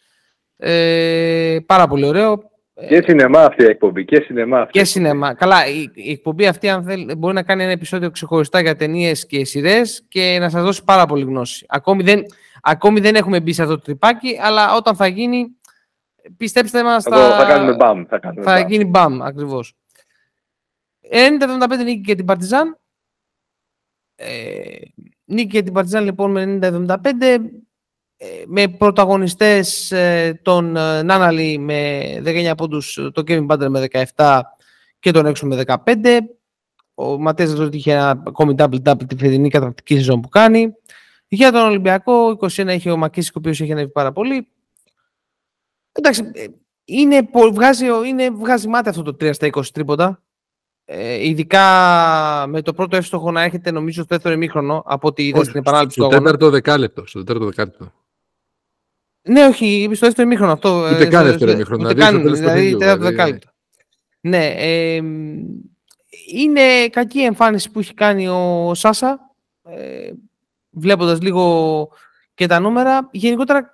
Ε, 0.58 1.60
πάρα 1.66 1.88
πολύ 1.88 2.06
ωραίο. 2.06 2.56
Και 2.88 3.02
σινεμά 3.02 3.44
αυτή 3.44 3.64
η 3.64 3.68
εκπομπή. 3.68 4.06
Και 4.06 4.22
σινεμά 4.22 4.60
αυτή. 4.60 4.80
Και 4.80 4.86
σινεμά. 4.86 5.34
Καλά, 5.34 5.68
η, 5.68 5.90
η 5.94 6.12
εκπομπή 6.12 6.48
αυτή 6.48 6.70
αν 6.70 6.84
θέλει, 6.84 7.16
μπορεί 7.16 7.34
να 7.34 7.44
κάνει 7.44 7.64
ένα 7.64 7.72
επεισόδιο 7.72 8.12
ξεχωριστά 8.12 8.60
για 8.60 8.76
ταινίες 8.76 9.26
και 9.26 9.46
σειρές 9.46 10.06
και 10.08 10.38
να 10.40 10.50
σας 10.50 10.64
δώσει 10.64 10.84
πάρα 10.84 11.06
πολύ 11.06 11.24
γνώση. 11.24 11.66
Ακόμη 11.70 12.04
δεν, 12.04 12.26
ακόμη 12.62 13.00
δεν 13.00 13.16
έχουμε 13.16 13.40
μπει 13.40 13.54
σε 13.54 13.62
αυτό 13.62 13.76
το 13.76 13.82
τρυπάκι, 13.82 14.40
αλλά 14.42 14.76
όταν 14.76 14.96
θα 14.96 15.08
γίνει, 15.08 15.48
πιστέψτε 16.38 16.84
μας. 16.84 17.04
Θα, 17.04 17.38
θα, 17.38 17.46
κάνουμε 17.46 17.76
μπαμ. 17.76 18.06
Θα, 18.06 18.20
κάνουμε 18.20 18.44
θα 18.44 18.60
γίνει 18.60 18.86
μπαμ, 18.86 19.24
ακριβώς. 19.24 19.76
90-75 21.12 21.84
νίκη 21.84 22.02
και 22.02 22.16
την 22.16 22.26
Παρτιζάν. 22.26 22.80
Ε, 24.16 24.28
νίκη 25.26 25.48
και 25.48 25.64
την 25.64 25.74
Παρτιζάν 25.74 26.04
λοιπόν 26.04 26.32
με 26.32 26.60
90-75. 26.62 26.98
Ε, 28.20 28.26
με 28.46 28.68
πρωταγωνιστές 28.68 29.92
ε, 29.92 30.40
τον 30.44 30.76
ε, 30.76 31.04
Νάναλι 31.04 31.58
με 31.58 32.02
19 32.26 32.54
πόντους, 32.58 32.94
τον 33.14 33.24
Kevin 33.28 33.48
Butler 33.48 33.68
με 33.68 33.88
17 34.16 34.40
και 35.00 35.12
τον 35.12 35.26
Έξω 35.26 35.46
με 35.46 35.64
15. 35.66 35.76
Ο 36.94 37.18
Ματέας 37.18 37.54
δεν 37.54 37.70
είχε 37.72 37.92
ένα 37.92 38.24
ακόμη 38.28 38.56
double-double 38.58 39.08
τη 39.08 39.18
φετινή 39.18 39.50
κατακτική 39.50 39.96
σεζόν 39.96 40.22
που 40.22 40.30
κάνει. 40.30 40.74
Για 41.28 41.52
τον 41.52 41.62
Ολυμπιακό, 41.62 42.38
21 42.40 42.68
είχε 42.68 42.92
ο 42.92 42.98
Μακίσικ, 42.98 43.36
ο 43.36 43.40
οποίος 43.40 43.62
έχει 43.62 43.72
ανέβει 43.72 43.92
πάρα 43.92 44.12
πολύ. 44.12 44.48
Εντάξει, 45.92 46.32
είναι, 46.86 47.30
βγάζει, 47.54 47.86
είναι, 48.08 48.30
βγάζει 48.30 48.68
μάτι 48.68 48.90
αυτό 48.90 49.02
το 49.02 49.12
3 49.12 49.34
στα 49.34 49.50
20 49.52 49.66
τρίποτα. 49.74 50.22
Ε, 50.86 51.28
ειδικά 51.28 51.64
με 52.48 52.62
το 52.62 52.74
πρώτο 52.74 52.96
εύστοχο 52.96 53.32
να 53.32 53.42
έχετε 53.42 53.72
νομίζω 53.72 54.04
στο 54.04 54.16
δεύτερο 54.16 54.34
ημίχρονο 54.34 54.84
από 54.86 55.08
ότι 55.08 55.28
είδα 55.28 55.44
στην 55.44 55.60
επανάληψη 55.60 55.98
του 55.98 56.04
αγώνα. 56.04 56.18
Στο 56.18 56.26
τέταρτο 56.26 56.50
δεκάλεπτο. 56.50 57.06
Στο 57.06 57.20
τέταρτο 57.20 57.46
δεκάλεπτο. 57.46 57.92
Ναι, 59.28 59.46
όχι, 59.46 59.90
στο 59.94 60.06
δεύτερο 60.06 60.28
ημίχρονο 60.28 60.52
αυτό. 60.52 60.90
Ούτε 60.94 61.06
καν 61.06 61.26
δεύτερο 61.26 61.52
ημίχρονο. 61.52 61.84
Ούτε 61.84 61.94
καν, 61.94 62.34
δηλαδή 62.34 62.78
τέταρτο 62.78 63.04
δεκάλεπτο. 63.04 63.50
Ναι, 64.20 64.46
ε, 64.58 65.02
είναι 66.34 66.88
κακή 66.90 67.20
εμφάνιση 67.20 67.72
που 67.72 67.80
έχει 67.80 67.94
κάνει 67.94 68.28
ο 68.28 68.72
Σάσα, 68.74 69.20
ε, 69.64 70.12
βλέποντας 70.70 71.22
λίγο 71.22 71.90
και 72.34 72.46
τα 72.46 72.60
νούμερα. 72.60 73.10
Γενικότερα 73.12 73.70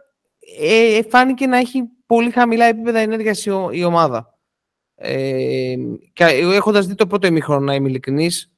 ε, 0.60 1.00
φάνηκε 1.10 1.48
να 1.48 1.58
έχει 1.58 1.84
πολύ 2.06 2.32
χαμηλά 2.32 2.66
επίπεδα 2.66 3.00
ενέργειας 3.00 3.46
η, 3.46 3.52
η 3.72 3.84
ομάδα. 3.84 4.38
Ε, 4.96 5.76
και 6.14 6.24
έχοντας 6.24 6.88
δει 6.88 6.96
το 6.96 7.08
πρώτο 7.08 7.28
ημίχρονο, 7.28 7.66
να 7.66 7.76
είμαι 7.76 7.90
ειλικρινής, 7.90 8.52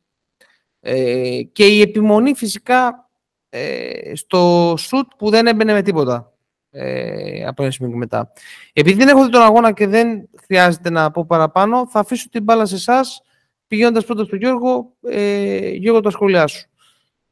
ε, 0.80 1.42
και 1.52 1.66
η 1.66 1.82
επιμονή 1.82 2.36
φυσικά 2.36 3.10
ε, 3.50 4.12
στο 4.16 4.74
σουτ 4.78 5.12
που 5.18 5.30
δεν 5.30 5.48
έμπαινε 5.48 5.74
με 5.74 5.82
τίποτα. 5.82 6.34
Ε, 6.76 7.46
από 7.46 7.64
ένα 7.64 7.72
σημείο 7.72 7.92
και 7.92 7.98
μετά. 7.98 8.32
Επειδή 8.74 8.98
δεν 8.98 9.08
έχω 9.08 9.26
δει 9.26 9.32
τον 9.32 9.42
αγώνα 9.42 9.72
και 9.72 9.88
δεν 9.88 10.30
χρειάζεται 10.46 10.90
να 10.90 11.12
πω 11.12 11.26
παραπάνω, 11.26 11.88
θα 11.88 12.00
αφήσω 12.00 12.30
την 12.30 12.44
μπάλα 12.44 12.66
σε 12.66 12.76
εσάς, 12.76 13.22
πηγαίνοντας 13.68 14.06
πρώτα 14.06 14.24
στον 14.24 14.40
Γιώργο. 14.40 14.94
Ε, 15.02 15.70
Γιώργο, 15.70 16.02
τα 16.02 16.10
σχόλιά 16.10 16.48
σου. 16.48 16.70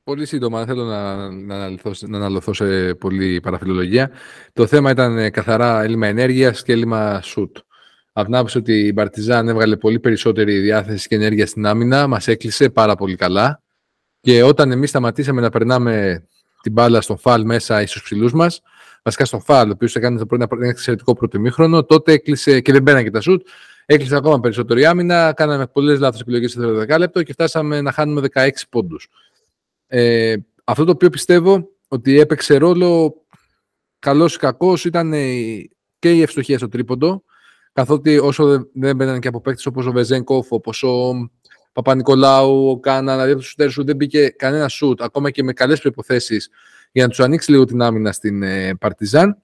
Πολύ 0.03 0.25
σύντομα, 0.25 0.57
δεν 0.57 0.67
θέλω 0.67 0.83
να, 0.83 1.31
να, 1.31 1.55
αναλωθώ, 1.55 1.91
να 1.99 2.17
αναλωθώ 2.17 2.53
σε 2.53 2.93
πολύ 2.93 3.39
παραφιλολογία. 3.39 4.11
Το 4.53 4.67
θέμα 4.67 4.91
ήταν 4.91 5.17
ε, 5.17 5.29
καθαρά 5.29 5.83
έλλειμμα 5.83 6.07
ενέργειας 6.07 6.63
και 6.63 6.71
έλλειμμα 6.71 7.21
σουτ. 7.21 7.57
Από 8.13 8.25
την 8.25 8.35
άποψη 8.35 8.57
ότι 8.57 8.79
η 8.79 8.91
Μπαρτιζάν 8.93 9.47
έβγαλε 9.47 9.77
πολύ 9.77 9.99
περισσότερη 9.99 10.59
διάθεση 10.59 11.07
και 11.07 11.15
ενέργεια 11.15 11.47
στην 11.47 11.65
άμυνα, 11.65 12.07
μας 12.07 12.27
έκλεισε 12.27 12.69
πάρα 12.69 12.95
πολύ 12.95 13.15
καλά. 13.15 13.61
Και 14.21 14.43
όταν 14.43 14.71
εμείς 14.71 14.89
σταματήσαμε 14.89 15.41
να 15.41 15.49
περνάμε 15.49 16.25
την 16.61 16.71
μπάλα 16.71 17.01
στον 17.01 17.17
φαλ 17.17 17.45
μέσα 17.45 17.85
στου 17.87 18.01
ψηλούς 18.01 18.33
μας, 18.33 18.61
βασικά 19.03 19.25
στον 19.25 19.41
φαλ, 19.41 19.69
ο 19.69 19.71
οποίος 19.71 19.95
έκανε 19.95 20.17
το 20.17 20.25
πρώτο, 20.25 20.47
ένα 20.51 20.67
εξαιρετικό 20.67 21.13
πρώτο 21.13 21.39
μήχρονο, 21.39 21.83
τότε 21.83 22.11
έκλεισε 22.11 22.59
και 22.59 22.71
δεν 22.71 22.81
μπαίνανε 22.81 23.03
και 23.03 23.11
τα 23.11 23.21
σουτ. 23.21 23.47
Έκλεισε 23.85 24.15
ακόμα 24.15 24.39
περισσότερη 24.39 24.85
άμυνα, 24.85 25.33
κάναμε 25.33 25.67
πολλές 25.67 25.99
λάθος 25.99 26.21
επιλογές 26.21 26.51
στο 26.51 26.59
δεύτερο 26.59 26.79
δεκάλεπτο 26.79 27.23
και 27.23 27.33
φτάσαμε 27.33 27.81
να 27.81 27.91
χάνουμε 27.91 28.27
16 28.33 28.49
πόντους. 28.69 29.09
Ε, 29.87 30.35
αυτό 30.63 30.85
το 30.85 30.91
οποίο 30.91 31.09
πιστεύω 31.09 31.69
ότι 31.87 32.19
έπαιξε 32.19 32.57
ρόλο 32.57 33.15
καλός 33.99 34.35
ή 34.35 34.37
κακός 34.37 34.85
ήταν 34.85 35.11
και 35.99 36.11
η 36.11 36.21
ευστοχία 36.21 36.57
στο 36.57 36.67
τρίποντο, 36.67 37.23
καθότι 37.73 38.17
όσο 38.17 38.69
δεν 38.73 38.95
μπαίνανε 38.95 39.19
και 39.19 39.27
από 39.27 39.41
παίκτες 39.41 39.65
όπως 39.65 39.85
ο 39.85 39.91
Βεζέγκοφ, 39.91 40.51
όπως 40.51 40.83
ο 40.83 41.13
Παπα-Νικολάου, 41.71 42.69
ο 42.69 42.79
Κάνα, 42.79 43.11
δηλαδή 43.11 43.31
από 43.31 43.41
τους 43.41 43.73
σου 43.73 43.83
δεν 43.83 43.95
μπήκε 43.95 44.29
κανένα 44.29 44.67
σουτ, 44.67 45.01
ακόμα 45.01 45.29
και 45.29 45.43
με 45.43 45.53
καλές 45.53 45.81
προποθέσει 45.81 46.37
για 46.93 47.03
να 47.03 47.09
τους 47.09 47.19
ανοίξει 47.19 47.51
λίγο 47.51 47.65
την 47.65 47.81
άμυνα 47.81 48.11
στην 48.11 48.43
ε, 48.43 48.75
Παρτιζάν. 48.75 49.37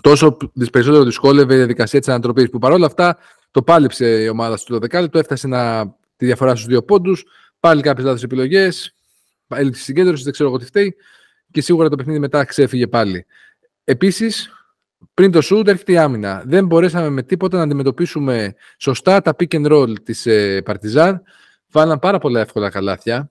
Τόσο 0.00 0.36
περισσότερο 0.72 1.04
δυσκόλευε 1.04 1.54
η 1.54 1.56
διαδικασία 1.56 1.98
της 1.98 2.08
ανατροπής, 2.08 2.50
που 2.50 2.58
παρόλα 2.58 2.86
αυτά 2.86 3.18
το 3.50 3.62
πάλιψε 3.62 4.22
η 4.22 4.28
ομάδα 4.28 4.56
στο 4.56 4.76
12 4.76 5.00
λεπτό, 5.00 5.18
έφτασε 5.18 5.46
να, 5.46 5.86
τη 6.16 6.26
διαφορά 6.26 6.54
στους 6.54 6.66
δύο 6.66 6.82
πόντους. 6.82 7.24
Πάλι 7.60 7.82
κάποιες 7.82 8.06
λάθος 8.06 8.22
επιλογές, 8.22 8.94
έλλειψη 9.48 9.82
συγκέντρωσης, 9.82 10.24
δεν 10.24 10.32
ξέρω 10.32 10.48
εγώ 10.48 10.58
τι 10.58 10.64
φταίει. 10.64 10.96
Και 11.50 11.60
σίγουρα 11.60 11.88
το 11.88 11.96
παιχνίδι 11.96 12.18
μετά 12.18 12.44
ξέφυγε 12.44 12.86
πάλι. 12.86 13.26
Επίσης, 13.84 14.50
πριν 15.14 15.30
το 15.30 15.40
σουτ 15.40 15.68
έρχεται 15.68 15.92
η 15.92 15.98
άμυνα. 15.98 16.42
Δεν 16.46 16.66
μπορέσαμε 16.66 17.08
με 17.08 17.22
τίποτα 17.22 17.56
να 17.56 17.62
αντιμετωπίσουμε 17.62 18.54
σωστά 18.78 19.20
τα 19.20 19.36
pick 19.38 19.54
and 19.54 19.72
roll 19.72 20.02
της 20.02 20.26
ε, 20.26 20.62
Παρτιζάν. 20.62 21.22
Βάλαν 21.70 21.98
πάρα 21.98 22.18
πολλά 22.18 22.40
εύκολα 22.40 22.70
καλάθια. 22.70 23.30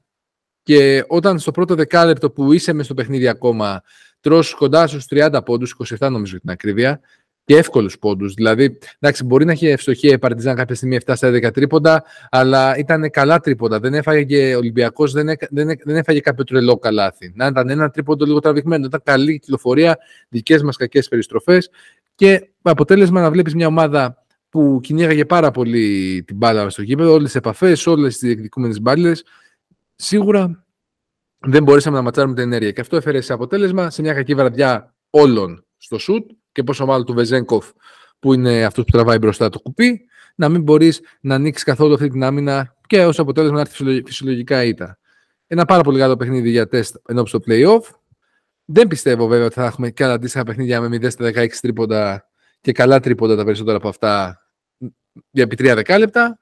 Και 0.67 1.03
όταν 1.07 1.39
στο 1.39 1.51
πρώτο 1.51 1.75
δεκάλεπτο 1.75 2.31
που 2.31 2.53
είσαι 2.53 2.73
μες 2.73 2.85
στο 2.85 2.93
παιχνίδι 2.93 3.27
ακόμα, 3.27 3.81
τρως 4.19 4.53
κοντά 4.53 4.87
στους 4.87 5.05
30 5.09 5.39
πόντους, 5.45 5.71
27 5.71 5.97
νομίζω 5.99 6.31
για 6.31 6.39
την 6.39 6.49
ακρίβεια, 6.49 6.99
και 7.45 7.57
εύκολους 7.57 7.99
πόντους. 7.99 8.33
Δηλαδή, 8.33 8.77
εντάξει, 8.99 9.23
μπορεί 9.23 9.45
να 9.45 9.51
έχει 9.51 9.67
ευστοχία 9.67 10.11
η 10.11 10.19
Παρτιζάν 10.19 10.55
κάποια 10.55 10.75
στιγμή 10.75 10.95
7 11.05 11.15
στα 11.15 11.31
10 11.31 11.51
τρίποντα, 11.51 12.03
αλλά 12.29 12.77
ήταν 12.77 13.09
καλά 13.09 13.39
τρίποντα. 13.39 13.79
Δεν 13.79 13.93
έφαγε 13.93 14.23
και 14.23 14.55
ο 14.55 14.57
Ολυμπιακός, 14.57 15.11
δεν, 15.11 15.27
δεν, 15.49 15.67
δεν 15.83 15.95
έφαγε 15.95 16.19
κάποιο 16.19 16.43
τρελό 16.43 16.77
καλάθι. 16.77 17.31
Να 17.35 17.45
ήταν 17.45 17.69
ένα 17.69 17.89
τρίποντο 17.89 18.25
λίγο 18.25 18.39
τραβηγμένο. 18.39 18.85
Ήταν 18.85 19.01
καλή 19.03 19.39
κυκλοφορία, 19.39 19.97
δικές 20.29 20.63
μας 20.63 20.75
κακές 20.75 21.07
περιστροφές 21.07 21.69
και 22.15 22.49
αποτέλεσμα 22.61 23.21
να 23.21 23.31
βλέπεις 23.31 23.55
μια 23.55 23.67
ομάδα 23.67 24.23
που 24.49 24.79
κυνήγαγε 24.83 25.25
πάρα 25.25 25.51
πολύ 25.51 26.23
την 26.27 26.35
μπάλα 26.35 26.69
στο 26.69 26.81
γήπεδο, 26.81 27.11
όλες 27.11 27.25
τις 27.25 27.35
επαφές, 27.35 27.87
όλες 27.87 28.17
τις 28.17 28.27
διεκδικούμενες 28.27 28.81
μπάλες. 28.81 29.23
Σίγουρα 29.99 30.65
δεν 31.39 31.63
μπορέσαμε 31.63 31.97
να 31.97 32.01
ματσάρουμε 32.01 32.33
την 32.33 32.43
ενέργεια. 32.43 32.71
Και 32.71 32.81
αυτό 32.81 32.95
έφερε 32.95 33.21
σε 33.21 33.33
αποτέλεσμα 33.33 33.89
σε 33.89 34.01
μια 34.01 34.13
κακή 34.13 34.35
βραδιά 34.35 34.95
όλων 35.09 35.65
στο 35.77 35.97
σουτ 35.97 36.31
και 36.51 36.63
πόσο 36.63 36.85
μάλλον 36.85 37.05
του 37.05 37.13
Βεζέγκοφ 37.13 37.71
που 38.19 38.33
είναι 38.33 38.65
αυτός 38.65 38.85
που 38.85 38.91
τραβάει 38.91 39.17
μπροστά 39.17 39.49
το 39.49 39.59
κουπί, 39.59 40.05
να 40.35 40.49
μην 40.49 40.61
μπορείς 40.61 41.01
να 41.21 41.35
ανοίξεις 41.35 41.63
καθόλου 41.63 41.93
αυτή 41.93 42.07
την 42.07 42.23
άμυνα 42.23 42.75
και 42.87 43.05
ως 43.05 43.19
αποτέλεσμα 43.19 43.55
να 43.55 43.61
έρθει 43.61 44.01
φυσιολογικά 44.05 44.63
ήττα. 44.63 44.99
Ένα 45.47 45.65
πάρα 45.65 45.83
πολύ 45.83 45.99
καλό 45.99 46.15
παιχνίδι 46.15 46.49
για 46.49 46.67
τεστ 46.67 46.95
ενώ 47.07 47.25
στο 47.25 47.39
playoff. 47.47 47.81
Δεν 48.65 48.87
πιστεύω 48.87 49.27
βέβαια 49.27 49.45
ότι 49.45 49.53
θα 49.53 49.65
έχουμε 49.65 49.89
και 49.89 50.03
άλλα 50.03 50.13
αντίστοιχα 50.13 50.43
παιχνίδια 50.43 50.81
με 50.81 50.97
0 50.97 51.11
στα 51.11 51.25
16 51.25 51.47
τρίποντα 51.61 52.29
και 52.61 52.71
καλά 52.71 52.99
τρίποντα 52.99 53.35
τα 53.35 53.43
περισσότερα 53.43 53.77
από 53.77 53.87
αυτά 53.87 54.41
για 55.31 55.43
επί 55.43 55.55
3 55.59 55.75
δεκάλεπτα. 55.75 56.39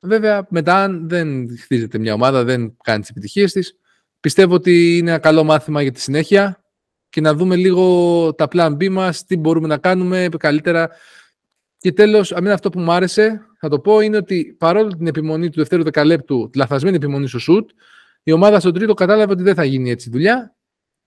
Βέβαια, 0.00 0.46
μετά, 0.50 0.82
αν 0.82 1.08
δεν 1.08 1.58
χτίζεται 1.58 1.98
μια 1.98 2.14
ομάδα, 2.14 2.44
δεν 2.44 2.76
κάνει 2.82 3.00
τις 3.00 3.10
επιτυχίες 3.10 3.52
της, 3.52 3.76
πιστεύω 4.20 4.54
ότι 4.54 4.96
είναι 4.96 5.10
ένα 5.10 5.18
καλό 5.18 5.44
μάθημα 5.44 5.82
για 5.82 5.92
τη 5.92 6.00
συνέχεια 6.00 6.62
και 7.08 7.20
να 7.20 7.34
δούμε 7.34 7.56
λίγο 7.56 8.34
τα 8.34 8.48
plan 8.52 8.72
B 8.72 8.88
μας, 8.88 9.24
τι 9.24 9.36
μπορούμε 9.36 9.68
να 9.68 9.78
κάνουμε 9.78 10.28
καλύτερα. 10.38 10.90
Και 11.78 11.92
τέλος, 11.92 12.32
αμένα 12.32 12.54
αυτό 12.54 12.70
που 12.70 12.80
μου 12.80 12.92
άρεσε, 12.92 13.46
θα 13.58 13.68
το 13.68 13.78
πω, 13.78 14.00
είναι 14.00 14.16
ότι 14.16 14.56
παρόλο 14.58 14.96
την 14.96 15.06
επιμονή 15.06 15.50
του 15.50 15.58
δευτέρου 15.58 15.82
δεκαλέπτου, 15.82 16.48
τη 16.50 16.58
λαθασμένη 16.58 16.96
επιμονή 16.96 17.26
στο 17.26 17.38
σουτ, 17.38 17.70
η 18.22 18.32
ομάδα 18.32 18.60
στον 18.60 18.72
τρίτο 18.72 18.94
κατάλαβε 18.94 19.32
ότι 19.32 19.42
δεν 19.42 19.54
θα 19.54 19.64
γίνει 19.64 19.90
έτσι 19.90 20.10
δουλειά 20.10 20.56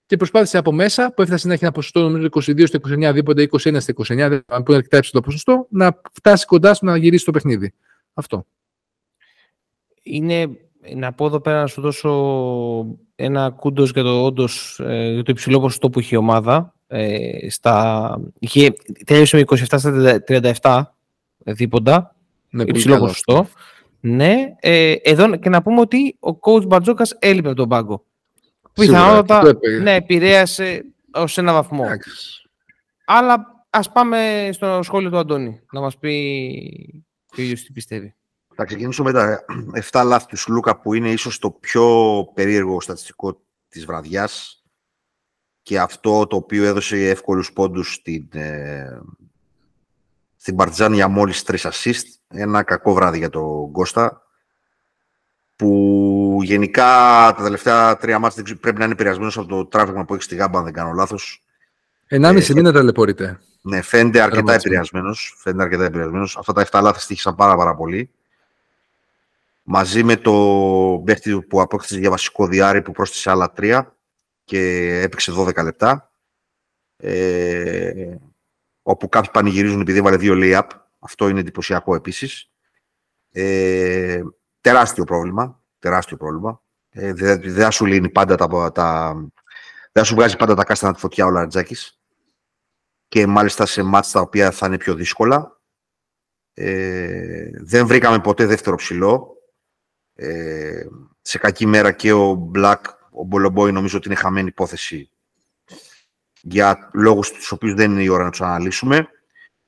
και 0.06 0.16
προσπάθησε 0.16 0.58
από 0.58 0.72
μέσα, 0.72 1.12
που 1.14 1.22
έφτασε 1.22 1.46
να 1.46 1.52
έχει 1.52 1.64
ένα 1.64 1.72
ποσοστό 1.72 2.00
νομίζω 2.00 2.28
22 2.30 2.66
στο 2.66 2.78
29, 2.88 3.10
δίποτε 3.14 3.48
21 3.50 3.76
στο 3.80 3.92
29, 3.96 4.20
αν 4.46 4.64
είναι 4.68 4.76
αρκετά 4.76 4.96
υψηλό 4.96 5.20
ποσοστό, 5.20 5.66
να 5.70 6.00
φτάσει 6.12 6.46
κοντά 6.46 6.74
στο 6.74 6.86
να 6.86 6.96
γυρίσει 6.96 7.24
το 7.24 7.30
παιχνίδι. 7.30 7.72
Αυτό. 8.14 8.46
Είναι 10.02 10.48
να 10.94 11.12
πω 11.12 11.26
εδώ 11.26 11.40
πέρα 11.40 11.60
να 11.60 11.66
σου 11.66 11.80
δώσω 11.80 12.10
ένα 13.14 13.50
κούντος 13.50 13.90
για 13.90 14.02
το, 14.02 14.24
όντως, 14.24 14.80
ε, 14.84 15.12
για 15.12 15.22
το 15.22 15.32
υψηλό 15.32 15.60
ποσοστό 15.60 15.90
που 15.90 16.00
είχε 16.00 16.14
η 16.14 16.18
ομάδα. 16.18 16.74
Ε, 16.86 17.50
στα, 17.50 18.20
είχε, 18.38 18.72
τέλειωσε 19.06 19.36
με 19.36 19.42
27 19.46 19.64
στα 19.76 20.22
37 20.60 20.82
δίποντα. 21.36 22.14
Με 22.50 22.64
υψηλό 22.66 22.98
ποσοστό. 22.98 23.48
Ναι, 24.00 24.34
ε, 24.60 24.92
εδώ 25.02 25.36
και 25.36 25.48
να 25.48 25.62
πούμε 25.62 25.80
ότι 25.80 26.16
ο 26.20 26.38
coach 26.40 26.66
Μπαρτζόκας 26.66 27.16
έλειπε 27.18 27.48
από 27.48 27.56
τον 27.56 27.68
πάγκο. 27.68 28.04
Πιθανότατα 28.72 29.58
ναι, 29.82 29.94
επηρέασε 29.94 30.84
ως 31.10 31.38
ένα 31.38 31.52
βαθμό. 31.52 31.84
Αλλά 33.04 33.64
ας 33.70 33.92
πάμε 33.92 34.48
στο 34.52 34.80
σχόλιο 34.82 35.10
του 35.10 35.18
Αντώνη 35.18 35.60
να 35.72 35.80
μας 35.80 35.98
πει 35.98 37.04
ο 37.38 37.42
ίδιος 37.42 37.62
τι 37.62 37.72
πιστεύει. 37.72 38.14
Θα 38.54 38.64
ξεκινήσω 38.64 39.02
με 39.02 39.12
τα 39.12 39.44
7 39.90 40.02
λάθη 40.04 40.26
του 40.26 40.36
Σλούκα 40.36 40.80
που 40.80 40.94
είναι 40.94 41.10
ίσως 41.10 41.38
το 41.38 41.50
πιο 41.50 41.86
περίεργο 42.34 42.80
στατιστικό 42.80 43.40
της 43.68 43.84
βραδιάς 43.84 44.62
και 45.62 45.80
αυτό 45.80 46.26
το 46.26 46.36
οποίο 46.36 46.64
έδωσε 46.64 47.08
εύκολους 47.08 47.52
πόντους 47.52 47.94
στην, 47.94 48.28
ε, 48.32 49.00
στην 50.36 50.56
Παρτιζάν 50.56 50.92
για 50.92 51.08
μόλις 51.08 51.42
3 51.42 51.70
assist. 51.70 52.04
Ένα 52.28 52.62
κακό 52.62 52.94
βράδυ 52.94 53.18
για 53.18 53.30
τον 53.30 53.72
Κώστα 53.72 54.22
που 55.56 56.38
γενικά 56.42 56.84
τα 57.36 57.42
τελευταία 57.42 57.96
τρία 57.96 58.18
μάτια 58.18 58.56
πρέπει 58.60 58.78
να 58.78 58.84
είναι 58.84 58.92
επηρεασμένος 58.92 59.38
από 59.38 59.46
το 59.46 59.66
τράβηγμα 59.66 60.04
που 60.04 60.14
έχει 60.14 60.22
στη 60.22 60.34
Γάμπα, 60.34 60.58
αν 60.58 60.64
δεν 60.64 60.72
κάνω 60.72 60.92
λάθος. 60.92 61.44
1,5 62.08 62.50
ε, 62.50 62.54
μήνα 62.54 62.72
ταλαιπωρείται. 62.72 63.40
Ναι, 63.60 63.82
φαίνεται 63.82 64.20
αρκετά 64.20 64.54
επηρεασμένος. 64.54 65.34
Φαίνεται 65.38 65.62
αρκετά 65.62 65.84
επηρεασμένος. 65.84 66.36
Αυτά 66.36 66.52
τα 66.52 66.66
7 66.70 66.80
λάθη 66.82 67.00
στήχησαν 67.00 67.34
πάρα, 67.34 67.56
πάρα 67.56 67.74
πολύ 67.74 68.10
μαζί 69.62 70.02
με 70.02 70.16
το 70.16 71.02
παίχτη 71.04 71.42
που 71.42 71.60
απόκτησε 71.60 71.98
για 71.98 72.10
βασικό 72.10 72.46
διάρρη 72.46 72.82
που 72.82 72.92
πρόσθεσε 72.92 73.30
άλλα 73.30 73.52
τρία 73.52 73.96
και 74.44 74.60
έπαιξε 75.02 75.32
12 75.36 75.62
λεπτά. 75.62 76.12
Ε, 76.96 78.16
όπου 78.82 79.08
κάποιοι 79.08 79.30
πανηγυρίζουν 79.32 79.80
επειδή 79.80 79.98
έβαλε 79.98 80.16
δύο 80.16 80.34
lay-up. 80.36 80.66
Αυτό 80.98 81.28
είναι 81.28 81.40
εντυπωσιακό 81.40 81.94
επίσης. 81.94 82.50
Ε, 83.30 84.22
τεράστιο 84.60 85.04
πρόβλημα. 85.04 85.62
Τεράστιο 85.78 86.16
πρόβλημα. 86.16 86.62
Ε, 86.90 87.12
δεν 87.12 87.54
θα 87.54 87.70
σου 87.70 87.86
λύνει 87.86 88.08
πάντα 88.08 88.36
τα, 88.36 88.72
τα, 88.72 89.14
δεν 89.92 90.04
σου 90.04 90.14
βγάζει 90.14 90.36
πάντα 90.36 90.54
τα 90.54 90.64
κάστανα 90.64 90.94
τη 90.94 91.00
φωτιά 91.00 91.26
ο 91.26 91.30
Λαρτζάκης. 91.30 92.00
Και 93.08 93.26
μάλιστα 93.26 93.66
σε 93.66 93.82
μάτς 93.82 94.10
τα 94.10 94.20
οποία 94.20 94.50
θα 94.50 94.66
είναι 94.66 94.76
πιο 94.76 94.94
δύσκολα. 94.94 95.60
Ε, 96.54 97.50
δεν 97.52 97.86
βρήκαμε 97.86 98.20
ποτέ 98.20 98.46
δεύτερο 98.46 98.76
ψηλό. 98.76 99.41
Ε, 100.14 100.86
σε 101.22 101.38
κακή 101.38 101.66
μέρα 101.66 101.92
και 101.92 102.12
ο 102.12 102.50
Black, 102.54 102.80
ο 103.10 103.24
Μπολομπόη 103.24 103.72
νομίζω 103.72 103.96
ότι 103.96 104.08
είναι 104.08 104.16
χαμένη 104.16 104.48
υπόθεση 104.48 105.10
για 106.42 106.90
λόγους 106.92 107.30
τους 107.30 107.52
οποίους 107.52 107.74
δεν 107.74 107.90
είναι 107.90 108.02
η 108.02 108.08
ώρα 108.08 108.24
να 108.24 108.30
τους 108.30 108.40
αναλύσουμε. 108.40 109.08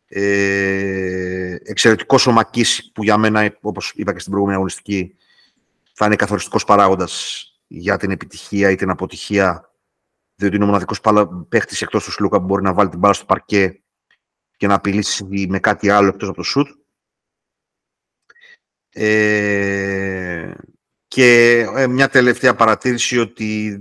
Ε, 0.07 1.57
εξαιρετικός 1.63 2.27
ο 2.27 2.33
Μακής 2.33 2.91
που 2.95 3.03
για 3.03 3.17
μένα, 3.17 3.57
όπως 3.61 3.93
είπα 3.97 4.13
και 4.13 4.19
στην 4.19 4.31
προηγούμενη 4.31 4.59
αγωνιστική, 4.59 5.17
θα 5.93 6.07
είναι 6.07 6.17
καθοριστικός 6.17 6.65
παράγοντας 6.65 7.45
για 7.67 7.97
την 7.97 8.11
επιτυχία 8.11 8.71
ή 8.71 8.75
την 8.75 8.91
αποτυχία, 8.91 9.73
διότι 10.35 10.55
είναι 10.55 10.65
ο 10.65 10.67
μοναδικός 10.67 11.01
παίχτης 11.49 11.83
εκτός 11.83 12.05
του 12.05 12.13
Σλούκα 12.13 12.39
που 12.39 12.45
μπορεί 12.45 12.63
να 12.63 12.73
βάλει 12.73 12.89
την 12.89 12.99
μπάλα 12.99 13.15
στο 13.15 13.25
παρκέ 13.25 13.83
και 14.57 14.67
να 14.67 14.75
απειλήσει 14.75 15.47
με 15.49 15.59
κάτι 15.59 15.91
άλλο 15.91 16.09
εκτός 16.09 16.29
από 16.29 16.37
το 16.37 16.43
σουτ. 16.43 16.69
Ε, 18.97 20.51
και 21.09 21.59
ε, 21.77 21.87
μια 21.87 22.09
τελευταία 22.09 22.55
παρατήρηση 22.55 23.19
ότι 23.19 23.81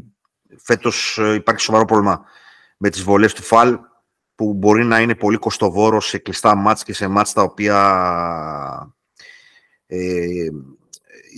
φέτος 0.57 1.18
ε, 1.18 1.34
υπάρχει 1.34 1.61
σοβαρό 1.61 1.86
πρόβλημα 1.86 2.26
με 2.78 2.89
τις 2.89 3.03
βολές 3.03 3.34
του 3.34 3.43
ΦΑΛ. 3.43 3.80
που 4.36 4.53
μπορεί 4.53 4.84
να 4.86 4.99
είναι 4.99 5.16
πολύ 5.16 5.38
κοστοβόρο 5.38 6.01
σε 6.01 6.18
κλειστά 6.18 6.55
μάτς 6.55 6.84
και 6.84 6.93
σε 6.93 7.07
μάτς 7.07 7.34
τα 7.34 7.41
οποία 7.41 7.78
ε, 9.86 10.49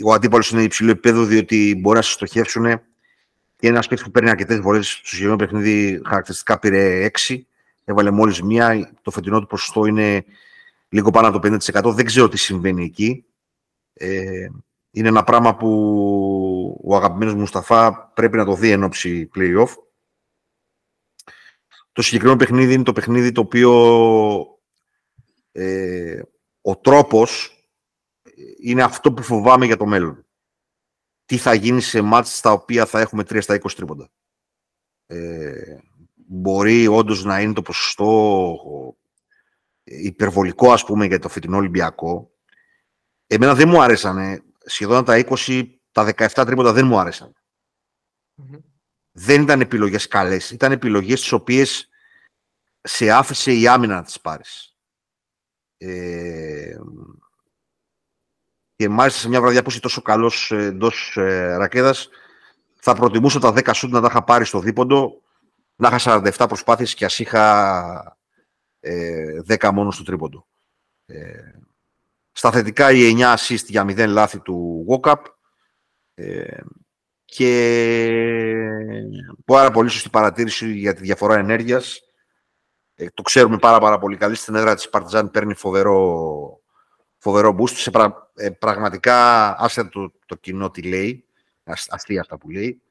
ο 0.05 0.13
αντίπαλος 0.13 0.49
είναι 0.49 0.61
υψηλό 0.61 0.91
επίπεδο 0.91 1.23
διότι 1.23 1.77
μπορεί 1.81 1.95
να 1.95 2.01
σε 2.01 2.11
στοχεύσουν 2.11 2.81
και 3.55 3.67
ένας 3.67 3.87
παίκτης 3.87 4.05
που 4.05 4.11
παίρνει 4.11 4.29
αρκετές 4.29 4.59
βολές 4.59 4.87
στο 4.87 5.07
συγκεκριμένο 5.07 5.37
παιχνίδι 5.37 6.01
χαρακτηριστικά 6.05 6.59
πήρε 6.59 7.09
6. 7.27 7.39
Έβαλε 7.85 8.11
μόλις 8.11 8.41
μία. 8.41 8.93
Το 9.01 9.11
φετινό 9.11 9.39
του 9.39 9.47
ποσοστό 9.47 9.85
είναι 9.85 10.25
λίγο 10.89 11.11
πάνω 11.11 11.27
από 11.27 11.39
το 11.39 11.57
50%. 11.73 11.93
Δεν 11.93 12.05
ξέρω 12.05 12.29
τι 12.29 12.37
συμβαίνει 12.37 12.83
εκεί. 12.83 13.25
Ε, 13.97 14.47
είναι 14.91 15.07
ένα 15.07 15.23
πράγμα 15.23 15.55
που 15.55 16.81
ο 16.83 16.95
αγαπημένος 16.95 17.33
Μουσταφά 17.33 18.11
πρέπει 18.15 18.37
να 18.37 18.45
το 18.45 18.53
δει 18.55 18.69
εν 18.69 18.83
ώψη 18.83 19.29
play-off. 19.35 19.69
Το 21.91 22.01
συγκεκριμένο 22.01 22.37
παιχνίδι 22.37 22.73
είναι 22.73 22.83
το 22.83 22.93
παιχνίδι 22.93 23.31
το 23.31 23.41
οποίο 23.41 23.71
ε, 25.51 26.21
ο 26.61 26.77
τρόπος 26.77 27.49
είναι 28.59 28.83
αυτό 28.83 29.13
που 29.13 29.23
φοβάμαι 29.23 29.65
για 29.65 29.77
το 29.77 29.85
μέλλον. 29.85 30.25
Τι 31.25 31.37
θα 31.37 31.53
γίνει 31.53 31.81
σε 31.81 32.01
μάτς 32.01 32.37
στα 32.37 32.51
οποία 32.51 32.85
θα 32.85 32.99
έχουμε 32.99 33.23
3 33.23 33.41
στα 33.41 33.55
20 33.55 33.71
τρίποντα. 33.75 34.09
Ε, 35.05 35.77
μπορεί 36.15 36.87
όντως 36.87 37.23
να 37.23 37.41
είναι 37.41 37.53
το 37.53 37.61
ποσοστό 37.61 38.97
υπερβολικό 39.83 40.71
ας 40.71 40.83
πούμε 40.83 41.05
για 41.05 41.19
το 41.19 41.29
φετινό 41.29 41.57
Ολυμπιακό. 41.57 42.34
Εμένα 43.27 43.55
δεν 43.55 43.69
μου 43.69 43.81
άρεσαν. 43.81 44.43
Σχεδόν 44.65 45.05
τα 45.05 45.25
20, 45.29 45.69
τα 45.91 46.13
17 46.15 46.27
τρίποντα 46.45 46.73
δεν 46.73 46.85
μου 46.85 46.99
αρεσαν 46.99 47.33
Δεν 49.11 49.41
ήταν 49.41 49.61
επιλογές 49.61 50.07
καλές. 50.07 50.51
Ήταν 50.51 50.71
επιλογές 50.71 51.19
τις 51.19 51.31
οποίες 51.31 51.89
σε 52.81 53.11
άφησε 53.11 53.53
η 53.53 53.67
άμυνα 53.67 53.95
να 53.95 54.03
τις 54.03 54.21
πάρεις. 54.21 54.75
Ε, 55.77 56.77
και 58.75 58.89
μάλιστα 58.89 59.19
σε 59.19 59.29
μια 59.29 59.41
βραδιά 59.41 59.63
που 59.63 59.69
είσαι 59.69 59.79
τόσο 59.79 60.01
καλός 60.01 60.51
εντός 60.51 61.17
ε, 61.17 61.55
ρακέδα, 61.55 61.95
θα 62.75 62.95
προτιμούσα 62.95 63.39
τα 63.39 63.53
10 63.55 63.71
σουτ 63.73 63.91
να 63.91 64.01
τα 64.01 64.07
είχα 64.09 64.23
πάρει 64.23 64.45
στο 64.45 64.59
δίποντο, 64.59 65.21
να 65.75 65.87
είχα 65.87 66.21
47 66.37 66.45
προσπάθειες 66.47 66.93
και 66.93 67.05
ας 67.05 67.19
είχα 67.19 68.17
ε, 68.79 69.39
10 69.47 69.69
μόνο 69.73 69.91
στο 69.91 70.03
τρίποντο. 70.03 70.47
Ε, 71.05 71.51
στα 72.37 72.51
θετικά 72.51 72.91
οι 72.91 73.15
9 73.17 73.33
assist 73.35 73.65
για 73.65 73.85
0 73.87 74.07
λάθη 74.07 74.39
του 74.39 74.85
Walkup 74.89 75.21
ε, 76.13 76.57
και 77.25 77.51
πάρα 79.45 79.71
πολύ 79.71 79.89
σωστή 79.89 80.09
παρατήρηση 80.09 80.71
για 80.71 80.93
τη 80.93 81.01
διαφορά 81.01 81.35
ενέργειας. 81.35 81.99
Ε, 82.95 83.07
το 83.13 83.21
ξέρουμε 83.21 83.57
πάρα, 83.57 83.79
πάρα 83.79 83.99
πολύ 83.99 84.17
καλή. 84.17 84.35
Στην 84.35 84.55
έδρα 84.55 84.75
της 84.75 84.89
Παρτιζάν 84.89 85.31
παίρνει 85.31 85.53
φοβερό, 85.53 86.59
φοβερό 87.17 87.55
boost. 87.59 87.69
Σε 87.69 87.91
ε, 88.35 88.49
πραγματικά, 88.49 89.49
άσε 89.59 89.83
το, 89.83 90.11
το 90.25 90.35
κοινό 90.35 90.71
τι 90.71 90.81
λέει, 90.81 91.25
αστεία 91.89 92.21
αυτά 92.21 92.37
που 92.37 92.49
λέει. 92.49 92.81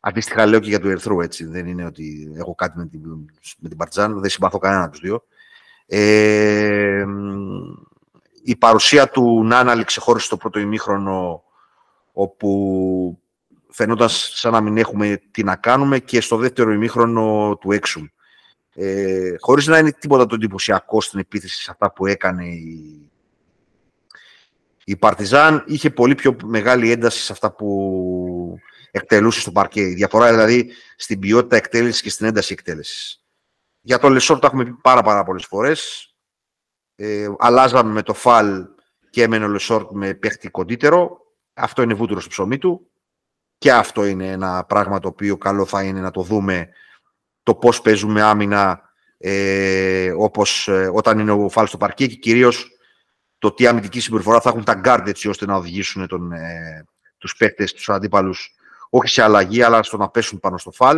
Αντίστοιχα 0.00 0.46
λέω 0.46 0.60
και 0.60 0.68
για 0.68 0.80
του 0.80 0.88
Ερθρού, 0.88 1.20
έτσι. 1.20 1.44
Δεν 1.44 1.66
είναι 1.66 1.84
ότι 1.84 2.32
έχω 2.36 2.54
κάτι 2.54 2.78
με 2.78 2.86
την, 2.86 3.02
με 3.58 3.68
την 3.68 3.76
Παρτιζάν. 3.76 4.20
Δεν 4.20 4.30
συμπαθώ 4.30 4.58
κανένα 4.58 4.82
από 4.82 4.92
τους 4.92 5.00
δύο. 5.00 5.24
Ε, 5.86 7.04
η 8.48 8.56
παρουσία 8.56 9.08
του 9.08 9.44
Νάναλη 9.44 9.84
ξεχώρισε 9.84 10.26
στο 10.26 10.36
πρώτο 10.36 10.58
ημίχρονο 10.58 11.44
όπου 12.12 13.22
φαινόταν 13.70 14.08
σαν 14.08 14.52
να 14.52 14.60
μην 14.60 14.76
έχουμε 14.76 15.20
τι 15.30 15.44
να 15.44 15.56
κάνουμε 15.56 15.98
και 15.98 16.20
στο 16.20 16.36
δεύτερο 16.36 16.72
ημίχρονο 16.72 17.56
του 17.60 17.72
Έξουμ. 17.72 18.06
Ε, 18.74 19.34
χωρίς 19.38 19.66
να 19.66 19.78
είναι 19.78 19.92
τίποτα 19.92 20.26
το 20.26 20.34
εντυπωσιακό 20.34 21.00
στην 21.00 21.18
επίθεση 21.18 21.62
σε 21.62 21.70
αυτά 21.70 21.92
που 21.92 22.06
έκανε 22.06 22.44
η, 22.44 23.10
η 24.84 24.96
Παρτιζάν, 24.96 25.64
είχε 25.66 25.90
πολύ 25.90 26.14
πιο 26.14 26.36
μεγάλη 26.44 26.90
ένταση 26.90 27.20
σε 27.20 27.32
αυτά 27.32 27.52
που 27.52 28.58
εκτελούσε 28.90 29.40
στο 29.40 29.52
παρκέ. 29.52 29.80
Η 29.80 29.94
διαφορά 29.94 30.30
δηλαδή 30.30 30.70
στην 30.96 31.18
ποιότητα 31.18 31.56
εκτέλεσης 31.56 32.02
και 32.02 32.10
στην 32.10 32.26
ένταση 32.26 32.52
εκτέλεσης. 32.52 33.24
Για 33.80 33.98
το 33.98 34.08
Λεσόρ 34.08 34.38
το 34.38 34.46
έχουμε 34.46 34.64
πει 34.64 34.72
πάρα, 34.82 35.02
πάρα 35.02 35.24
πολλές 35.24 35.44
φορές 35.44 36.07
ε, 37.00 37.28
αλλάζαμε 37.38 37.92
με 37.92 38.02
το 38.02 38.14
Φαλ 38.14 38.66
και 39.10 39.22
έμενε 39.22 39.44
ο 39.44 39.48
Λεσόρ 39.48 39.90
με 39.90 40.14
παίχτη 40.14 40.48
κοντύτερο. 40.48 41.20
Αυτό 41.54 41.82
είναι 41.82 41.94
βούτυρο 41.94 42.20
στο 42.20 42.28
ψωμί 42.28 42.58
του. 42.58 42.90
Και 43.58 43.72
αυτό 43.72 44.04
είναι 44.04 44.30
ένα 44.30 44.64
πράγμα 44.64 44.98
το 44.98 45.08
οποίο 45.08 45.36
καλό 45.36 45.64
θα 45.64 45.82
είναι 45.82 46.00
να 46.00 46.10
το 46.10 46.22
δούμε 46.22 46.68
το 47.42 47.54
πώς 47.54 47.80
παίζουμε 47.80 48.22
άμυνα 48.22 48.82
ε, 49.18 50.12
όπως 50.16 50.68
ε, 50.68 50.90
όταν 50.92 51.18
είναι 51.18 51.32
ο 51.32 51.48
Φαλ 51.48 51.66
στο 51.66 51.76
παρκέ 51.76 52.06
και 52.06 52.14
κυρίως 52.14 52.70
το 53.38 53.52
τι 53.52 53.66
αμυντική 53.66 54.00
συμπεριφορά 54.00 54.40
θα 54.40 54.48
έχουν 54.48 54.64
τα 54.64 54.74
γκαρντ 54.74 55.08
έτσι 55.08 55.28
ώστε 55.28 55.46
να 55.46 55.54
οδηγήσουν 55.54 56.06
τον, 56.06 56.32
ε, 56.32 56.84
τους 57.18 57.36
παίκτες, 57.36 57.72
τους 57.72 57.88
αντίπαλους 57.88 58.54
όχι 58.90 59.08
σε 59.08 59.22
αλλαγή 59.22 59.62
αλλά 59.62 59.82
στο 59.82 59.96
να 59.96 60.08
πέσουν 60.08 60.40
πάνω 60.40 60.58
στο 60.58 60.70
φαλ 60.70 60.96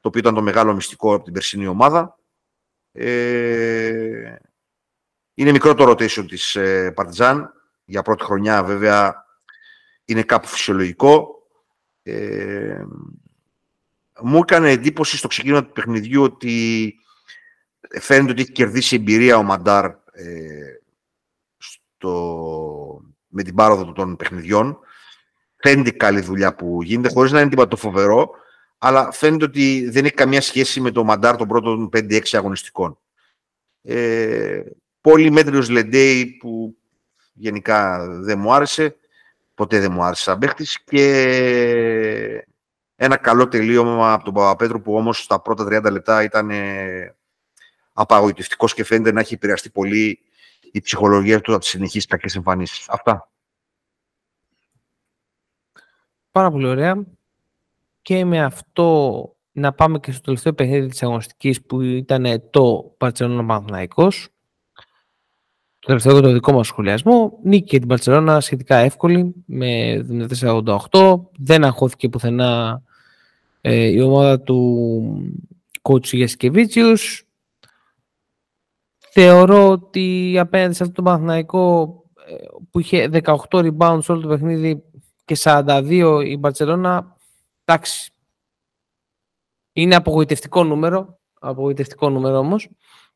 το 0.00 0.08
οποίο 0.08 0.20
ήταν 0.20 0.34
το 0.34 0.42
μεγάλο 0.42 0.74
μυστικό 0.74 1.14
από 1.14 1.24
την 1.24 1.32
περσινή 1.32 1.66
ομάδα. 1.66 2.18
Ε, 2.92 4.36
είναι 5.38 5.50
μικρό 5.50 5.74
το 5.74 5.90
rotation 5.90 6.26
της 6.28 6.54
ε, 6.56 6.90
Παρτιζάν. 6.90 7.52
Για 7.84 8.02
πρώτη 8.02 8.24
χρονιά 8.24 8.64
βέβαια 8.64 9.24
είναι 10.04 10.22
κάπου 10.22 10.46
φυσιολογικό. 10.46 11.28
Ε, 12.02 12.82
μου 14.20 14.38
έκανε 14.38 14.70
εντύπωση 14.70 15.16
στο 15.16 15.28
ξεκίνημα 15.28 15.64
του 15.64 15.72
παιχνιδιού 15.72 16.22
ότι 16.22 16.94
φαίνεται 18.00 18.30
ότι 18.30 18.40
έχει 18.40 18.52
κερδίσει 18.52 18.96
εμπειρία 18.96 19.36
ο 19.36 19.42
Μαντάρ 19.42 19.84
ε, 20.12 20.80
στο, 21.56 23.02
με 23.28 23.42
την 23.42 23.54
πάροδο 23.54 23.92
των 23.92 24.16
παιχνιδιών. 24.16 24.78
Φαίνεται 25.56 25.90
καλή 25.90 26.20
δουλειά 26.20 26.54
που 26.54 26.82
γίνεται, 26.82 27.08
χωρίς 27.14 27.32
να 27.32 27.40
είναι 27.40 27.50
τίποτα 27.50 27.68
το 27.68 27.76
φοβερό, 27.76 28.30
αλλά 28.78 29.12
φαίνεται 29.12 29.44
ότι 29.44 29.88
δεν 29.90 30.04
έχει 30.04 30.14
καμία 30.14 30.40
σχέση 30.40 30.80
με 30.80 30.90
το 30.90 31.04
Μαντάρ 31.04 31.36
των 31.36 31.48
πρώτων 31.48 31.90
5-6 31.92 32.20
αγωνιστικών. 32.32 32.98
Ε, 33.82 34.62
Πολύ 35.08 35.30
μέτριος 35.30 35.68
Λεντέι 35.68 36.26
που 36.26 36.76
γενικά 37.32 38.08
δεν 38.08 38.38
μου 38.38 38.52
άρεσε. 38.52 38.96
Ποτέ 39.54 39.78
δεν 39.80 39.92
μου 39.92 40.02
άρεσε 40.02 40.22
σαν 40.22 40.38
παίχτης. 40.38 40.82
Και 40.84 42.44
ένα 42.96 43.16
καλό 43.16 43.48
τελείωμα 43.48 44.12
από 44.12 44.24
τον 44.24 44.34
Παπαπέτρου 44.34 44.80
που 44.80 44.94
όμως 44.94 45.22
στα 45.22 45.40
πρώτα 45.40 45.64
30 45.64 45.92
λεπτά 45.92 46.22
ήταν 46.22 46.50
απαγοητευτικός 47.92 48.74
και 48.74 48.84
φαίνεται 48.84 49.12
να 49.12 49.20
έχει 49.20 49.34
επηρεαστεί 49.34 49.70
πολύ 49.70 50.20
η 50.72 50.80
ψυχολογία 50.80 51.40
του 51.40 51.52
από 51.52 51.60
τις 51.60 51.68
συνεχείς 51.68 52.06
κακές 52.06 52.34
εμφανίσεις. 52.34 52.88
Αυτά. 52.88 53.30
Πάρα 56.30 56.50
πολύ 56.50 56.66
ωραία. 56.66 57.04
Και 58.02 58.24
με 58.24 58.42
αυτό 58.44 59.36
να 59.52 59.72
πάμε 59.72 59.98
και 59.98 60.12
στο 60.12 60.20
τελευταίο 60.20 60.52
παιχνίδι 60.52 60.88
της 60.88 61.02
αγωνιστικής 61.02 61.62
που 61.62 61.80
ήταν 61.80 62.50
το 62.50 62.94
Παρτσενόνα 62.98 63.46
Παναθηναϊκός. 63.46 64.28
Το 65.88 65.94
τελευταίο 65.94 66.20
το 66.20 66.32
δικό 66.32 66.52
μας 66.52 66.66
σχολιασμό. 66.66 67.38
Νίκη 67.42 67.66
και 67.66 67.78
την 67.78 67.88
Παρσελόνα 67.88 68.40
σχετικά 68.40 68.76
εύκολη 68.76 69.34
με 69.46 70.04
74-88. 70.40 71.20
Δεν 71.38 71.64
αγχώθηκε 71.64 72.08
πουθενά 72.08 72.82
ε, 73.60 73.86
η 73.86 74.00
ομάδα 74.00 74.40
του 74.40 75.40
coach 75.82 76.04
Γιασκεβίτσιους. 76.04 77.26
Θεωρώ 78.98 79.70
ότι 79.70 80.36
απέναντι 80.38 80.74
σε 80.74 80.82
αυτό 80.82 80.94
το 80.94 81.02
Παναθηναϊκό 81.02 81.94
ε, 82.26 82.34
που 82.70 82.78
είχε 82.80 83.10
18 83.12 83.34
rebounds 83.50 84.06
όλο 84.08 84.20
το 84.20 84.28
παιχνίδι 84.28 84.82
και 85.24 85.36
42 85.38 86.22
η 86.26 86.36
Μπαρτσελώνα, 86.36 87.16
εντάξει, 87.64 88.12
είναι 89.72 89.94
απογοητευτικό 89.94 90.64
νούμερο, 90.64 91.18
απογοητευτικό 91.40 92.10
νούμερο 92.10 92.38
όμως. 92.38 92.68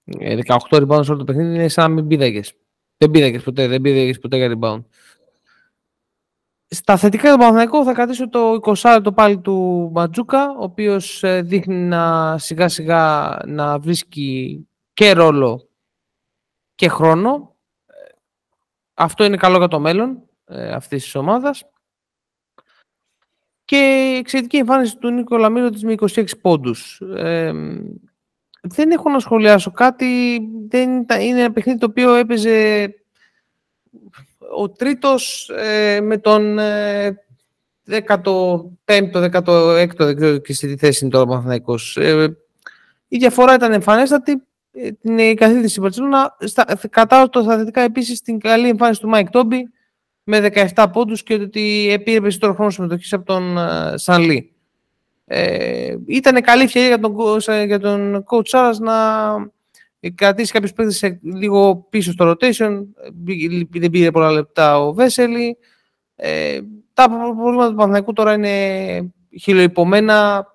18 0.04 0.20
ε, 0.28 0.36
rebounds 0.70 1.06
όλο 1.08 1.16
το 1.16 1.24
παιχνίδι 1.24 1.54
είναι 1.54 1.68
σαν 1.68 1.88
να 1.88 1.94
μην 1.94 2.06
πήδαγες. 2.06 2.54
Δεν 3.02 3.10
πήδαγε 3.10 3.38
ποτέ, 3.38 3.66
δεν 3.66 3.80
πήδαγε 3.80 4.18
ποτέ 4.18 4.36
για 4.36 4.58
rebound. 4.58 4.84
Στα 6.68 6.96
θετικά 6.96 7.32
του 7.32 7.38
Παναθηναϊκού 7.38 7.84
θα 7.84 7.92
κρατήσω 7.92 8.28
το 8.28 8.60
20 8.62 9.00
το 9.02 9.12
πάλι 9.12 9.38
του 9.38 9.90
Ματζούκα, 9.94 10.50
ο 10.50 10.62
οποίος 10.62 11.22
ε, 11.22 11.42
δείχνει 11.42 11.74
να 11.74 12.38
σιγά 12.38 12.68
σιγά 12.68 13.36
να 13.46 13.78
βρίσκει 13.78 14.68
και 14.94 15.12
ρόλο 15.12 15.68
και 16.74 16.88
χρόνο. 16.88 17.56
Αυτό 18.94 19.24
είναι 19.24 19.36
καλό 19.36 19.56
για 19.56 19.68
το 19.68 19.80
μέλλον 19.80 20.22
ε, 20.44 20.72
αυτής 20.72 21.02
της 21.02 21.14
ομάδας. 21.14 21.64
Και 23.64 24.14
εξαιρετική 24.18 24.56
εμφάνιση 24.56 24.96
του 24.96 25.10
Νίκο 25.10 25.36
Λαμίρο 25.36 25.70
της 25.70 25.84
με 25.84 25.94
26 25.98 26.24
πόντους. 26.40 27.00
Ε, 27.00 27.52
δεν 28.62 28.90
έχω 28.90 29.10
να 29.10 29.18
σχολιάσω 29.18 29.70
κάτι. 29.70 30.40
Δεν, 30.68 30.90
είναι 31.20 31.40
ένα 31.40 31.52
παιχνίδι 31.52 31.78
το 31.78 31.86
οποίο 31.90 32.14
έπαιζε 32.14 32.88
ο 34.56 34.70
τρίτος 34.70 35.50
ε, 35.56 36.00
με 36.00 36.18
τον 36.18 36.58
ε, 36.58 37.24
15ο, 37.86 38.56
16ο, 38.84 39.94
δεν 39.96 40.16
ξέρω 40.16 40.38
και 40.38 40.52
σε 40.52 40.66
τι 40.66 40.76
θέση 40.76 41.04
είναι 41.04 41.12
τώρα 41.12 41.24
ο 41.24 41.26
Παναθηναϊκός. 41.26 41.96
Ε, 41.96 42.36
Η 43.08 43.16
διαφορά 43.16 43.54
ήταν 43.54 43.72
εμφανέστατη. 43.72 44.42
Ε, 44.72 44.90
την 44.90 45.18
η 45.18 45.34
καθίδρυση 45.34 45.78
η 45.78 45.82
Μπαρτσελώνα. 45.82 46.36
Κατά 46.90 47.28
το 47.28 47.42
σταθετικά 47.42 47.80
επίσης 47.80 48.20
την 48.20 48.38
καλή 48.38 48.68
εμφάνιση 48.68 49.00
του 49.00 49.08
Μάικ 49.08 49.30
Τόμπι 49.30 49.70
με 50.24 50.50
17 50.74 50.86
πόντους 50.92 51.22
και 51.22 51.34
ότι 51.34 51.88
επήρε 51.90 52.20
περισσότερο 52.20 52.54
χρόνο 52.54 52.70
συμμετοχής 52.70 53.12
από 53.12 53.24
τον 53.24 53.56
uh, 53.58 53.92
Σαν 53.94 54.22
Λί. 54.22 54.51
Ε, 55.34 55.96
ήταν 56.06 56.42
καλή 56.42 56.62
ευκαιρία 56.62 56.88
για 56.88 56.98
τον, 56.98 57.16
για 57.66 57.80
τον 57.80 58.24
coach 58.28 58.46
Σάρας 58.48 58.78
να 58.78 58.94
κρατήσει 60.14 60.52
κάποιους 60.52 60.72
παίκτες 60.72 61.18
λίγο 61.22 61.86
πίσω 61.90 62.12
στο 62.12 62.30
rotation. 62.30 62.84
Δεν 63.70 63.90
πήρε 63.90 64.10
πολλά 64.10 64.30
λεπτά 64.30 64.78
ο 64.78 64.92
Βέσελη. 64.92 65.56
Ε, 66.16 66.60
τα 66.92 67.08
προβλήματα 67.08 67.68
του 67.68 67.74
Παναθηναϊκού 67.74 68.12
τώρα 68.12 68.32
είναι 68.32 69.12
χιλοϊπωμένα. 69.40 70.46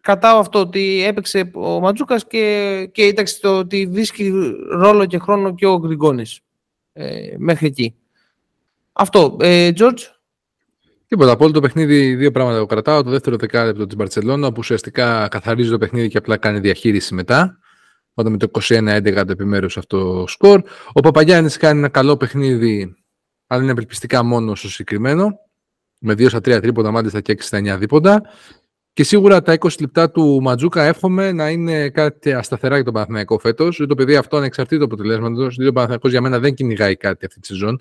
Κατάω 0.00 0.38
αυτό 0.38 0.58
ότι 0.58 1.04
έπαιξε 1.06 1.50
ο 1.54 1.80
Ματζούκας 1.80 2.26
και, 2.26 2.88
και 2.92 3.02
ήταξε 3.02 3.40
το 3.40 3.58
ότι 3.58 3.86
βρίσκει 3.86 4.32
ρόλο 4.70 5.06
και 5.06 5.18
χρόνο 5.18 5.54
και 5.54 5.66
ο 5.66 5.78
Γκριγκόνης. 5.78 6.40
Ε, 6.92 7.34
μέχρι 7.36 7.66
εκεί. 7.66 7.94
Αυτό. 8.92 9.36
Ε, 9.40 9.70
George; 9.78 9.98
Τίποτα. 11.08 11.30
Από 11.32 11.44
όλο 11.44 11.52
το 11.52 11.60
παιχνίδι 11.60 12.14
δύο 12.14 12.30
πράγματα 12.30 12.58
το 12.58 12.66
κρατάω. 12.66 13.02
Το 13.02 13.10
δεύτερο 13.10 13.36
δεκάλεπτο 13.36 13.86
της 13.86 13.96
Μπαρσελόνα 13.96 14.48
που 14.48 14.56
ουσιαστικά 14.58 15.28
καθαρίζει 15.28 15.70
το 15.70 15.78
παιχνίδι 15.78 16.08
και 16.08 16.18
απλά 16.18 16.36
κάνει 16.36 16.58
διαχείριση 16.58 17.14
μετά. 17.14 17.58
Όταν 18.14 18.32
με 18.32 18.38
το 18.38 18.48
21-11 18.52 19.12
το 19.14 19.32
επιμέρους 19.32 19.76
αυτό 19.76 19.98
το 19.98 20.26
σκορ. 20.26 20.62
Ο 20.92 21.00
Παπαγιάννης 21.00 21.56
κάνει 21.56 21.78
ένα 21.78 21.88
καλό 21.88 22.16
παιχνίδι, 22.16 22.94
αλλά 23.46 23.62
είναι 23.62 23.70
απελπιστικά 23.70 24.22
μόνο 24.22 24.54
στο 24.54 24.68
συγκεκριμένο. 24.68 25.38
Με 25.98 26.12
2 26.12 26.28
στα 26.28 26.38
3 26.38 26.60
τρίποτα, 26.60 26.90
μάλιστα 26.90 27.20
και 27.20 27.32
6 27.32 27.46
στα 27.46 27.58
9 27.58 27.78
δίποτα. 27.78 28.22
Και 28.92 29.04
σίγουρα 29.04 29.42
τα 29.42 29.52
20 29.52 29.80
λεπτά 29.80 30.10
του 30.10 30.42
Ματζούκα 30.42 30.84
εύχομαι 30.84 31.32
να 31.32 31.50
είναι 31.50 31.88
κάτι 31.88 32.32
ασταθερά 32.32 32.74
για 32.74 32.84
τον 32.84 32.92
Παναθηναϊκό 32.92 33.38
φέτος. 33.38 33.84
Το 33.88 33.94
παιδί 33.94 34.16
αυτό 34.16 34.36
ανεξαρτήτως 34.36 34.84
αποτελέσματος, 34.84 35.54
διότι 35.54 35.70
ο 35.70 35.72
Παναθηναϊκός 35.72 36.10
για 36.10 36.20
μένα 36.20 36.38
δεν 36.38 36.54
κυνηγάει 36.54 36.96
κάτι 36.96 37.26
αυτή 37.26 37.40
τη 37.40 37.46
σεζόν, 37.46 37.80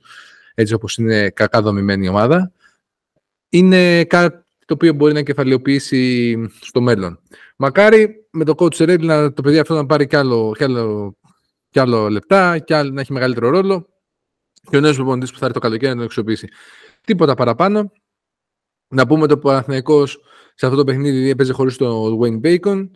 έτσι 0.53 0.73
όπως 0.73 0.97
είναι 0.97 1.29
κακά 1.29 1.61
δομημένη 1.61 2.05
η 2.05 2.09
ομάδα 2.09 2.51
είναι 3.49 4.03
κάτι 4.03 4.43
το 4.65 4.73
οποίο 4.73 4.93
μπορεί 4.93 5.13
να 5.13 5.21
κεφαλαιοποιήσει 5.21 6.35
στο 6.61 6.81
μέλλον. 6.81 7.19
Μακάρι 7.57 8.27
με 8.31 8.43
το 8.43 8.53
coach 8.57 8.77
Red 8.77 8.99
να 8.99 9.33
το 9.33 9.41
παιδί 9.41 9.59
αυτό 9.59 9.75
να 9.75 9.85
πάρει 9.85 10.07
κι 10.07 10.15
άλλο, 10.15 10.53
κι 10.57 10.63
άλλο, 10.63 11.17
κι 11.69 11.79
άλλο 11.79 12.09
λεπτά, 12.09 12.59
κι 12.59 12.73
άλλο, 12.73 12.91
να 12.91 13.01
έχει 13.01 13.13
μεγαλύτερο 13.13 13.49
ρόλο 13.49 13.89
και 14.69 14.77
ο 14.77 14.79
νέος 14.79 14.95
προπονητής 14.95 15.31
που 15.31 15.37
θα 15.37 15.45
έρθει 15.45 15.59
το 15.59 15.65
καλοκαίρι 15.65 15.91
να 15.91 15.95
τον 15.95 16.05
αξιοποιήσει. 16.05 16.47
Τίποτα 17.01 17.33
παραπάνω. 17.33 17.91
Να 18.87 19.07
πούμε 19.07 19.27
το 19.27 19.37
Παναθηναϊκός 19.37 20.19
σε 20.55 20.65
αυτό 20.65 20.77
το 20.77 20.83
παιχνίδι 20.83 21.29
έπαιζε 21.29 21.53
χωρίς 21.53 21.77
τον 21.77 22.19
Wayne 22.21 22.41
Bacon 22.41 22.89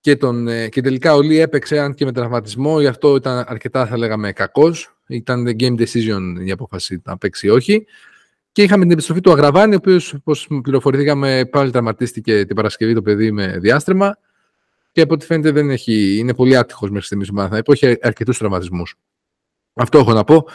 και, 0.00 0.16
τον, 0.16 0.48
ε, 0.48 0.68
και 0.68 0.80
τελικά 0.80 1.14
ο 1.14 1.20
Λί 1.20 1.38
έπαιξε 1.38 1.78
αν 1.78 1.94
και 1.94 2.04
με 2.04 2.12
τραυματισμό, 2.12 2.80
γι' 2.80 2.86
αυτό 2.86 3.16
ήταν 3.16 3.44
αρκετά 3.48 3.86
θα 3.86 3.96
λέγαμε 3.96 4.32
κακός. 4.32 4.96
Ήταν 5.06 5.46
game 5.58 5.80
decision 5.80 6.20
η 6.44 6.50
απόφαση 6.50 7.02
να 7.04 7.18
παίξει 7.18 7.46
ή 7.46 7.50
όχι. 7.50 7.86
Και 8.52 8.62
είχαμε 8.62 8.82
την 8.82 8.92
επιστροφή 8.92 9.20
του 9.20 9.32
Αγραβάνη, 9.32 9.74
ο 9.74 9.76
οποίος, 9.76 10.14
όπως 10.14 10.48
πληροφορηθήκαμε, 10.62 11.44
πάλι 11.50 11.70
τραυματίστηκε 11.70 12.44
την 12.44 12.56
Παρασκευή 12.56 12.94
το 12.94 13.02
παιδί 13.02 13.32
με 13.32 13.58
διάστρεμα. 13.58 14.18
Και 14.92 15.00
από 15.00 15.14
ό,τι 15.14 15.26
φαίνεται 15.26 15.50
δεν 15.50 15.70
έχει, 15.70 16.16
είναι 16.18 16.34
πολύ 16.34 16.56
άτυχος 16.56 16.90
μέχρι 16.90 17.06
στιγμής 17.06 17.28
ο 17.28 17.32
Παναθηναϊκός. 17.32 17.82
Έχει 17.82 17.98
αρκετούς 18.02 18.38
τραυματισμούς. 18.38 18.98
Αυτό 19.74 19.98
έχω 19.98 20.12
να 20.12 20.24
πω. 20.24 20.46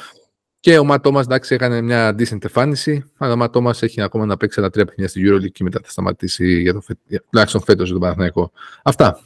Και 0.60 0.78
ο 0.78 0.84
Ματ 0.84 1.04
Τόμας 1.04 1.26
εντάξει 1.26 1.54
έκανε 1.54 1.82
μια 1.82 2.16
decent 2.20 2.44
εμφάνιση. 2.44 3.12
Αλλά 3.18 3.34
ο 3.34 3.36
Ματ 3.36 3.52
Τόμας 3.52 3.82
έχει 3.82 4.02
ακόμα 4.02 4.26
να 4.26 4.38
παίξει 4.38 4.60
ένα 4.60 4.70
τρία 4.70 4.86
παιχνίδια 4.86 5.10
στη 5.10 5.22
EuroLeague 5.26 5.52
και 5.52 5.64
μετά 5.64 5.80
θα 5.84 5.90
σταματήσει 5.90 6.62
για 6.62 6.74
το 6.74 6.82
φε... 6.82 6.94
τουλάχιστον 7.30 7.62
φέτος 7.62 7.84
για 7.84 7.94
τον 7.94 8.02
Παναθηναϊκό. 8.02 8.52
Αυτά. 8.84 9.20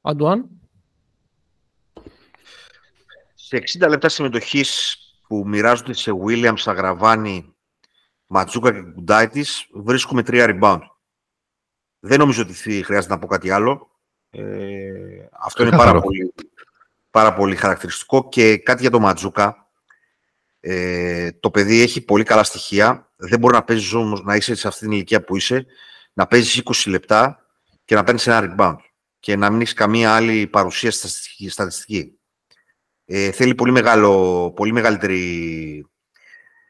Αντουάν. 0.00 0.48
Σε 3.34 3.62
60 3.78 3.88
λεπτά 3.88 4.08
συμμετοχής 4.08 4.96
που 5.28 5.42
μοιράζονται 5.46 5.92
σε 5.92 6.12
Williams, 6.26 6.62
Αγραβάνη, 6.64 7.54
Ματζούκα 8.26 8.72
και 8.72 8.80
Κουντάιτης, 8.80 9.66
βρίσκουμε 9.72 10.22
τρία 10.22 10.58
rebound. 10.60 10.80
Δεν 11.98 12.18
νομίζω 12.18 12.42
ότι 12.42 12.82
χρειάζεται 12.82 13.14
να 13.14 13.18
πω 13.18 13.26
κάτι 13.26 13.50
άλλο. 13.50 13.90
Ε, 14.30 14.42
αυτό 15.40 15.62
είναι 15.62 15.76
πάρα 15.76 16.00
πολύ, 16.00 16.34
πάρα 17.10 17.34
πολύ 17.34 17.56
χαρακτηριστικό. 17.56 18.28
Και 18.28 18.58
κάτι 18.58 18.80
για 18.80 18.90
το 18.90 19.00
Ματζούκα. 19.00 19.68
Ε, 20.60 21.32
το 21.32 21.50
παιδί 21.50 21.80
έχει 21.80 22.00
πολύ 22.00 22.24
καλά 22.24 22.42
στοιχεία. 22.42 23.12
Δεν 23.16 23.38
μπορεί 23.38 23.54
να 23.54 23.64
παίζεις 23.64 23.92
όμως 23.92 24.22
να 24.22 24.36
είσαι 24.36 24.54
σε 24.54 24.68
αυτή 24.68 24.80
την 24.80 24.92
ηλικία 24.92 25.24
που 25.24 25.36
είσαι, 25.36 25.66
να 26.12 26.26
παίζεις 26.26 26.62
20 26.64 26.90
λεπτά 26.90 27.46
και 27.84 27.94
να 27.94 28.04
παίρνεις 28.04 28.26
ένα 28.26 28.54
rebound 28.58 28.76
και 29.20 29.36
να 29.36 29.50
μην 29.50 29.60
έχεις 29.60 29.72
καμία 29.72 30.14
άλλη 30.14 30.46
παρουσία 30.46 30.90
στατιστική 31.48 32.15
ε, 33.06 33.30
θέλει 33.30 33.54
πολύ, 33.54 33.72
μεγάλο, 33.72 34.52
πολύ 34.56 34.72
μεγαλύτερη 34.72 35.86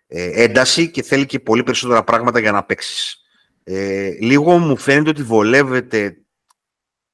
ε, 0.06 0.42
ένταση 0.42 0.90
και 0.90 1.02
θέλει 1.02 1.26
και 1.26 1.40
πολύ 1.40 1.62
περισσότερα 1.62 2.04
πράγματα 2.04 2.38
για 2.40 2.52
να 2.52 2.64
παίξεις. 2.64 3.20
Ε, 3.64 4.10
λίγο 4.20 4.58
μου 4.58 4.76
φαίνεται 4.76 5.10
ότι 5.10 5.22
βολεύεται 5.22 6.16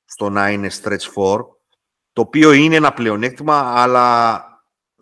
στο 0.05 0.31
να 0.31 0.51
είναι 0.51 0.71
stretch 0.83 1.13
4, 1.15 1.41
το 2.13 2.21
οποίο 2.21 2.53
είναι 2.53 2.77
ένα 2.77 2.93
πλεονέκτημα, 2.93 3.73
αλλά 3.77 4.45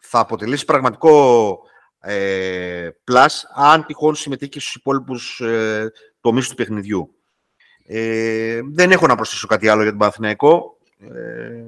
θα 0.01 0.19
αποτελέσει 0.19 0.65
πραγματικό 0.65 1.59
ε, 2.01 2.89
plus 3.11 3.29
αν 3.55 3.87
τυχόν 3.87 4.15
συμμετέχει 4.15 4.61
στους 4.61 4.75
υπόλοιπους 4.75 5.41
ε, 5.41 5.93
τομείς 6.21 6.49
του 6.49 6.55
παιχνιδιού. 6.55 7.15
Ε, 7.87 8.61
δεν 8.73 8.91
έχω 8.91 9.07
να 9.07 9.15
προσθέσω 9.15 9.47
κάτι 9.47 9.69
άλλο 9.69 9.83
για 9.83 9.91
τον 9.91 9.99
Παναθηναϊκό. 9.99 10.79
Ε, 10.99 11.65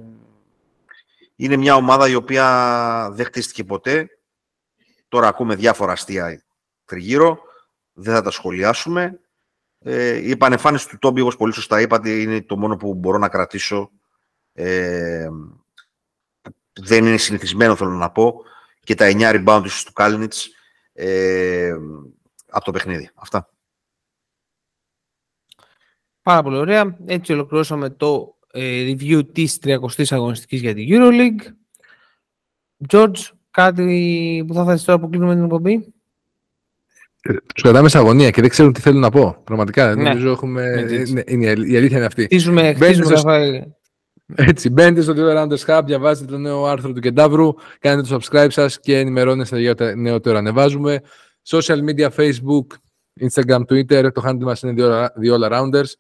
είναι 1.43 1.57
μια 1.57 1.75
ομάδα 1.75 2.09
η 2.09 2.15
οποία 2.15 3.09
δεν 3.13 3.27
χτίστηκε 3.27 3.65
ποτέ. 3.65 4.09
Τώρα 5.09 5.29
ακούμε 5.29 5.55
διάφορα 5.55 5.93
αστεία 5.93 6.45
τριγύρω. 6.85 7.39
Δεν 7.93 8.15
θα 8.15 8.23
τα 8.23 8.31
σχολιάσουμε. 8.31 9.21
Ε, 9.79 10.17
η 10.17 10.31
επανεφάνιση 10.31 10.89
του 10.89 10.99
Τόμπι, 10.99 11.21
όπως 11.21 11.37
πολύ 11.37 11.53
σωστά 11.53 11.81
είπατε, 11.81 12.11
είναι 12.11 12.43
το 12.43 12.57
μόνο 12.57 12.77
που 12.77 12.95
μπορώ 12.95 13.19
να 13.19 13.29
κρατήσω. 13.29 13.91
Ε, 14.53 15.29
δεν 16.73 17.07
είναι 17.07 17.17
συνηθισμένο, 17.17 17.77
θέλω 17.77 17.91
να 17.91 18.11
πω. 18.11 18.43
Και 18.81 18.95
τα 18.95 19.07
9 19.07 19.45
rebound 19.45 19.63
του 19.85 19.93
Κάλινιτς 19.93 20.49
ε, 20.93 21.75
από 22.49 22.65
το 22.65 22.71
παιχνίδι. 22.71 23.11
Αυτά. 23.15 23.51
Πάρα 26.23 26.43
πολύ 26.43 26.57
ωραία. 26.57 26.97
Έτσι 27.07 27.33
ολοκληρώσαμε 27.33 27.91
το 27.91 28.37
ε, 28.42 28.42
review 28.55 29.21
της 29.33 29.59
30ης 29.65 30.07
αγωνιστικής 30.09 30.61
για 30.61 30.75
την 30.75 30.87
EuroLeague. 30.89 31.53
George, 32.89 33.31
κάτι 33.51 34.45
που 34.47 34.55
θα 34.55 34.65
θες 34.65 34.85
τώρα 34.85 34.99
που 34.99 35.09
κλείνουμε 35.09 35.35
την 35.35 35.43
εκπομπή; 35.43 35.93
Ε, 37.23 37.35
Τους 37.55 37.63
κρατάμε 37.63 37.89
σε 37.89 37.99
αγωνία 37.99 38.31
και 38.31 38.41
δεν 38.41 38.51
ξέρουν 38.51 38.73
τι 38.73 38.81
θέλουν 38.81 39.01
να 39.01 39.11
πω. 39.11 39.37
Πραγματικά, 39.45 39.95
ναι. 39.95 40.03
νομίζω 40.03 40.31
έχουμε... 40.31 40.87
είναι, 40.91 41.25
είναι, 41.27 41.47
η 41.47 41.77
αλήθεια 41.77 41.97
είναι 41.97 42.07
αυτή. 42.07 42.23
Χτίζουμε, 42.23 42.75
χτίζουμε 42.75 43.17
στο... 43.17 43.31
Έτσι, 44.35 44.71
μπαίνετε 44.71 45.01
στο 45.01 45.13
Twitter 45.17 45.37
Rounders 45.37 45.65
Hub, 45.67 45.83
διαβάζετε 45.85 46.33
το 46.33 46.39
νέο 46.39 46.65
άρθρο 46.65 46.93
του 46.93 47.01
Κεντάβρου, 47.01 47.55
κάνετε 47.79 48.09
το 48.09 48.19
subscribe 48.21 48.51
σας 48.51 48.81
και 48.81 48.99
ενημερώνεστε 48.99 49.61
για 49.61 49.75
τα 49.75 49.95
νεότερα 49.97 50.39
ανεβάζουμε. 50.39 51.01
Social 51.49 51.79
media, 51.89 52.09
Facebook, 52.17 52.67
Instagram, 53.21 53.61
Twitter, 53.69 54.13
το 54.13 54.23
handle 54.25 54.43
μας 54.43 54.63
είναι 54.63 54.75
The 55.23 55.35
All 55.35 55.51
Arounders 55.51 55.93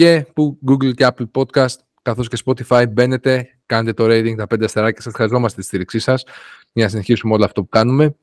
και 0.00 0.26
που 0.34 0.58
Google 0.68 0.94
και 0.94 1.06
Apple 1.08 1.30
Podcast 1.32 1.76
καθώς 2.02 2.28
και 2.28 2.38
Spotify 2.44 2.84
μπαίνετε, 2.90 3.58
κάντε 3.66 3.92
το 3.92 4.04
rating, 4.04 4.34
τα 4.36 4.46
πέντε 4.46 4.64
αστεράκια 4.64 5.02
σας, 5.02 5.12
χρειαζόμαστε 5.14 5.60
τη 5.60 5.66
στήριξή 5.66 5.98
σας 5.98 6.24
για 6.72 6.84
να 6.84 6.90
συνεχίσουμε 6.90 7.34
όλο 7.34 7.44
αυτό 7.44 7.62
που 7.62 7.68
κάνουμε. 7.68 8.16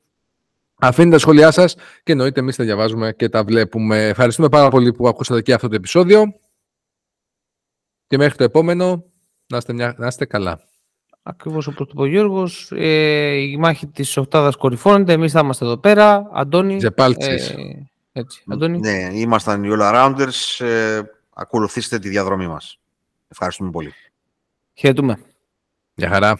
Αφήνετε 0.78 1.14
τα 1.14 1.18
σχόλιά 1.18 1.50
σας 1.50 1.76
και 2.02 2.12
εννοείται 2.12 2.40
εμείς 2.40 2.56
τα 2.56 2.64
διαβάζουμε 2.64 3.12
και 3.12 3.28
τα 3.28 3.44
βλέπουμε. 3.44 4.08
Ευχαριστούμε 4.08 4.48
πάρα 4.48 4.68
πολύ 4.68 4.92
που 4.92 5.08
ακούσατε 5.08 5.42
και 5.42 5.52
αυτό 5.52 5.68
το 5.68 5.74
επεισόδιο 5.74 6.34
και 8.06 8.16
μέχρι 8.16 8.36
το 8.36 8.44
επόμενο 8.44 9.04
να 9.46 9.56
είστε, 9.56 9.72
μια, 9.72 9.94
να 9.98 10.06
είστε 10.06 10.24
καλά. 10.24 10.60
Ακριβώς 11.22 11.66
όπως 11.66 11.86
το 11.86 11.92
είπε 11.92 12.02
ο 12.02 12.06
Γιώργος, 12.06 12.72
ε, 12.74 13.34
η 13.34 13.56
μάχη 13.56 13.86
της 13.86 14.16
οκτάδας 14.16 14.56
κορυφώνεται, 14.56 15.12
εμείς 15.12 15.32
θα 15.32 15.40
είμαστε 15.40 15.64
εδώ 15.64 15.78
πέρα. 15.78 16.30
Αντώνη. 16.32 16.80
Ζεπάλτσες. 16.80 17.50
Ε, 17.50 17.90
έτσι, 18.12 18.42
Αντώνη. 18.46 18.78
Ναι, 18.78 19.08
ήμασταν 19.12 19.64
οι 19.64 19.68
All 19.72 19.94
Rounders. 19.94 20.64
Ε, 20.64 21.00
ακολουθήστε 21.38 21.98
τη 21.98 22.08
διαδρομή 22.08 22.46
μας. 22.46 22.78
Ευχαριστούμε 23.28 23.70
πολύ. 23.70 23.92
Χαιρετούμε. 24.74 25.18
Γεια 25.94 26.08
χαρά. 26.08 26.38